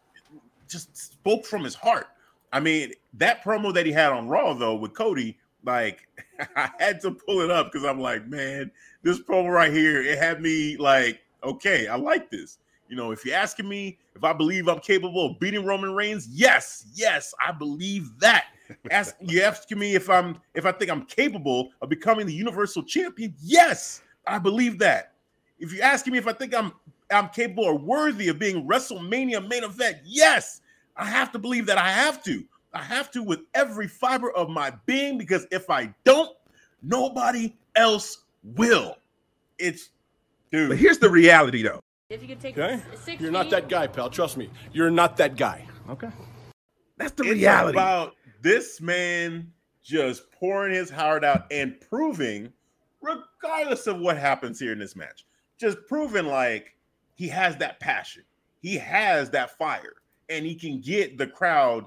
[0.69, 2.09] just spoke from his heart.
[2.53, 6.07] I mean, that promo that he had on Raw though with Cody, like
[6.57, 8.71] I had to pull it up because I'm like, man,
[9.03, 12.59] this promo right here, it had me like, okay, I like this.
[12.89, 16.29] You know, if you're asking me if I believe I'm capable of beating Roman Reigns,
[16.31, 18.47] yes, yes, I believe that.
[18.91, 22.83] Ask you asking me if I'm if I think I'm capable of becoming the Universal
[22.83, 25.13] Champion, yes, I believe that.
[25.61, 26.73] If you're asking me if I think I'm
[27.11, 30.63] I'm capable or worthy of being WrestleMania main event, yes,
[30.97, 32.45] I have to believe that I have to.
[32.73, 36.37] I have to with every fiber of my being because if I don't,
[36.83, 38.97] nobody else will.
[39.59, 39.91] It's
[40.51, 40.69] dude.
[40.69, 41.81] But here's the reality, though.
[42.09, 42.75] If you could take Okay?
[42.93, 44.09] a 16, You're not that guy, pal.
[44.11, 44.49] Trust me.
[44.73, 45.67] You're not that guy.
[45.91, 46.09] Okay.
[46.97, 47.77] That's the it's reality.
[47.77, 49.53] about this man
[49.83, 52.53] just pouring his heart out and proving,
[53.01, 55.27] regardless of what happens here in this match,
[55.59, 56.77] just proving like
[57.17, 58.23] he has that passion,
[58.63, 59.95] he has that fire,
[60.29, 61.87] and he can get the crowd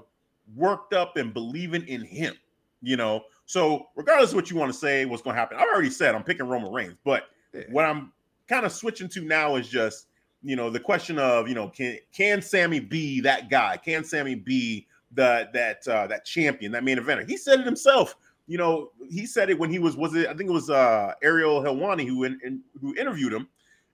[0.54, 2.34] worked up and believing in him.
[2.82, 5.68] You know, so regardless of what you want to say, what's going to happen, I've
[5.68, 7.24] already said I'm picking Roman Reigns, but
[7.54, 7.62] Yeah.
[7.70, 8.12] what I'm
[8.48, 10.06] kind of switching to now is just
[10.42, 13.76] you know the question of you know can can Sami be that guy?
[13.76, 17.28] Can Sami be the that uh, that champion, that main eventer?
[17.28, 18.16] He said it himself.
[18.46, 21.12] You know, he said it when he was was it I think it was uh
[21.22, 23.48] Ariel Helwani who in, in, who interviewed him,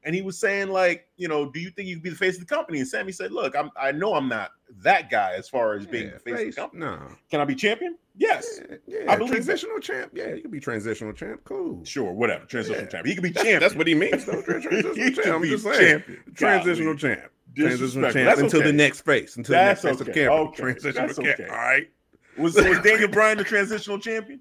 [0.04, 2.34] and he was saying like you know do you think you can be the face
[2.34, 2.78] of the company?
[2.78, 4.52] And Sami said, look, I'm I know I'm not
[4.82, 6.80] that guy as far as being Yeah, the face, of the company.
[6.80, 6.98] No.
[7.30, 7.96] Can I be champion?
[8.18, 8.60] Yes.
[8.68, 9.36] Yeah, yeah, I believe that.
[9.36, 10.10] transitional champ.
[10.14, 11.42] Yeah, you can be transitional champ.
[11.44, 11.84] Cool.
[11.84, 12.44] Sure, whatever.
[12.46, 12.88] Transitional Yeah.
[12.90, 13.06] champion.
[13.06, 13.60] He can be champ.
[13.60, 14.40] that's what he means, though.
[14.42, 14.62] Tran-
[14.96, 15.34] He Transitional champ.
[15.36, 15.78] I'm just saying.
[16.00, 16.22] champion.
[16.34, 17.14] Transitional Golly.
[17.16, 17.30] champ.
[17.56, 19.36] Transitional champ That's until the next face.
[19.36, 20.24] Until That's the next face okay.
[20.24, 20.48] of camp.
[20.48, 20.56] Okay.
[20.62, 21.40] Transitional That's camp.
[21.40, 21.48] okay.
[21.50, 21.90] All right.
[22.38, 24.40] Was, was Daniel Bryan the transitional champion?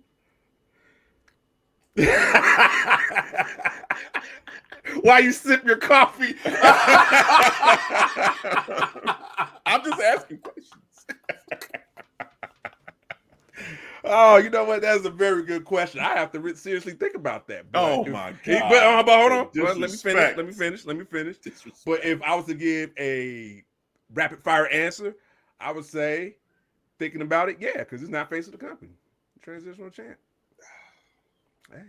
[5.02, 6.36] While you sip your coffee.
[9.66, 11.06] I'm just asking questions.
[14.07, 14.82] Oh, you know what?
[14.82, 15.99] That's a very good question.
[15.99, 17.72] I have to re- seriously think about that.
[17.72, 18.69] But Oh my God.
[18.69, 19.49] But, uh, but hold on.
[19.56, 20.38] Well, let me finish.
[20.38, 20.86] Let me finish.
[20.86, 21.38] Let me finish.
[21.86, 23.64] But if I was to give a
[24.14, 25.15] rapid fire answer,
[25.60, 26.36] I would say,
[26.99, 28.91] thinking about it, yeah, because it's not face of the company.
[29.41, 30.18] Transitional champ.
[31.72, 31.82] Hey,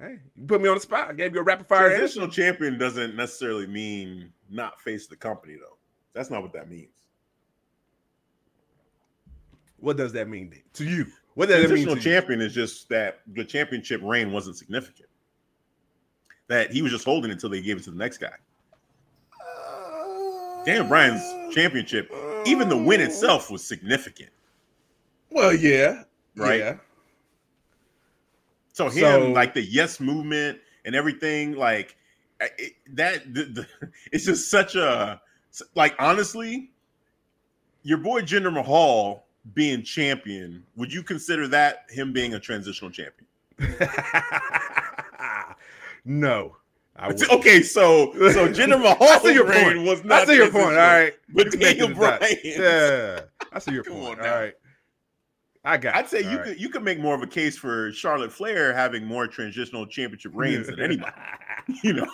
[0.00, 1.10] hey, you put me on the spot.
[1.10, 1.98] I gave you a rapid fire answer.
[1.98, 5.76] Transitional champion doesn't necessarily mean not face the company, though.
[6.14, 6.88] That's not what that means.
[9.76, 10.62] What does that mean then?
[10.74, 11.06] to you?
[11.36, 11.66] What that mean?
[11.68, 12.02] Transitional you?
[12.02, 15.08] champion is just that the championship reign wasn't significant.
[16.48, 18.32] That he was just holding it until they gave it to the next guy.
[20.64, 22.10] Daniel Bryan's championship,
[22.46, 24.30] even the win itself was significant.
[25.30, 26.04] Well, yeah,
[26.36, 26.58] Right.
[26.60, 26.76] Yeah.
[28.72, 31.96] So him, So- like the yes movement and everything, like
[32.40, 33.66] it, that, the, the,
[34.12, 35.20] it's just such a
[35.74, 35.94] like.
[35.98, 36.70] Honestly,
[37.82, 43.26] your boy Jinder Mahal being champion, would you consider that him being a transitional champion?
[46.04, 46.56] no.
[46.98, 49.86] I okay, so so Jinder your reign point.
[49.86, 50.22] was not.
[50.22, 50.64] I see your point.
[50.64, 51.88] All right, but Daniel.
[51.88, 52.20] Bryan.
[52.42, 53.20] Yeah.
[53.52, 54.20] I see your Come point.
[54.20, 54.54] All right.
[55.64, 56.46] I got I'd say All you right.
[56.46, 60.32] could you could make more of a case for Charlotte Flair having more transitional championship
[60.34, 61.12] reigns than anybody.
[61.82, 62.06] you know,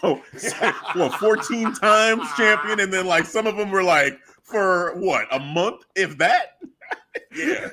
[0.94, 5.38] what 14 times champion, and then like some of them were like for what a
[5.38, 6.59] month, if that.
[7.34, 7.68] Yeah,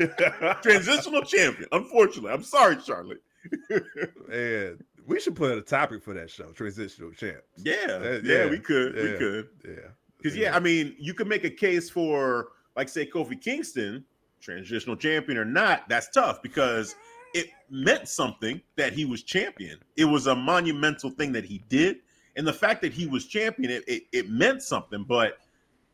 [0.62, 1.68] transitional champion.
[1.72, 3.22] Unfortunately, I'm sorry, Charlotte.
[4.32, 7.38] and we should put a topic for that show, transitional champ.
[7.58, 9.74] Yeah, yeah, yeah, we could, we could, Yeah.
[10.18, 14.06] because yeah, I mean, you could make a case for like say Kofi Kingston,
[14.42, 15.88] transitional champion or not.
[15.90, 16.96] That's tough because
[17.34, 19.80] it meant something that he was champion.
[19.98, 21.98] It was a monumental thing that he did,
[22.36, 25.04] and the fact that he was champion, it it, it meant something.
[25.08, 25.38] But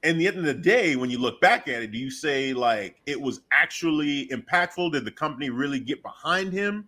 [0.06, 2.54] in the end of the day, when you look back at it, do you say
[2.54, 4.92] like it was actually impactful?
[4.92, 6.88] Did the company really get behind him?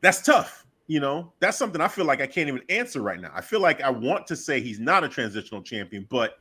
[0.00, 0.64] That's tough.
[0.86, 3.30] You know, that's something I feel like I can't even answer right now.
[3.34, 6.38] I feel like I want to say he's not a transitional champion, but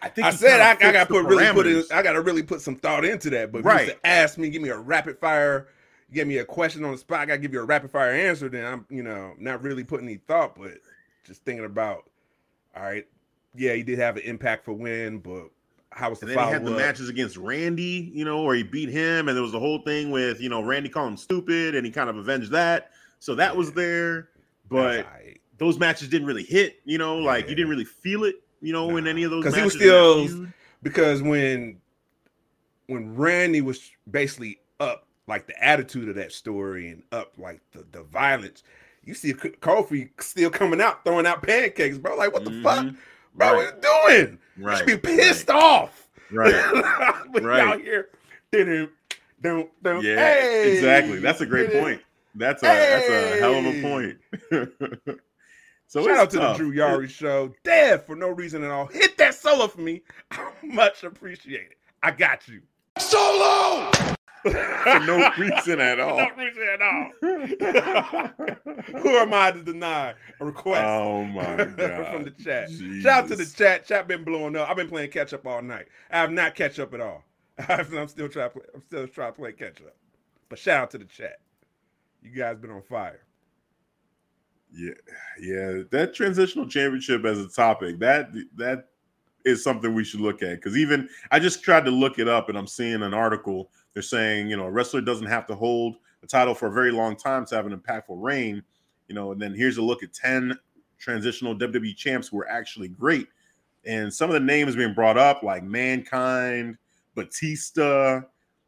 [0.00, 1.84] I think I said I, I got put really put in.
[1.92, 3.52] I got to really put some thought into that.
[3.52, 3.88] But if you Right.
[3.88, 5.68] to ask me, give me a rapid fire,
[6.12, 7.20] give me a question on the spot.
[7.20, 8.48] I got to give you a rapid fire answer.
[8.48, 10.72] Then I'm, you know, not really putting any thought, but
[11.26, 12.08] just thinking about.
[12.74, 13.06] All right,
[13.54, 15.50] yeah, he did have an impact for win, but
[15.92, 16.78] how was the And then he had the up?
[16.78, 20.10] matches against Randy, you know, where he beat him, and there was the whole thing
[20.10, 22.90] with you know Randy calling him stupid, and he kind of avenged that.
[23.18, 24.28] So that was there,
[24.68, 25.40] but right.
[25.58, 26.80] those matches didn't really hit.
[26.84, 28.36] You know, like you didn't really feel it.
[28.62, 30.52] You know, in any of those 'Cause he was matches in that still-
[30.82, 31.80] because when
[32.86, 37.84] when Randy was basically up like the attitude of that story and up like the,
[37.92, 38.62] the violence,
[39.04, 42.16] you see Kofi still coming out throwing out pancakes, bro.
[42.16, 42.96] Like what the fuck, mm-hmm.
[43.34, 43.54] Bro?
[43.56, 44.38] What you doing?
[44.58, 44.80] Right.
[44.86, 46.08] You should be pissed off.
[46.30, 46.52] Right.
[47.32, 47.60] but Right.
[47.60, 48.08] out here,
[48.52, 48.90] didn't
[49.40, 50.04] don't don't.
[50.04, 51.18] Yeah, hey, exactly.
[51.18, 52.00] That's a great didn't- point.
[52.34, 54.18] That's a that's a hell of a point.
[55.88, 56.58] so Shout it's out to tough.
[56.58, 57.52] the Drew Yari show.
[57.64, 58.86] Dev for no reason at all.
[58.86, 60.02] Hit that solo for me.
[60.30, 61.74] I much appreciated.
[62.02, 62.62] I got you.
[62.98, 63.90] Solo!
[64.82, 66.16] for no reason at all.
[66.16, 67.10] No reason at all.
[69.00, 72.12] Who am I to deny a request Oh my god!
[72.12, 72.70] from the chat?
[73.02, 73.86] Shout out to the chat.
[73.86, 74.68] Chat been blowing up.
[74.70, 75.88] I've been playing catch up all night.
[76.10, 77.24] I have not catch up at all.
[77.68, 78.50] I'm still trying.
[78.50, 79.94] To play, I'm still trying to play catch up.
[80.48, 81.40] But shout out to the chat.
[82.22, 83.20] You guys been on fire.
[84.72, 84.92] Yeah,
[85.40, 85.82] yeah.
[85.90, 88.88] That transitional championship as a topic that that
[89.44, 92.48] is something we should look at because even I just tried to look it up
[92.48, 93.70] and I'm seeing an article.
[93.94, 96.92] They're saying you know a wrestler doesn't have to hold a title for a very
[96.92, 98.62] long time to have an impactful reign.
[99.08, 100.56] You know, and then here's a look at ten
[100.98, 103.26] transitional WWE champs who are actually great,
[103.84, 106.76] and some of the names being brought up like Mankind,
[107.14, 108.22] Batista.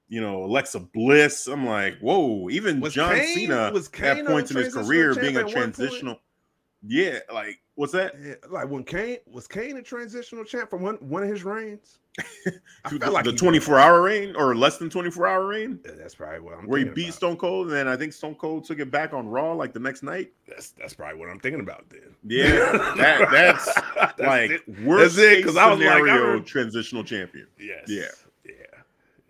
[0.08, 1.46] You know, Alexa Bliss.
[1.46, 2.50] I'm like, whoa!
[2.50, 5.54] Even Was John Kane- Cena was at points in his career being a at one
[5.54, 5.74] point?
[5.74, 6.20] transitional.
[6.86, 8.14] Yeah, like what's that?
[8.20, 11.98] Yeah, like when Kane was Kane a transitional champ from one one of his reigns.
[12.84, 15.96] I To the, like the 24 hour reign or less than 24 hour reign was.
[15.96, 17.14] That's probably what I'm where he beat about.
[17.14, 19.80] Stone Cold and then I think Stone Cold took it back on Raw like the
[19.80, 20.32] next night.
[20.46, 22.14] That's that's probably what I'm thinking about then.
[22.24, 23.64] Yeah, that that's
[23.94, 24.68] That's like it.
[24.80, 27.46] worst That's it, case 'cause I was like, I scenario heard- transitional champion.
[27.58, 27.84] Yes.
[27.88, 28.06] Yeah.
[28.44, 28.52] Yeah.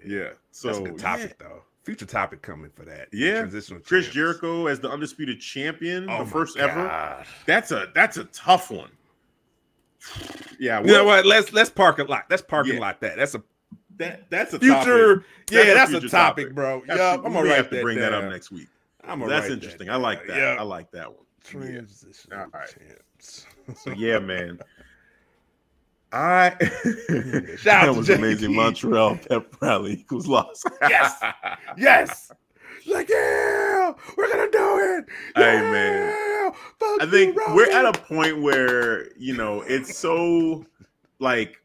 [0.05, 1.03] Yeah, so That's a good yeah.
[1.03, 1.63] topic though.
[1.85, 3.09] Future topic coming for that.
[3.13, 3.41] Yeah.
[3.41, 4.15] Transitional Chris champs.
[4.15, 7.25] Jericho as the undisputed champion, Oh the my first ever.
[7.47, 8.91] That's a that's a tough one.
[10.59, 11.27] Yeah, You know well, what?
[11.27, 12.25] Let's let's park a lot.
[12.31, 12.75] Let's park Yeah.
[12.75, 13.17] it like that.
[13.17, 13.43] That's a
[13.97, 15.17] that that's a future.
[15.17, 15.27] topic.
[15.51, 16.55] Yeah, That's that's, a a, topic, topic.
[16.55, 16.81] bro.
[16.87, 18.69] That's- Yeah, I'm gonna have write to that bring that up next week.
[19.05, 19.87] I'm gonna That's write interesting.
[19.89, 20.37] that I like that.
[20.37, 20.57] Yeah.
[20.59, 21.25] I like that one.
[21.45, 21.51] Yeah.
[21.51, 22.75] Transitional All right.
[23.77, 24.59] So yeah, man.
[26.13, 28.15] I Shout out that to was JP.
[28.19, 28.55] amazing.
[28.55, 30.69] Montreal pep rally equals lost.
[30.83, 31.23] Yes.
[31.77, 32.33] yes.
[32.87, 35.05] Like yeah, we're gonna do it.
[35.37, 35.71] Hey, Yeah!
[35.71, 36.53] man.
[36.79, 40.67] Fuck I think we're at a point where you know it's so
[41.19, 41.59] like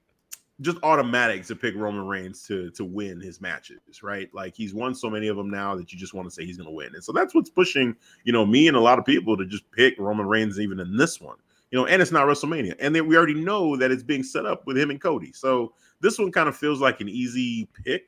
[0.62, 4.30] just automatic to pick Roman Reigns to to win his matches, right?
[4.34, 6.58] Like he's won so many of them now that you just want to say he's
[6.58, 9.06] going to win, and so that's what's pushing you know me and a lot of
[9.06, 11.38] people to just pick Roman Reigns even in this one,
[11.72, 11.86] you know.
[11.86, 14.78] And it's not WrestleMania, and then we already know that it's being set up with
[14.78, 18.08] him and Cody, so this one kind of feels like an easy pick.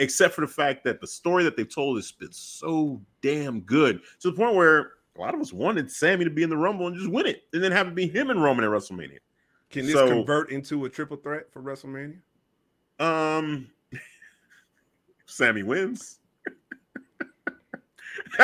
[0.00, 4.00] Except for the fact that the story that they've told has been so damn good
[4.20, 6.86] to the point where a lot of us wanted Sami to be in the Rumble
[6.88, 9.18] and just win it, and then have it be him and Roman at WrestleMania.
[9.70, 12.18] Can this So- convert into a triple threat for WrestleMania?
[12.98, 13.68] Um,
[15.26, 16.18] Sami wins.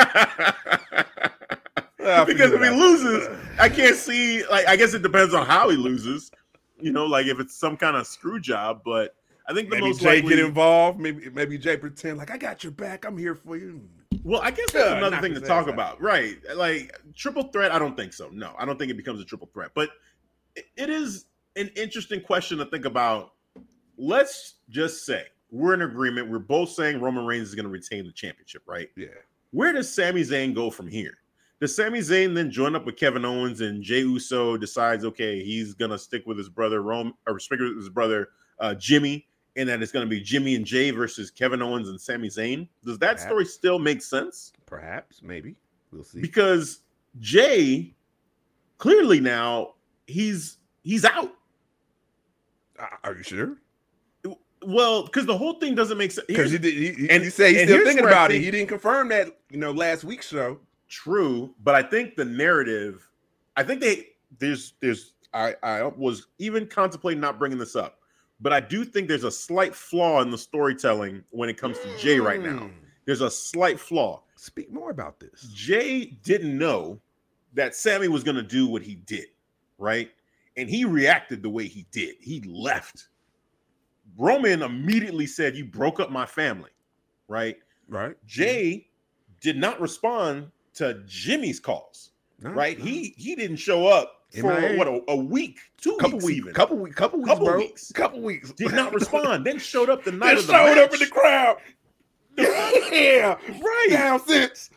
[2.25, 3.27] Because if he loses.
[3.59, 4.45] I can't see.
[4.47, 6.31] Like, I guess it depends on how he loses.
[6.79, 8.81] You know, like if it's some kind of screw job.
[8.85, 9.13] But
[9.47, 10.35] I think the maybe most Jey likely.
[10.35, 10.99] get involved.
[10.99, 13.05] Maybe maybe Jey pretend like I got your back.
[13.05, 13.81] I'm here for you.
[14.23, 15.73] Well, I guess that's Yeah, another thing to talk out.
[15.73, 16.35] about, right?
[16.55, 17.71] Like triple threat.
[17.71, 18.29] I don't think so.
[18.33, 19.71] No, I don't think it becomes a triple threat.
[19.73, 19.89] But
[20.55, 21.25] it- it is
[21.55, 23.33] an interesting question to think about.
[23.97, 26.29] Let's just say we're in agreement.
[26.29, 28.89] We're both saying Roman Reigns is going to retain the championship, right?
[28.95, 29.07] Yeah.
[29.51, 31.17] Where does Sami Zayn go from here?
[31.59, 35.73] Does Sami Zayn then join up with Kevin Owens and Jey Uso decides, okay, he's
[35.73, 38.29] gonna stick with his brother Rome or stick with his brother
[38.59, 42.29] uh, Jimmy, and that it's gonna be Jimmy and Jey versus Kevin Owens and Sami
[42.29, 42.67] Zayn?
[42.85, 43.23] Does that Perhaps.
[43.23, 44.53] story still make sense?
[44.65, 45.55] Perhaps, maybe.
[45.91, 46.21] We'll see.
[46.21, 46.79] Because
[47.19, 47.95] Jey
[48.77, 49.73] clearly now
[50.05, 51.33] he's he's out.
[52.79, 53.57] Uh, Are you sure?
[54.65, 56.25] Well, because the whole thing doesn't make sense.
[56.27, 58.41] Because he, he, he, and- he said he's still thinking about it.
[58.41, 60.59] He didn't confirm that, you know, last week's show.
[60.89, 63.07] True, but I think the narrative,
[63.57, 64.07] I think they
[64.39, 67.96] there's there's I I was even contemplating not bringing this up,
[68.39, 71.97] but I do think there's a slight flaw in the storytelling when it comes to
[71.97, 72.59] Jey right now.
[72.59, 72.71] Mm.
[73.05, 74.23] There's a slight flaw.
[74.35, 75.49] Speak more about this.
[75.53, 76.99] Jey didn't know
[77.53, 79.27] that Sami was going to do what he did,
[79.77, 80.11] right?
[80.57, 82.15] And he reacted the way he did.
[82.19, 83.07] He left.
[84.17, 86.71] Roman immediately said, "You broke up my family,"
[87.27, 87.57] right?
[87.87, 88.15] Right?
[88.25, 88.89] Jey
[89.41, 92.77] did not respond to Jimmy's calls, No, right?
[92.77, 92.85] no.
[92.85, 96.53] He he didn't show up for what a, a week, two couple weeks, weeks, even.
[96.53, 97.57] couple weeks, couple weeks, Couple bro.
[97.57, 97.91] weeks.
[97.93, 98.51] couple weeks.
[98.53, 99.45] did not respond.
[99.45, 101.57] then showed up the night Just of the showed up in the crowd.
[102.37, 103.87] yeah, Right.
[103.89, 104.69] Down since.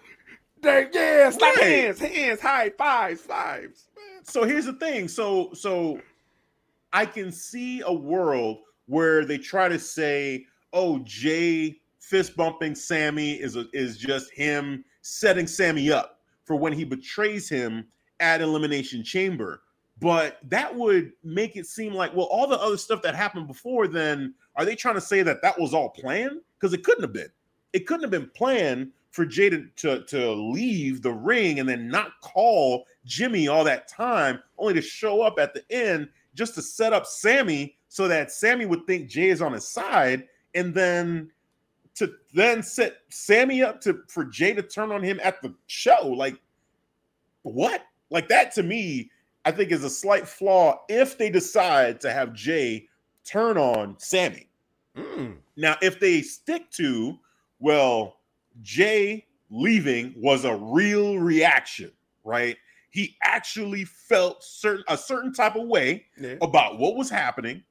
[0.63, 1.65] They, yeah, slap Right.
[1.67, 3.89] hands, hands, high fives, fives.
[4.23, 5.99] so here's the thing so so
[6.93, 13.33] i can see a world where they try to say oh, Jey fist bumping Sami
[13.33, 17.87] is a, is just him setting Sami up for when he betrays him
[18.21, 19.63] at Elimination Chamber.
[19.99, 23.87] But that would make it seem like, well, all the other stuff that happened before
[23.87, 26.41] then, are they trying to say that that was all planned?
[26.59, 27.31] Because it couldn't have been.
[27.73, 31.89] It couldn't have been planned for Jey to, to, to leave the ring and then
[31.89, 36.63] not call Jimmy all that time, only to show up at the end just to
[36.63, 41.31] set up Sami so that Sami would think Jey is on his side, and then
[41.97, 46.07] to then set Sami up to for Jey to turn on him at the show.
[46.07, 46.41] Like,
[47.43, 47.83] what?
[48.11, 49.11] Like that to me,
[49.45, 52.89] I think is a slight flaw if they decide to have Jey
[53.25, 54.49] turn on Sami.
[54.97, 55.37] Mm.
[55.57, 57.19] Now, if they stick to,
[57.59, 58.17] well,
[58.63, 61.91] Jey leaving was a real reaction,
[62.25, 62.57] right?
[62.91, 66.35] He actually felt certain a certain type of way Yeah.
[66.43, 67.63] about what was happening,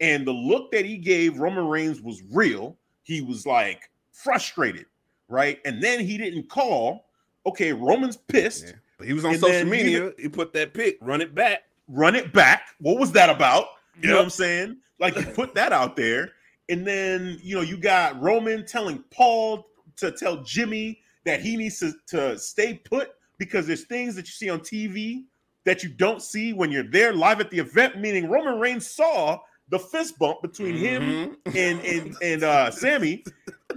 [0.00, 2.78] and the look that he gave Roman Reigns was real.
[3.02, 4.86] He was like frustrated,
[5.28, 5.60] right?
[5.66, 7.06] And then he didn't call.
[7.44, 8.66] Okay, Roman's pissed.
[8.68, 8.72] Yeah.
[9.02, 10.12] But he was on And social media.
[10.16, 11.64] He put that pic, run it back.
[11.88, 12.68] run it back.
[12.78, 13.66] What was that about?
[14.00, 14.76] You know what I'm saying?
[15.00, 16.30] Like you put that out there,
[16.68, 19.66] and then you know you got Roman telling Paul
[19.96, 24.30] to tell Jimmy that he needs to, to stay put because there's things that you
[24.32, 25.24] see on TV
[25.64, 27.98] that you don't see when you're there live at the event.
[27.98, 31.02] Meaning Roman Reigns saw the fist bump between him
[31.46, 31.56] Mhm.
[31.56, 33.24] and and and uh Sami,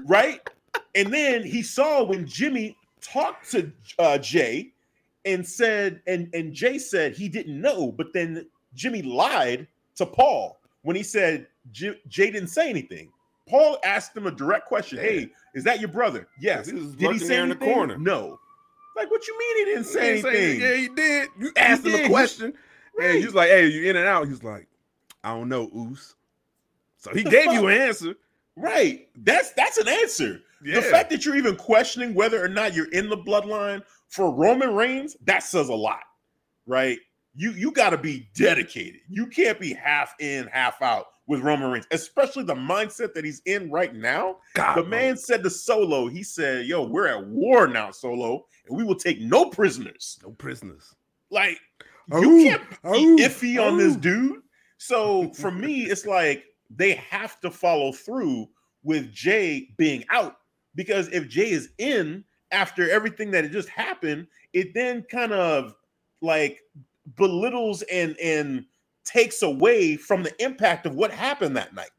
[0.06, 0.40] right?
[0.94, 4.72] And then he saw when Jimmy talked to uh Jey
[5.26, 10.60] and said, and and Jey said he didn't know, but then Jimmy lied to Paul
[10.84, 13.12] when he said J- Jey didn't say anything.
[13.48, 14.98] Paul asked him a direct question.
[14.98, 15.04] Yeah.
[15.04, 16.28] Hey, is that your brother?
[16.40, 16.68] Yes.
[16.68, 17.74] He Did he say in the anything?
[17.74, 17.98] corner.
[17.98, 18.40] No.
[18.96, 20.62] Like, what you mean he didn't He say ain't saying- anything?
[20.62, 21.30] Yeah, he did.
[21.40, 22.00] You asked him did.
[22.02, 22.56] a He- question, and
[22.98, 23.16] Right.
[23.20, 24.68] he was like, "Hey, you in and out?" He's like,
[25.24, 26.16] "I don't know, Oos."
[26.98, 27.54] So he gave fuck?
[27.56, 28.16] you an answer.
[28.56, 29.08] Right.
[29.18, 30.42] That's that's an answer.
[30.64, 30.76] Yeah.
[30.76, 34.76] The fact that you're even questioning whether or not you're in the bloodline for Roman
[34.76, 36.02] Reigns, that says a lot.
[36.66, 37.00] Right?
[37.36, 39.02] You you got to be dedicated.
[39.10, 43.42] You can't be half in, half out with Roman Reigns, especially the mindset that he's
[43.46, 44.38] in right now.
[44.54, 48.78] God, The man said to Solo, he said, "Yo, we're at war now, Solo, and
[48.78, 50.96] we will take no prisoners." no prisoners.
[51.30, 51.60] Like
[52.12, 54.00] Oh, you can't be oh, iffy on this oh.
[54.00, 54.42] dude.
[54.78, 58.48] So for me, it's like they have to follow through
[58.84, 60.38] with Jey being out
[60.76, 62.24] because if Jey is in
[62.56, 65.76] after everything that had just happened, it then kind of
[66.22, 66.62] like
[67.16, 68.66] belittles and and
[69.04, 71.92] takes away from the impact of what happened that night.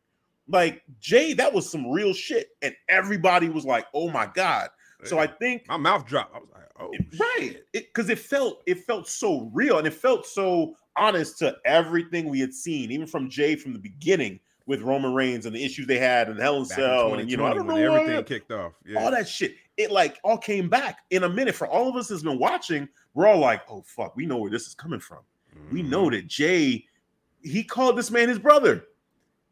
[0.49, 4.71] Like Jey, that was some real shit, and everybody was like, "Oh my god!"
[5.05, 6.35] So I think my mouth dropped.
[6.35, 10.27] I was like, "Oh, right because it, felt it felt so real and it felt
[10.27, 15.13] so honest to everything we had seen even from jey from the beginning with roman
[15.13, 17.67] reigns and the issues they had in hell in cell and you know i don't
[17.67, 18.73] know everything kicked off.
[18.85, 19.03] Yeah.
[19.03, 22.09] all that shit it like all came back in a minute for all of us
[22.09, 25.19] that's been watching we're all like oh fuck we know where this is coming from
[25.73, 25.91] we Mm-hmm.
[25.91, 26.85] know that jey
[27.43, 28.85] he called this man his brother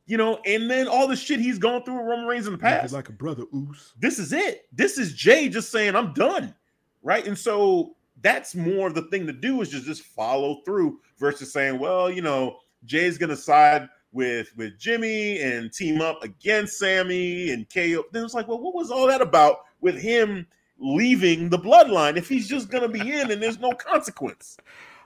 [0.06, 2.58] you know and then all the shit he's gone through with roman reigns in the
[2.58, 3.92] past like a brother, Oos.
[3.98, 4.66] this is it.
[4.72, 6.54] This is Jey just saying I'm done,
[7.02, 7.26] right?
[7.26, 11.52] And so that's more of the thing to do is just just follow through versus
[11.52, 17.50] saying, well, you know, Jey's gonna side with with Jimmy and team up against Sami
[17.52, 18.04] and KO.
[18.12, 20.46] Then it's like, well, what was all that about with him
[20.80, 24.56] leaving the bloodline if he's just gonna be in and there's no consequence?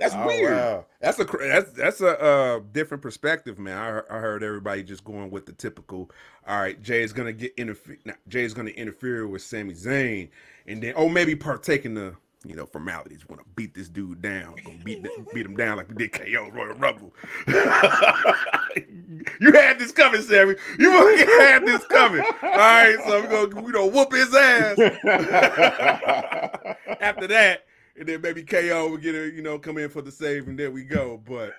[0.00, 0.52] That's Oh, weird.
[0.56, 0.86] wow.
[1.00, 3.76] That's a that's that's a uh, different perspective, man.
[3.76, 6.10] I, heard- I heard everybody just going with the typical.
[6.46, 7.98] All right, Jey's gonna get interfere.
[8.28, 10.28] Jey's gonna interfere with Sami Zayn,
[10.68, 12.14] and then oh maybe partake in the
[12.44, 13.28] you know formalities.
[13.28, 14.55] Want to beat this dude down?
[14.65, 15.05] Gonna beat
[15.35, 17.12] beat him down like we did KO Royal Rumble.
[17.47, 17.55] you
[19.52, 20.55] had this coming, Sami.
[20.78, 20.90] You
[21.40, 22.20] had this coming.
[22.20, 24.78] All right, so we're gonna you know whoop his ass.
[27.01, 27.65] After that,
[27.98, 30.59] and then maybe KO would get a, you know, come in for the save, and
[30.59, 31.20] there we go.
[31.27, 31.55] But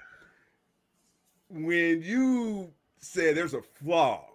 [1.50, 4.26] when you said there's a flaw,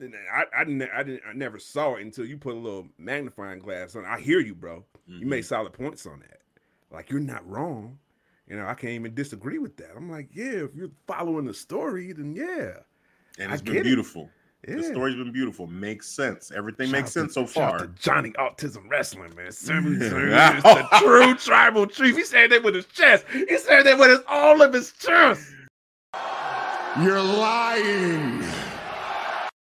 [0.00, 2.86] and I, I, ne- I didn't, I never saw it until you put a little
[2.98, 4.04] magnifying glass on.
[4.04, 4.84] I hear you, bro.
[5.08, 5.46] You made mm-hmm.
[5.46, 6.40] solid points on that.
[6.90, 7.98] Like you're not wrong.
[8.46, 9.90] You know, I can't even disagree with that.
[9.96, 12.78] I'm like, yeah, if you're following the story, then yeah.
[13.38, 13.84] and I it's get been it.
[13.84, 14.30] beautiful.
[14.66, 14.76] Yeah.
[14.76, 15.66] The story's been beautiful.
[15.66, 16.50] Makes sense.
[16.50, 17.78] Everything Shout makes out to- sense so shout far.
[17.78, 19.52] to Johnny Autism Wrestling, man.
[19.52, 22.16] Sami Zayn is the true tribal chief.
[22.16, 23.24] He said that with his chest.
[23.32, 25.52] He said that with his all of his chest.
[27.00, 28.40] You're lying.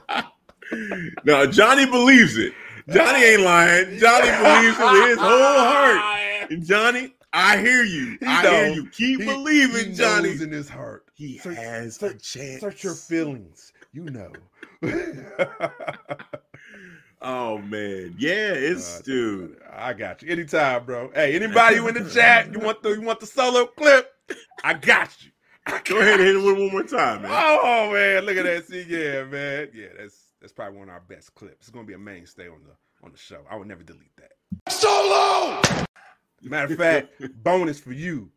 [1.25, 2.53] now Johnny believes it.
[2.89, 3.97] Johnny ain't lying.
[3.97, 6.51] Johnny believes it with his whole heart.
[6.51, 8.17] And Johnny, I hear you.
[8.19, 8.89] He I hear you.
[8.89, 10.31] Keep He- believing, he Johnny.
[10.31, 11.05] in his heart.
[11.15, 12.61] He Search- has search- a chance.
[12.61, 13.71] Search your feelings.
[13.93, 14.31] You know.
[17.21, 19.57] Oh man, yeah, it's Uh, dude.
[19.73, 21.09] I got you anytime, bro.
[21.15, 24.13] Hey, anybody who in the chat, you want the you want the solo clip?
[24.63, 25.31] I got you.
[25.65, 27.31] I Go ahead and hit it one more time, man.
[27.31, 28.67] Oh man, look at that.
[28.67, 29.69] See, yeah, man.
[29.73, 31.55] Yeah, that's that's probably one of our best clips.
[31.61, 33.39] It's gonna be a mainstay on the on the show.
[33.49, 34.33] I would never delete that.
[34.71, 35.59] Solo!
[36.43, 38.29] Matter of fact, bonus for you.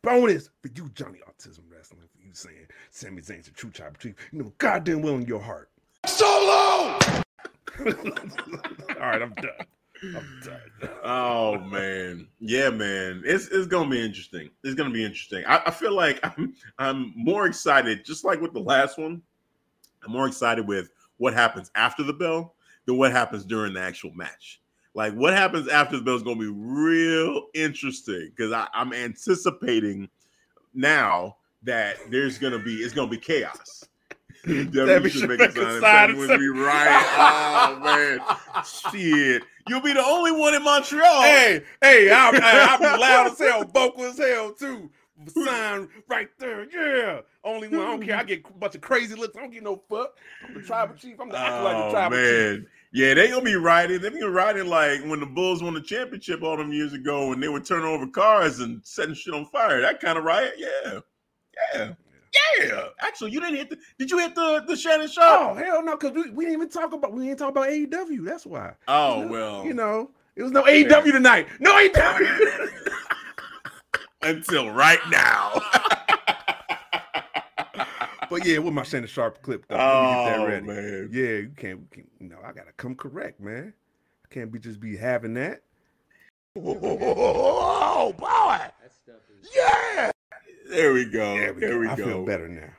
[0.00, 4.14] Bonus for you, Johnny Autism Wrestling, for you saying Sami Zayn's a true tribal chief.
[4.32, 5.68] You know, goddamn well in your heart.
[6.06, 6.96] Solo!
[6.96, 7.90] All
[8.98, 9.66] right, I'm done.
[10.02, 10.90] I'm done.
[11.04, 13.22] Oh man, yeah, man.
[13.26, 14.48] It's it's gonna be interesting.
[14.64, 15.44] It's gonna be interesting.
[15.46, 19.20] I, I feel like I'm I'm more excited, just like with the last one.
[20.02, 22.54] I'm more excited with what happens after the bell
[22.86, 24.60] than what happens during the actual match.
[24.94, 30.08] Like what happens after the bell is gonna be real interesting because I'm anticipating
[30.74, 33.84] now that there's gonna be it's gonna be chaos.
[34.46, 37.04] Debbie should make a sign sign when we riot.
[37.16, 38.20] Oh man,
[38.64, 39.42] shit!
[39.68, 41.22] You'll be the only one in Montreal.
[41.22, 44.90] Hey, hey, I'm, be loud as hell, vocal as hell too.
[45.26, 47.20] Sign right there, yeah.
[47.42, 47.80] Only one.
[47.80, 48.16] I don't care.
[48.16, 49.36] I get a bunch of crazy looks.
[49.36, 50.16] I don't get no fuck.
[50.46, 51.18] I'm the tribal chief.
[51.20, 52.26] I'm the acting like the Oh tribal chief.
[52.26, 54.00] man, yeah, they gonna be riding.
[54.00, 57.42] They be riding like when the Bulls won the championship all them years ago, and
[57.42, 59.80] they would turn over cars and setting shit on fire.
[59.80, 61.00] That kind of riot, yeah,
[61.74, 61.92] yeah,
[62.60, 62.84] yeah.
[63.00, 63.78] Actually, you didn't hit the.
[63.98, 66.92] Did you hit the the Shannon Oh hell no, because we, we didn't even talk
[66.92, 68.24] about we didn't talk about AEW.
[68.24, 68.74] That's why.
[68.86, 71.48] Oh, You know, well, you know, it was no AEW tonight.
[71.58, 72.68] No AEW.
[74.22, 75.52] until right now.
[78.30, 79.76] but yeah, with my Shannon Sharpe clip though.
[79.76, 80.66] That oh ready.
[80.66, 82.08] man, Yeah, you can't, you can't.
[82.20, 83.72] You know, I gotta come correct, man.
[84.24, 85.62] I can't be just be having that.
[86.56, 88.58] Oh, boy!
[89.54, 90.10] Yeah!
[90.68, 91.36] there we go.
[91.38, 91.78] There we there go.
[91.80, 92.04] we I go.
[92.04, 92.70] feel better now.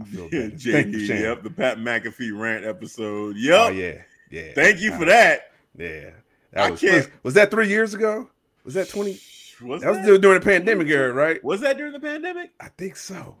[0.00, 0.50] I feel better.
[0.50, 1.22] Thank you, Shannon.
[1.24, 3.36] yep, the Pat McAfee rant episode.
[3.36, 3.60] Yep.
[3.60, 3.98] Oh yeah,
[4.30, 4.52] yeah.
[4.54, 5.52] Thank you for that.
[5.76, 6.10] Yeah.
[6.56, 8.28] I was, can't- was, was that three years ago?
[8.64, 9.18] Was that 20?
[9.62, 10.04] Was That was that?
[10.04, 11.42] still during the pandemic era, right?
[11.44, 12.52] was that during the pandemic?
[12.60, 13.36] I think so.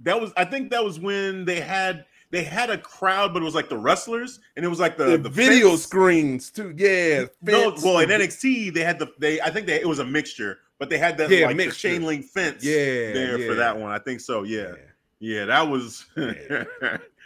[0.00, 3.44] That was I think that was when they had they had a crowd, but it
[3.44, 5.82] was like the wrestlers, and it was like the The, the video fence.
[5.82, 6.74] screens too.
[6.76, 7.26] Yeah.
[7.42, 10.58] No, well, in NXT they had the they I think they it was a mixture,
[10.78, 11.88] but they had that Yeah, like mixture.
[11.90, 12.74] chain link fence Yeah,
[13.12, 13.46] there yeah.
[13.48, 13.92] for that one.
[13.92, 14.42] I think so.
[14.42, 14.72] Yeah,
[15.20, 15.38] Yeah.
[15.38, 16.04] yeah, that was.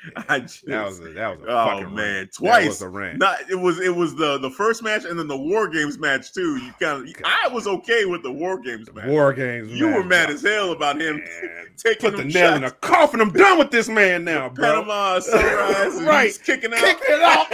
[0.28, 2.32] I just, That was a, that was a oh fucking man, rant.
[2.32, 2.80] twice.
[2.80, 3.18] A rant.
[3.18, 6.32] Not it was it was the the first match and then the War Games match
[6.32, 6.56] too.
[6.56, 9.06] You kind of I was okay with the War Games match.
[9.06, 9.72] War games.
[9.72, 9.94] you man.
[9.96, 11.66] were mad as hell about him Man.
[11.76, 13.20] taking Put the nail in the coffin.
[13.20, 14.82] I'm done with this man now, bro.
[14.82, 16.38] Panama Sunrise, Right.
[16.44, 16.80] kicking out.
[16.80, 17.50] Kick it out.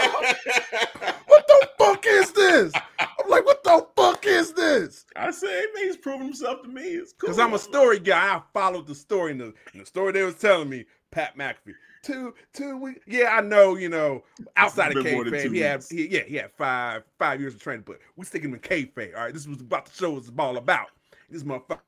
[1.26, 2.72] what the fuck is this?
[2.98, 5.04] I'm like, what the fuck is this?
[5.16, 6.82] I say, man, he's proving himself to me.
[6.82, 7.28] It's cool.
[7.28, 8.34] Because I'm a story guy.
[8.36, 9.32] I followed the story.
[9.32, 11.74] And the, and the story they was telling me, Pat McAfee.
[12.04, 13.00] Two, two weeks.
[13.06, 14.24] Yeah, I know, you know,
[14.56, 17.98] outside of kayfabe, he had, he, yeah, he had five, five years of training, but
[18.14, 19.16] we sticking with kayfabe.
[19.16, 20.88] All right, this was about the show was all about.
[21.30, 21.80] This motherfucker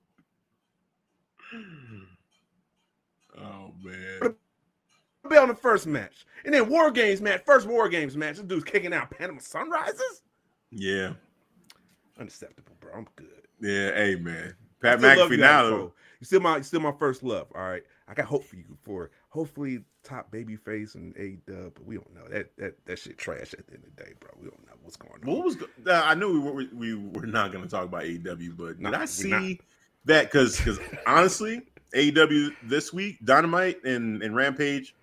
[3.39, 4.35] Oh man.
[5.29, 8.37] be on the first match, and then War Games match, first War Games match.
[8.37, 10.23] This dude's kicking out Panama Sunrises.
[10.71, 11.13] Yeah.
[12.19, 12.93] Unacceptable, bro.
[12.95, 13.47] I'm good.
[13.61, 13.95] Yeah.
[13.95, 14.55] Hey man.
[14.81, 15.93] Pat McAfee you, now.
[16.21, 17.49] You still my you still my first love.
[17.55, 17.83] All right.
[18.09, 21.97] I got hope for you for hopefully top baby face and A dub, but we
[21.97, 22.27] don't know.
[22.29, 24.31] That that that shit trash at the end of the day, bro.
[24.41, 25.21] We don't know what's going on.
[25.37, 28.03] What was go- uh, I knew we were we were not going to talk about
[28.05, 29.43] AEW, but No, did I see not.
[30.07, 30.25] that?
[30.25, 31.63] Because because honestly,
[31.95, 34.95] AEW this week, Dynamite and and Rampage,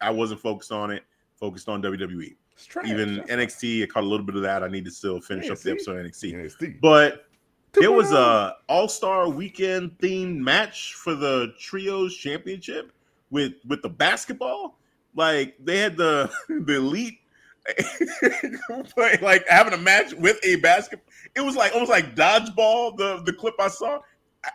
[0.00, 1.04] I wasn't focused on it.
[1.34, 2.34] Focused on WWE.
[2.52, 2.88] It's trash.
[2.88, 4.62] Even NXT, I caught a little bit of that.
[4.62, 6.32] I need to still finish up the episode of NXT.
[6.34, 6.80] NXT.
[6.80, 7.26] But
[7.74, 12.90] there was a All Star Weekend themed match for the Trios Championship
[13.30, 14.78] with with the basketball.
[15.14, 17.18] Like they had the the elite
[18.94, 21.00] playing like having a match with a basket.
[21.34, 22.96] It was like almost like dodgeball.
[22.96, 24.00] The the clip I saw.
[24.44, 24.50] I-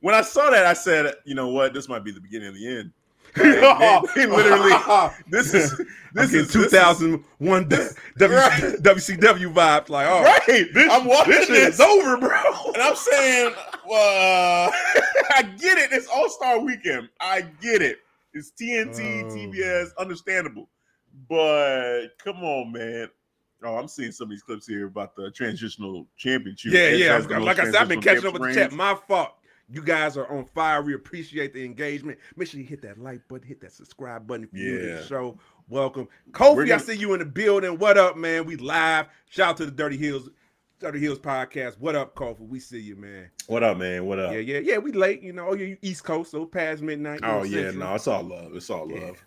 [0.00, 1.74] When I saw that, I said, "You know what?
[1.74, 2.92] This might be the beginning of the end."
[3.36, 4.72] Like, they- they literally,
[5.28, 5.76] this is
[6.14, 8.62] this this is is 2001 W- Right.
[8.82, 9.90] WCW vibes.
[9.90, 10.46] Like, oh, right.
[10.72, 11.74] this, I'm watching this this.
[11.74, 12.30] is over, bro.
[12.72, 15.92] And I'm saying, uh, I get it.
[15.92, 17.10] It's All Star Weekend.
[17.20, 17.98] I get it.
[18.36, 19.34] It's TNT, Oh.
[19.34, 20.68] TBS, understandable.
[21.28, 23.08] But come on, man.
[23.62, 26.72] Oh, I'm seeing some of these clips here about the transitional championship.
[26.72, 27.12] Yeah, Edge yeah.
[27.14, 28.72] has the most Like I said, I've been catching up with the chat.
[28.72, 29.32] My fault.
[29.68, 30.80] You guys are on fire.
[30.82, 32.18] We appreciate the engagement.
[32.36, 34.86] Make sure you hit that like button, hit that subscribe button if you're new to
[34.88, 34.94] Yeah.
[34.96, 35.38] the show.
[35.68, 36.06] Welcome.
[36.30, 37.76] Kofi, We're I see you in the building.
[37.78, 38.44] What up, man?
[38.46, 39.06] We live.
[39.28, 40.28] Shout out to the Dirty Hills,
[40.78, 41.78] Dirty Hills podcast.
[41.78, 42.40] What up, Kofi?
[42.46, 43.30] We see you, man.
[43.46, 44.04] What up, man?
[44.04, 44.32] What up?
[44.32, 44.78] Yeah, yeah, yeah.
[44.78, 45.48] We late, you know.
[45.48, 47.20] Oh, you East Coast, so past midnight.
[47.22, 47.88] Oh yeah, Central.
[47.88, 48.54] no, it's all love.
[48.54, 49.06] It's all Yeah.
[49.06, 49.24] love.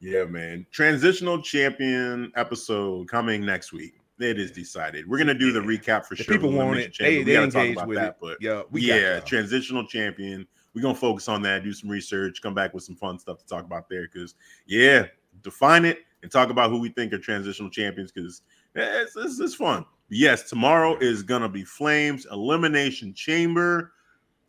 [0.00, 0.66] Yeah, man.
[0.70, 3.94] Transitional champion episode coming next week.
[4.18, 5.06] It is decided.
[5.06, 6.34] We're gonna do the recap for The sure.
[6.34, 6.94] people want it.
[6.98, 7.24] They, Chamber.
[7.24, 8.16] they we gotta talk engage about with that, it.
[8.20, 10.46] but yeah, we yeah, transitional champion.
[10.74, 13.46] We're gonna focus on that, do some research, come back with some fun stuff to
[13.46, 14.08] talk about there.
[14.10, 14.34] Because
[14.66, 15.06] yeah,
[15.42, 18.12] define it and talk about who we think are transitional champions.
[18.12, 18.40] Because
[18.74, 19.84] it's, it's, it's fun.
[20.08, 23.92] Yes, tomorrow is gonna be Flames Elimination Chamber.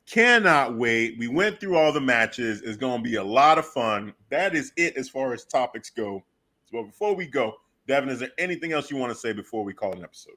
[0.06, 1.18] Cannot wait.
[1.18, 2.62] We went through all the matches.
[2.62, 4.14] It's gonna be a lot of fun.
[4.30, 6.24] That is it as far as topics go.
[6.72, 7.56] So before we go,
[7.88, 10.36] Devin, is there anything else you want to say before we call an episode?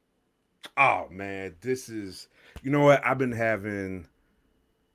[0.76, 2.28] Oh man, this is
[2.62, 4.06] you know what I've been having.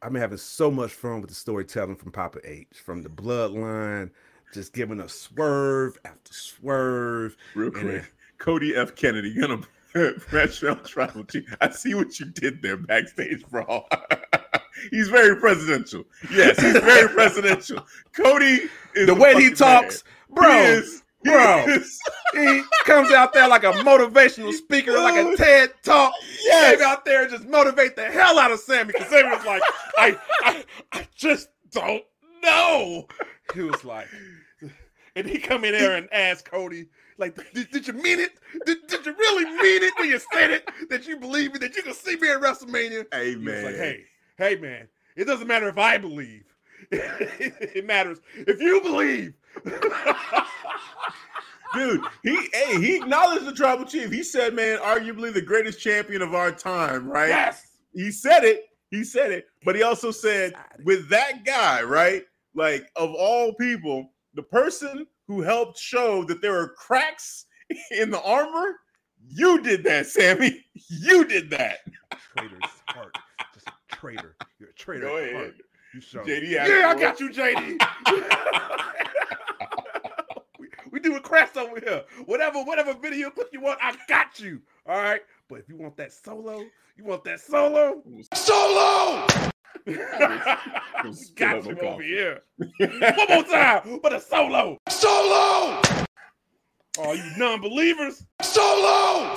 [0.01, 4.11] I've been having so much fun with the storytelling from Papa H, from the bloodline,
[4.53, 7.37] just giving us swerve after swerve.
[7.53, 8.95] Real quick, Cody F.
[8.95, 9.61] Kennedy gonna
[10.31, 11.43] Rachel Tribal Chief.
[11.61, 13.87] I see what you did there backstage brawl.
[14.91, 16.03] he's very presidential.
[16.31, 17.85] Yes, he's very presidential.
[18.13, 20.35] Cody is The way he talks, man.
[20.35, 21.65] bro, He is- he bro.
[21.67, 21.99] is-
[22.33, 26.13] he comes out there like a motivational speaker, like a TED talk.
[26.43, 26.75] Yes.
[26.77, 29.61] Came out there and just motivate the hell out of Sami because Sami was like,
[29.97, 32.03] I, I, I just don't
[32.43, 33.07] know.
[33.53, 34.07] He was like,
[35.15, 38.31] and he come in there and ask Cody, like, did, did you mean it?
[38.65, 40.69] Did, did you really mean it when you said it?
[40.89, 41.61] That you believe it?
[41.61, 43.05] That you can see me at WrestleMania?
[43.13, 43.65] Hey He was man.
[43.65, 44.03] like, hey,
[44.37, 46.43] hey, man, it doesn't matter if I believe.
[46.91, 49.33] it matters if you believe.
[51.75, 52.01] dude.
[52.23, 54.11] He hey, he acknowledged the tribal chief.
[54.11, 57.29] He said, man, arguably the greatest champion of our time, right?
[57.29, 57.77] yes.
[57.93, 58.65] He said it.
[58.91, 59.47] He said it.
[59.63, 62.23] But he also said, with that guy, right?
[62.53, 67.45] Like of all people, the person who helped show that there are cracks
[67.91, 68.75] in the armor,
[69.27, 70.65] you did that, Sami.
[70.89, 71.79] You did that.
[72.37, 73.17] Traitor's heart.
[73.53, 74.35] Just a traitor.
[74.59, 75.07] You're a traitor.
[75.07, 75.33] Go ahead.
[75.33, 75.55] heart.
[75.93, 76.19] You show.
[76.19, 77.79] JD yeah, I got you, JD.
[80.59, 82.03] we, we do a crash over here.
[82.25, 84.61] Whatever, whatever video clip you want, I got you.
[84.87, 85.21] All right.
[85.47, 86.59] But if you want that solo,
[86.95, 88.01] you want that solo.
[88.33, 89.27] Solo!
[91.35, 92.41] got you over here.
[92.57, 94.79] One more time, but a solo.
[94.89, 95.81] Solo!
[96.97, 98.25] Oh, you non-believers.
[98.41, 99.33] Solo!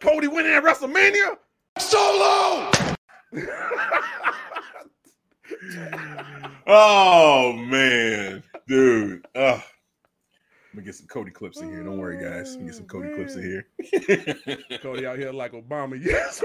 [0.00, 1.36] Cody winning at WrestleMania.
[1.78, 2.70] Solo!
[6.70, 9.26] Oh man, dude.
[9.34, 9.62] Ugh.
[10.74, 11.82] Let me get some Cody clips in here.
[11.82, 12.50] Don't worry, guys.
[12.52, 13.44] Let me get some Cody clips in oh,
[13.96, 14.78] here.
[14.82, 15.98] Cody out here like Obama.
[16.04, 16.42] Yes.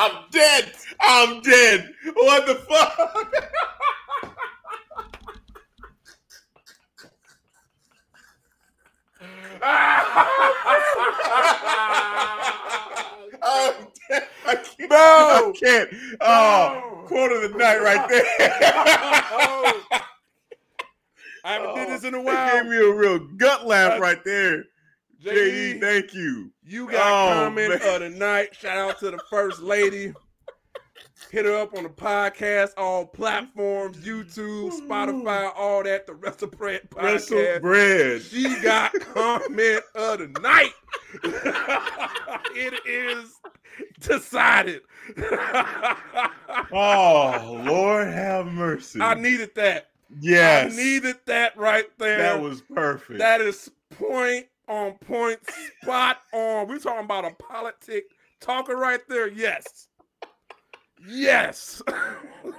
[0.00, 0.72] I'm dead.
[1.00, 1.94] I'm dead.
[2.14, 2.98] What the fuck?
[13.42, 14.22] I'm dead.
[14.46, 14.90] I can't.
[14.90, 14.96] No.
[14.96, 15.90] I can't.
[16.20, 17.04] Oh, No.
[17.06, 18.24] quote of the night right there.
[19.30, 20.00] Oh.
[21.48, 22.62] I haven't did this in a oh, That while.
[22.62, 24.64] gave me a real gut laugh uh, right there.
[25.24, 25.32] JD,
[25.76, 26.52] JD, thank you.
[26.64, 27.94] you got Oh, comment man.
[27.94, 28.54] of the night.
[28.54, 30.12] Shout out to the first lady.
[31.32, 36.06] Hit her up on the podcast, all platforms, YouTube, Spotify, all that.
[36.06, 37.60] The Wrestle Bread Wrestle podcast.
[37.60, 38.22] bread.
[38.22, 40.72] She got comment of the night.
[42.54, 43.40] it is
[44.00, 44.82] decided.
[46.72, 49.00] Oh, Lord have mercy.
[49.00, 49.90] I needed that.
[50.20, 50.72] Yes.
[50.72, 52.18] I needed that right there.
[52.18, 53.18] that was perfect.
[53.18, 55.38] That is point on point,
[55.82, 56.68] spot on.
[56.68, 58.04] We're talking about a politic
[58.40, 59.28] talker right there.
[59.28, 59.88] Yes.
[61.06, 61.80] Yes.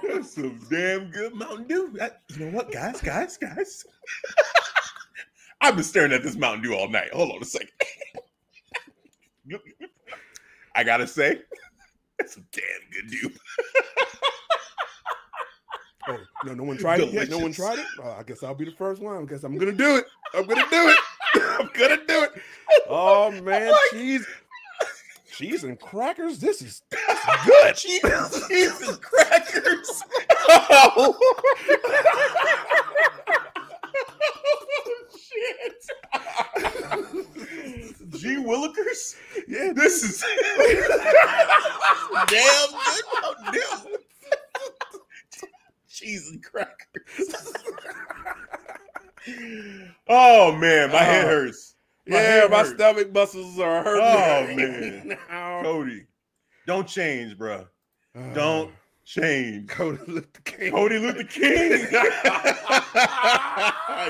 [0.02, 1.90] That's some damn good Mountain Dew.
[1.94, 3.84] That- you know what, guys, guys, guys?
[5.60, 7.12] I've been staring at this Mountain Dew all night.
[7.12, 7.68] Hold on a second.
[10.74, 11.42] I gotta say,
[12.18, 12.62] that's some damn
[12.92, 13.30] good dew.
[16.08, 17.28] Oh, no, no one tried it yet.
[17.28, 17.86] No one tried it.
[18.02, 19.22] Oh, I guess I'll be the first one.
[19.22, 20.06] I guess I'm gonna do it.
[20.34, 20.98] I'm gonna do it.
[21.34, 22.32] I'm gonna do it.
[22.88, 24.26] Oh man, cheese,
[25.32, 26.38] cheese and crackers.
[26.38, 26.82] This is
[27.46, 27.74] good.
[27.76, 28.00] Cheese,
[28.48, 30.02] cheese and crackers.
[30.48, 31.16] Oh.
[35.12, 35.86] Shit.
[38.20, 39.16] G Willikers?
[39.48, 40.24] Yeah, This is
[42.28, 43.98] damn good Mountain Dew.
[46.00, 47.52] Cheese and crackers.
[50.08, 51.28] oh man, my head Oh.
[51.28, 51.74] hurts.
[52.06, 52.22] My yeah.
[52.22, 52.70] head My hurts.
[52.70, 54.02] stomach muscles are hurting.
[54.02, 55.18] Oh, man.
[55.28, 55.62] now.
[55.62, 56.06] Cody,
[56.66, 57.66] don't change, bro.
[58.34, 58.72] Don't
[59.04, 59.68] change.
[59.68, 60.72] Cody Luther King.
[60.72, 61.70] Cody Luther King.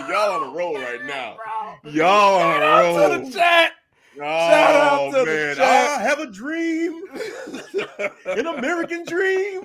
[0.08, 1.36] Y'all on a roll right now.
[1.84, 2.98] Y'all on a Shout roll.
[2.98, 3.72] out to the chat.
[4.18, 5.56] Oh, out to the man.
[5.56, 6.00] chat.
[6.00, 7.02] I have a dream,
[8.26, 9.62] an American dream.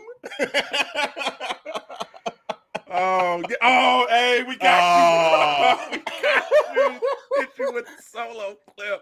[2.97, 3.55] Oh, yeah.
[3.61, 5.01] oh, hey, we got you.
[5.03, 5.88] Oh.
[5.91, 6.45] we got
[6.76, 6.99] you.
[7.41, 9.01] Hit you with the solo clip.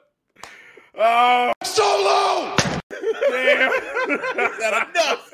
[0.98, 2.56] Oh, Solo!
[2.90, 3.72] damn.
[4.60, 5.34] that enough?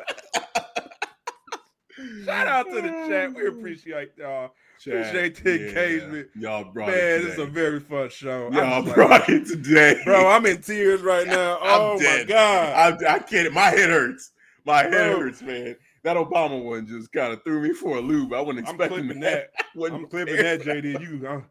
[2.25, 3.33] Shout out to the chat.
[3.33, 4.51] We appreciate y'all.
[4.85, 5.67] Appreciate the yeah.
[5.67, 6.27] engagement.
[6.35, 8.47] Y'all brought Man, it this is a very fun show.
[8.47, 10.01] I'm Y'all just like, brought it today.
[10.05, 11.57] bro, I'm in tears right now.
[11.61, 12.27] I'm Oh my dead.
[12.27, 13.03] god.
[13.03, 13.53] I, I can't.
[13.53, 14.31] My head hurts.
[14.65, 15.19] My head Bro.
[15.19, 15.75] hurts, man.
[16.03, 18.33] That Obama one just kind of threw me for a loop.
[18.33, 19.49] I wasn't I'm expecting clipping that.
[19.57, 19.65] that.
[19.75, 20.99] Wasn't I'm clipping that, JD.
[21.01, 21.41] You, uh,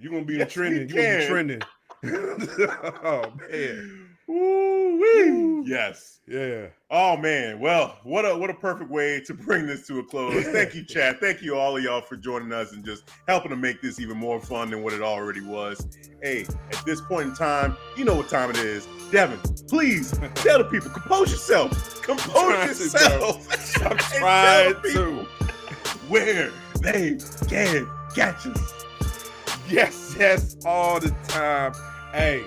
[0.00, 0.88] you gonna be Yes, trending.
[0.88, 1.60] You gonna be trending.
[3.04, 5.47] oh man, Woo-wee.
[5.66, 6.20] Yes.
[6.26, 6.66] yeah.
[6.90, 7.60] Oh man.
[7.60, 10.46] Well, what a what a perfect way to bring this to a close.
[10.48, 11.20] Thank you, Chad.
[11.20, 14.16] Thank you all of y'all for joining us and just helping to make this even
[14.16, 15.86] more fun than what it already was.
[16.22, 18.86] Hey, at this point in time, you know what time it is.
[19.10, 22.02] Devin, please tell the people, compose yourself.
[22.02, 23.48] Compose yourself.
[24.18, 25.26] Trying tell
[26.08, 27.18] where they
[27.48, 28.84] can catch us.
[29.68, 31.72] Yes, yes, all the time.
[32.12, 32.42] Hey,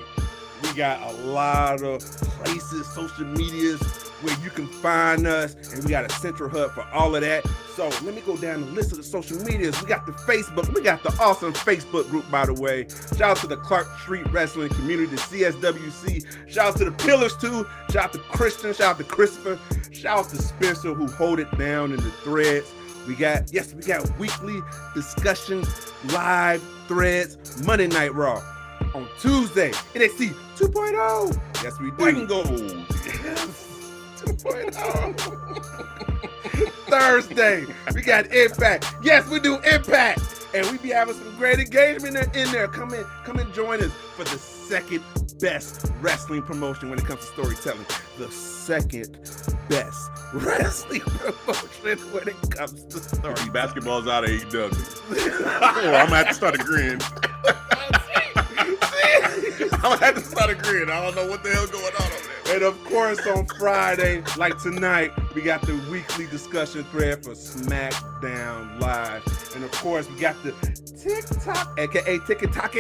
[0.64, 3.82] we got a lot of places, social medias
[4.22, 7.46] where you can find us, and we got a central hub for all of that.
[7.76, 9.82] So let me go down the list of the social medias.
[9.82, 12.88] We got the Facebook, we got the awesome Facebook group, by the way.
[13.18, 16.26] Shout out to the Clark Street Wrestling Community, the CSWC.
[16.50, 17.66] Shout out to the Pillars too.
[17.92, 18.74] Shout out to Christian.
[18.74, 19.60] Shout out to Christopher.
[19.92, 22.72] Shout out to Spencer who hold it down in the threads.
[23.08, 24.62] We got yes, we got weekly
[24.94, 25.64] discussion,
[26.14, 28.42] live threads, Monday Night Raw.
[28.94, 31.34] On Tuesday, NXT 2.0.
[31.64, 31.96] Yes, we do.
[31.98, 32.46] Breaking gold.
[32.46, 32.88] 2.0.
[36.88, 37.66] Thursday,
[37.96, 38.86] we got Impact.
[39.02, 40.20] Yes, we do Impact.
[40.54, 42.68] And we be having some great engagement in in there.
[42.68, 45.02] Come in, come and join us for the second
[45.40, 47.86] best wrestling promotion when it comes to storytelling.
[48.20, 49.18] The second
[49.70, 53.50] best wrestling promotion when it comes to story.
[53.52, 55.02] Basketball's out of AEW.
[55.10, 57.00] oh, I'm gonna have to start agreeing.
[60.52, 60.90] I'm gonna have to start agreeing.
[60.90, 62.56] I don't know what the hell going on over there.
[62.56, 68.80] And of course, on Friday, like tonight, we got the weekly discussion thread for SmackDown
[68.82, 69.24] Live.
[69.56, 72.76] And of course, we got the TikTok, aka TikTok.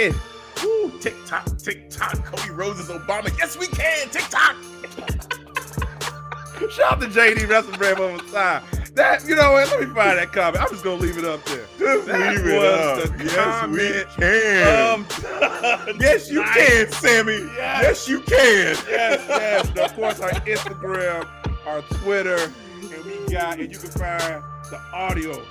[0.64, 3.36] Woo, TikTok, TikTok, Cody Roses, Obama.
[3.38, 4.10] Yes, we can.
[4.10, 4.56] TikTok.
[6.70, 8.64] Shout out to JD Wrestling Brand one more time.
[8.94, 9.70] That, you know what?
[9.72, 10.62] Let me find that comment.
[10.62, 11.66] I'm just going to leave it up there.
[11.80, 13.10] Just That leave it up.
[13.20, 14.94] Yes, comment we can.
[14.94, 15.06] Um,
[16.00, 16.58] yes, you tonight.
[16.58, 17.38] can, Sami.
[17.56, 17.84] Yes.
[17.84, 18.36] Yes, you can.
[18.36, 19.70] yes, yes.
[19.70, 21.26] And of course, our Instagram,
[21.66, 22.52] our Twitter,
[22.82, 25.42] and we got, and you can find the audio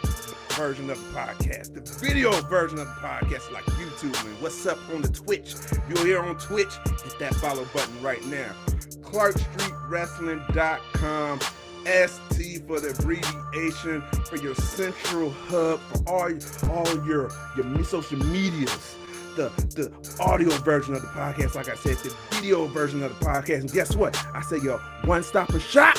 [0.50, 4.76] version of the podcast, the video version of the podcast, like YouTube and what's up
[4.92, 5.54] on the Twitch.
[5.54, 8.52] If you're here on Twitch, hit that follow button right now.
[9.00, 11.40] ClarkStreetWrestling.com.
[11.86, 16.30] ST for the abbreviation for your central hub for all
[16.70, 18.96] all your your social medias
[19.36, 23.24] the the audio version of the podcast, like I said, the video version of the
[23.24, 23.60] podcast.
[23.60, 24.16] And guess what?
[24.34, 25.96] I say your one stop shop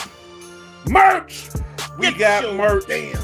[0.88, 1.50] merch.
[1.98, 2.86] We Get got merch.
[2.88, 3.18] Damn.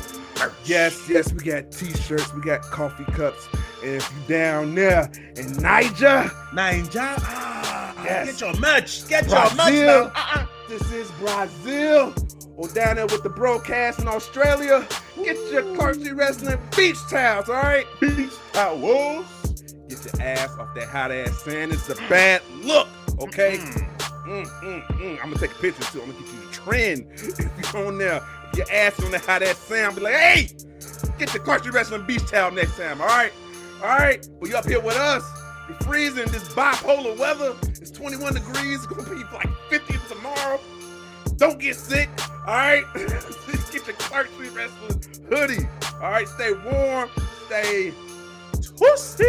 [0.66, 3.48] Yes, yes, we got t-shirts, we got coffee cups.
[3.84, 7.16] And if you down there in Niger, Ninja.
[7.20, 8.40] Ah, Yes.
[8.40, 9.08] Get your merch.
[9.08, 10.12] Get your merch now.
[10.16, 10.46] Uh-uh.
[10.68, 12.14] This is Brazil.
[12.56, 17.56] Or down there with the broadcast in Australia, get your Street Wrestling beach towels, all
[17.56, 17.86] right?
[18.02, 19.26] Beach towels.
[19.88, 21.72] Get your ass off that hot ass sand.
[21.72, 22.88] It's a bad look,
[23.20, 23.58] okay?
[23.58, 25.12] Mm, mm, mm.
[25.24, 26.02] I'm gonna take a picture too.
[26.02, 27.08] I'm gonna get you the trend.
[27.60, 28.22] If you're on there,
[28.52, 30.50] if your ass on that hot ass sand, be like, hey,
[31.20, 33.32] get your Street Wrestling beach towel next time, all right?
[33.82, 34.28] All right?
[34.40, 35.24] Well, you up here with us.
[35.70, 37.56] You're freezing this bipolar weather.
[37.64, 38.84] It's 21 degrees.
[38.84, 39.94] It's gonna be like 50
[41.38, 42.10] Don't get sick,
[42.48, 42.84] all right?
[42.96, 45.00] get your Clark Street Wrestling
[45.30, 46.28] hoodie, all right?
[46.28, 47.10] Stay warm,
[47.46, 47.94] stay
[48.62, 49.26] twisty.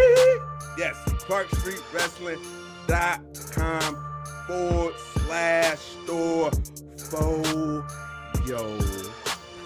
[0.79, 3.99] Yes, ClarkStreetWrestling.com
[4.47, 6.53] forward slash store
[7.11, 7.85] for
[8.47, 8.79] your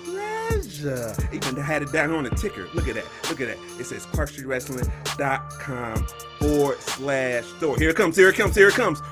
[0.04, 1.14] pleasure.
[1.32, 2.66] Even had it down on the ticker.
[2.72, 3.04] Look at that.
[3.28, 3.58] Look at that.
[3.78, 6.06] It says ClarkStreetWrestling.com
[6.38, 7.76] forward slash store.
[7.76, 8.16] Here it comes.
[8.16, 8.56] Here it comes.
[8.56, 9.02] Here it comes.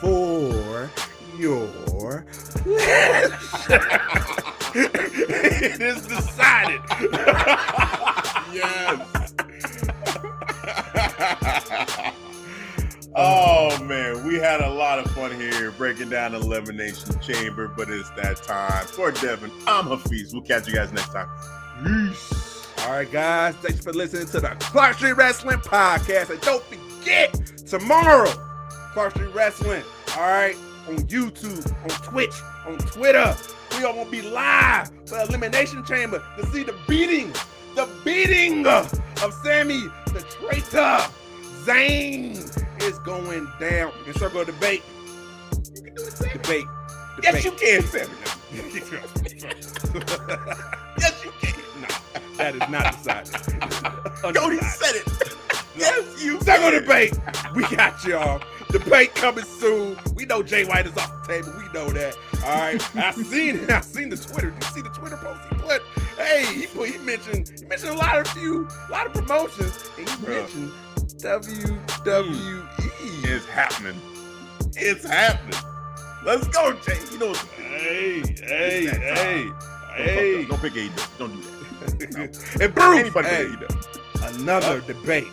[0.00, 0.88] For
[1.38, 2.24] your
[4.74, 6.80] it is decided.
[8.52, 9.34] Yes.
[13.14, 17.88] oh man, we had a lot of fun here breaking down the Elimination Chamber, but
[17.90, 18.86] it's that time.
[18.86, 20.32] For Devin, I'm Hafiz.
[20.32, 21.28] We'll catch you guys next time.
[21.84, 22.66] Peace.
[22.80, 23.54] All right, guys.
[23.56, 26.30] Thanks for listening to the Clark Street Wrestling Podcast.
[26.30, 27.34] And don't forget,
[27.66, 28.30] tomorrow,
[28.92, 29.82] Clark Street Wrestling,
[30.16, 30.56] all right,
[30.88, 32.34] on YouTube, on Twitch,
[32.66, 33.36] on Twitter.
[33.72, 37.32] We are going to be live for Elimination Chamber to see the beating,
[37.74, 38.88] the beating of
[39.44, 40.98] Sami the traitor
[41.64, 42.32] Zayn
[42.82, 43.92] is going down.
[44.06, 44.82] In circle of debate.
[45.74, 46.32] You can do it, Sami.
[46.32, 46.64] Debate.
[47.22, 48.14] Yes, you can, Sami.
[50.98, 51.54] yes, you can.
[51.80, 51.88] No,
[52.38, 54.34] that is not decided.
[54.34, 55.06] Cody said it.
[55.76, 57.12] Yes, you Circle debate.
[57.54, 58.40] We got y'all.
[58.70, 59.96] Debate coming soon.
[60.28, 61.54] We know Jay White is off the table.
[61.56, 62.14] We know that.
[62.44, 62.96] All right.
[62.96, 63.70] I seen it.
[63.70, 64.50] I seen the Twitter.
[64.50, 65.82] Did you see the Twitter post he put?
[66.18, 66.90] Hey, he put.
[66.90, 67.50] He mentioned.
[67.58, 70.28] He mentioned a lot of few, a lot of promotions, and he Bruh.
[70.28, 70.72] mentioned
[71.22, 72.68] WWE.
[73.24, 73.98] It's happening.
[74.76, 75.58] It's happening.
[76.26, 76.98] Let's go, Jay.
[77.10, 80.44] You know, Hey, hey, hey, don't, hey.
[80.44, 81.18] don't pick AEW.
[81.18, 81.32] Don't
[81.98, 82.56] do that.
[82.60, 84.40] and Bruce, Anybody hey, pick AEW.
[84.40, 85.26] another debate.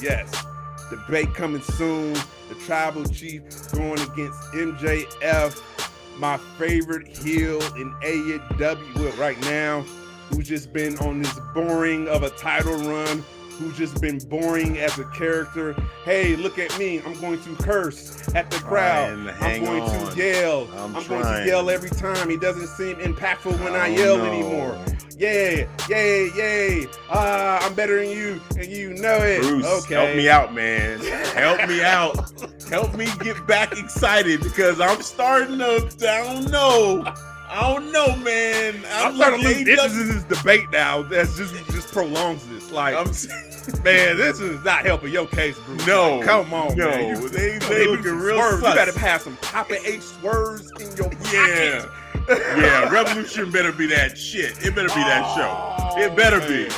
[0.00, 0.44] Yes,
[0.90, 2.14] debate coming soon.
[2.48, 3.42] The tribal chief
[3.72, 9.82] going against MJF, my favorite heel in AEW right now,
[10.30, 13.24] who's just been on this boring of a title run.
[13.58, 15.74] Who's just been boring as a character?
[16.04, 17.00] Hey, look at me!
[17.02, 19.28] I'm going to curse at the crowd.
[19.40, 20.12] I'm going on.
[20.12, 20.68] to yell.
[20.76, 22.30] I'm I'm, going to yell every time.
[22.30, 24.26] He doesn't seem impactful when I, don't yell know.
[24.26, 24.78] anymore.
[25.18, 26.86] Yeah, yay, yay.
[27.10, 29.42] Ah, I'm better than you, and you know it.
[29.42, 29.94] Bruce, okay.
[29.94, 31.00] help me out, man.
[31.34, 32.32] Help me out.
[32.68, 35.90] help me get back excited because I'm starting to.
[36.08, 37.02] I don't know.
[37.50, 38.84] I don't know, man.
[38.92, 41.02] I'm starting to lose interest in this debate now.
[41.02, 42.70] That's just just prolongs this.
[42.70, 43.06] Like, I'm
[43.82, 45.86] man, this is not helping your case, Bruce.
[45.86, 46.22] no.
[46.22, 46.88] Come on, no.
[46.88, 47.16] man.
[47.20, 48.62] You, they they looking real swerves.
[48.62, 51.86] You better have some Papa H swerves in your Yeah.
[52.14, 52.42] pocket.
[52.58, 54.52] yeah, Revolution better be that shit.
[54.64, 56.00] It better be that show.
[56.00, 56.68] It oh, better be.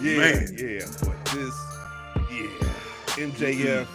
[0.00, 0.56] Yeah, Man.
[0.56, 0.86] yeah.
[1.00, 1.54] But this,
[2.30, 2.48] yeah,
[3.16, 3.86] MJF,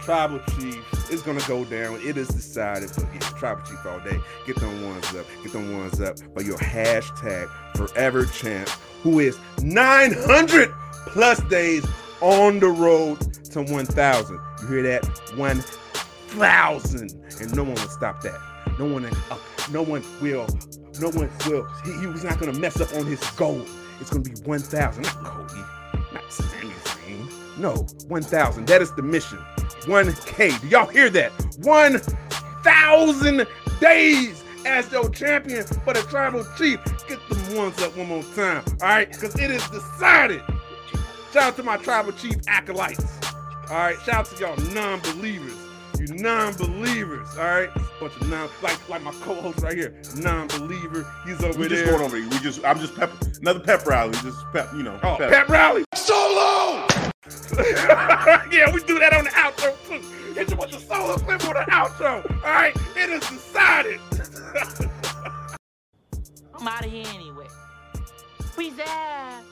[0.00, 2.00] Tribal Chief it's gonna go down.
[2.02, 2.90] It is decided.
[2.94, 4.18] But yeah, Tribal Chief all day.
[4.46, 5.26] Get them ones up.
[5.42, 6.16] Get them ones up.
[6.34, 8.68] But your hashtag Forever Champ,
[9.02, 10.72] who is 900
[11.06, 11.86] plus days
[12.20, 14.40] on the road to 1,000.
[14.62, 15.04] You hear that?
[15.36, 17.00] 1,000,
[17.40, 18.40] and no one will stop that.
[18.78, 19.38] No one, uh,
[19.70, 20.46] no one will.
[21.00, 21.66] No one will.
[21.84, 23.64] He, he was not gonna mess up on his goal.
[24.00, 25.62] It's gonna be 1,000, not Cody,
[26.12, 27.58] not Sami Zayn.
[27.58, 27.74] No,
[28.08, 28.66] 1,000.
[28.66, 29.38] That is the mission.
[29.82, 30.60] 1K.
[30.60, 31.32] Do y'all hear that?
[31.58, 33.46] 1,000
[33.80, 36.80] days as your champion for the tribal chief.
[37.08, 39.10] Get them ones up one more time, all right?
[39.10, 40.42] Because it is decided.
[41.32, 43.04] Shout out to my tribal chief acolytes.
[43.70, 45.54] All right, shout out to y'all non-believers.
[45.98, 47.68] You non-believers, all right?
[48.00, 51.06] Bunch of non, like like my co-host right here, non-believer.
[51.26, 52.16] He's over We just going over.
[52.16, 52.28] here.
[52.30, 52.64] We just.
[52.64, 53.10] I'm just pep.
[53.40, 54.12] Another pep rally.
[54.22, 54.70] Just pep.
[54.74, 54.98] You know.
[55.02, 55.84] Oh, pep rally.
[55.94, 56.86] Solo!
[58.50, 60.00] yeah, we do that on the outro too.
[60.34, 62.24] Hit you with the solo clip on the outro.
[62.44, 64.00] All right, it is decided.
[66.54, 67.46] I'm out of here anyway.
[68.56, 69.42] Peace out.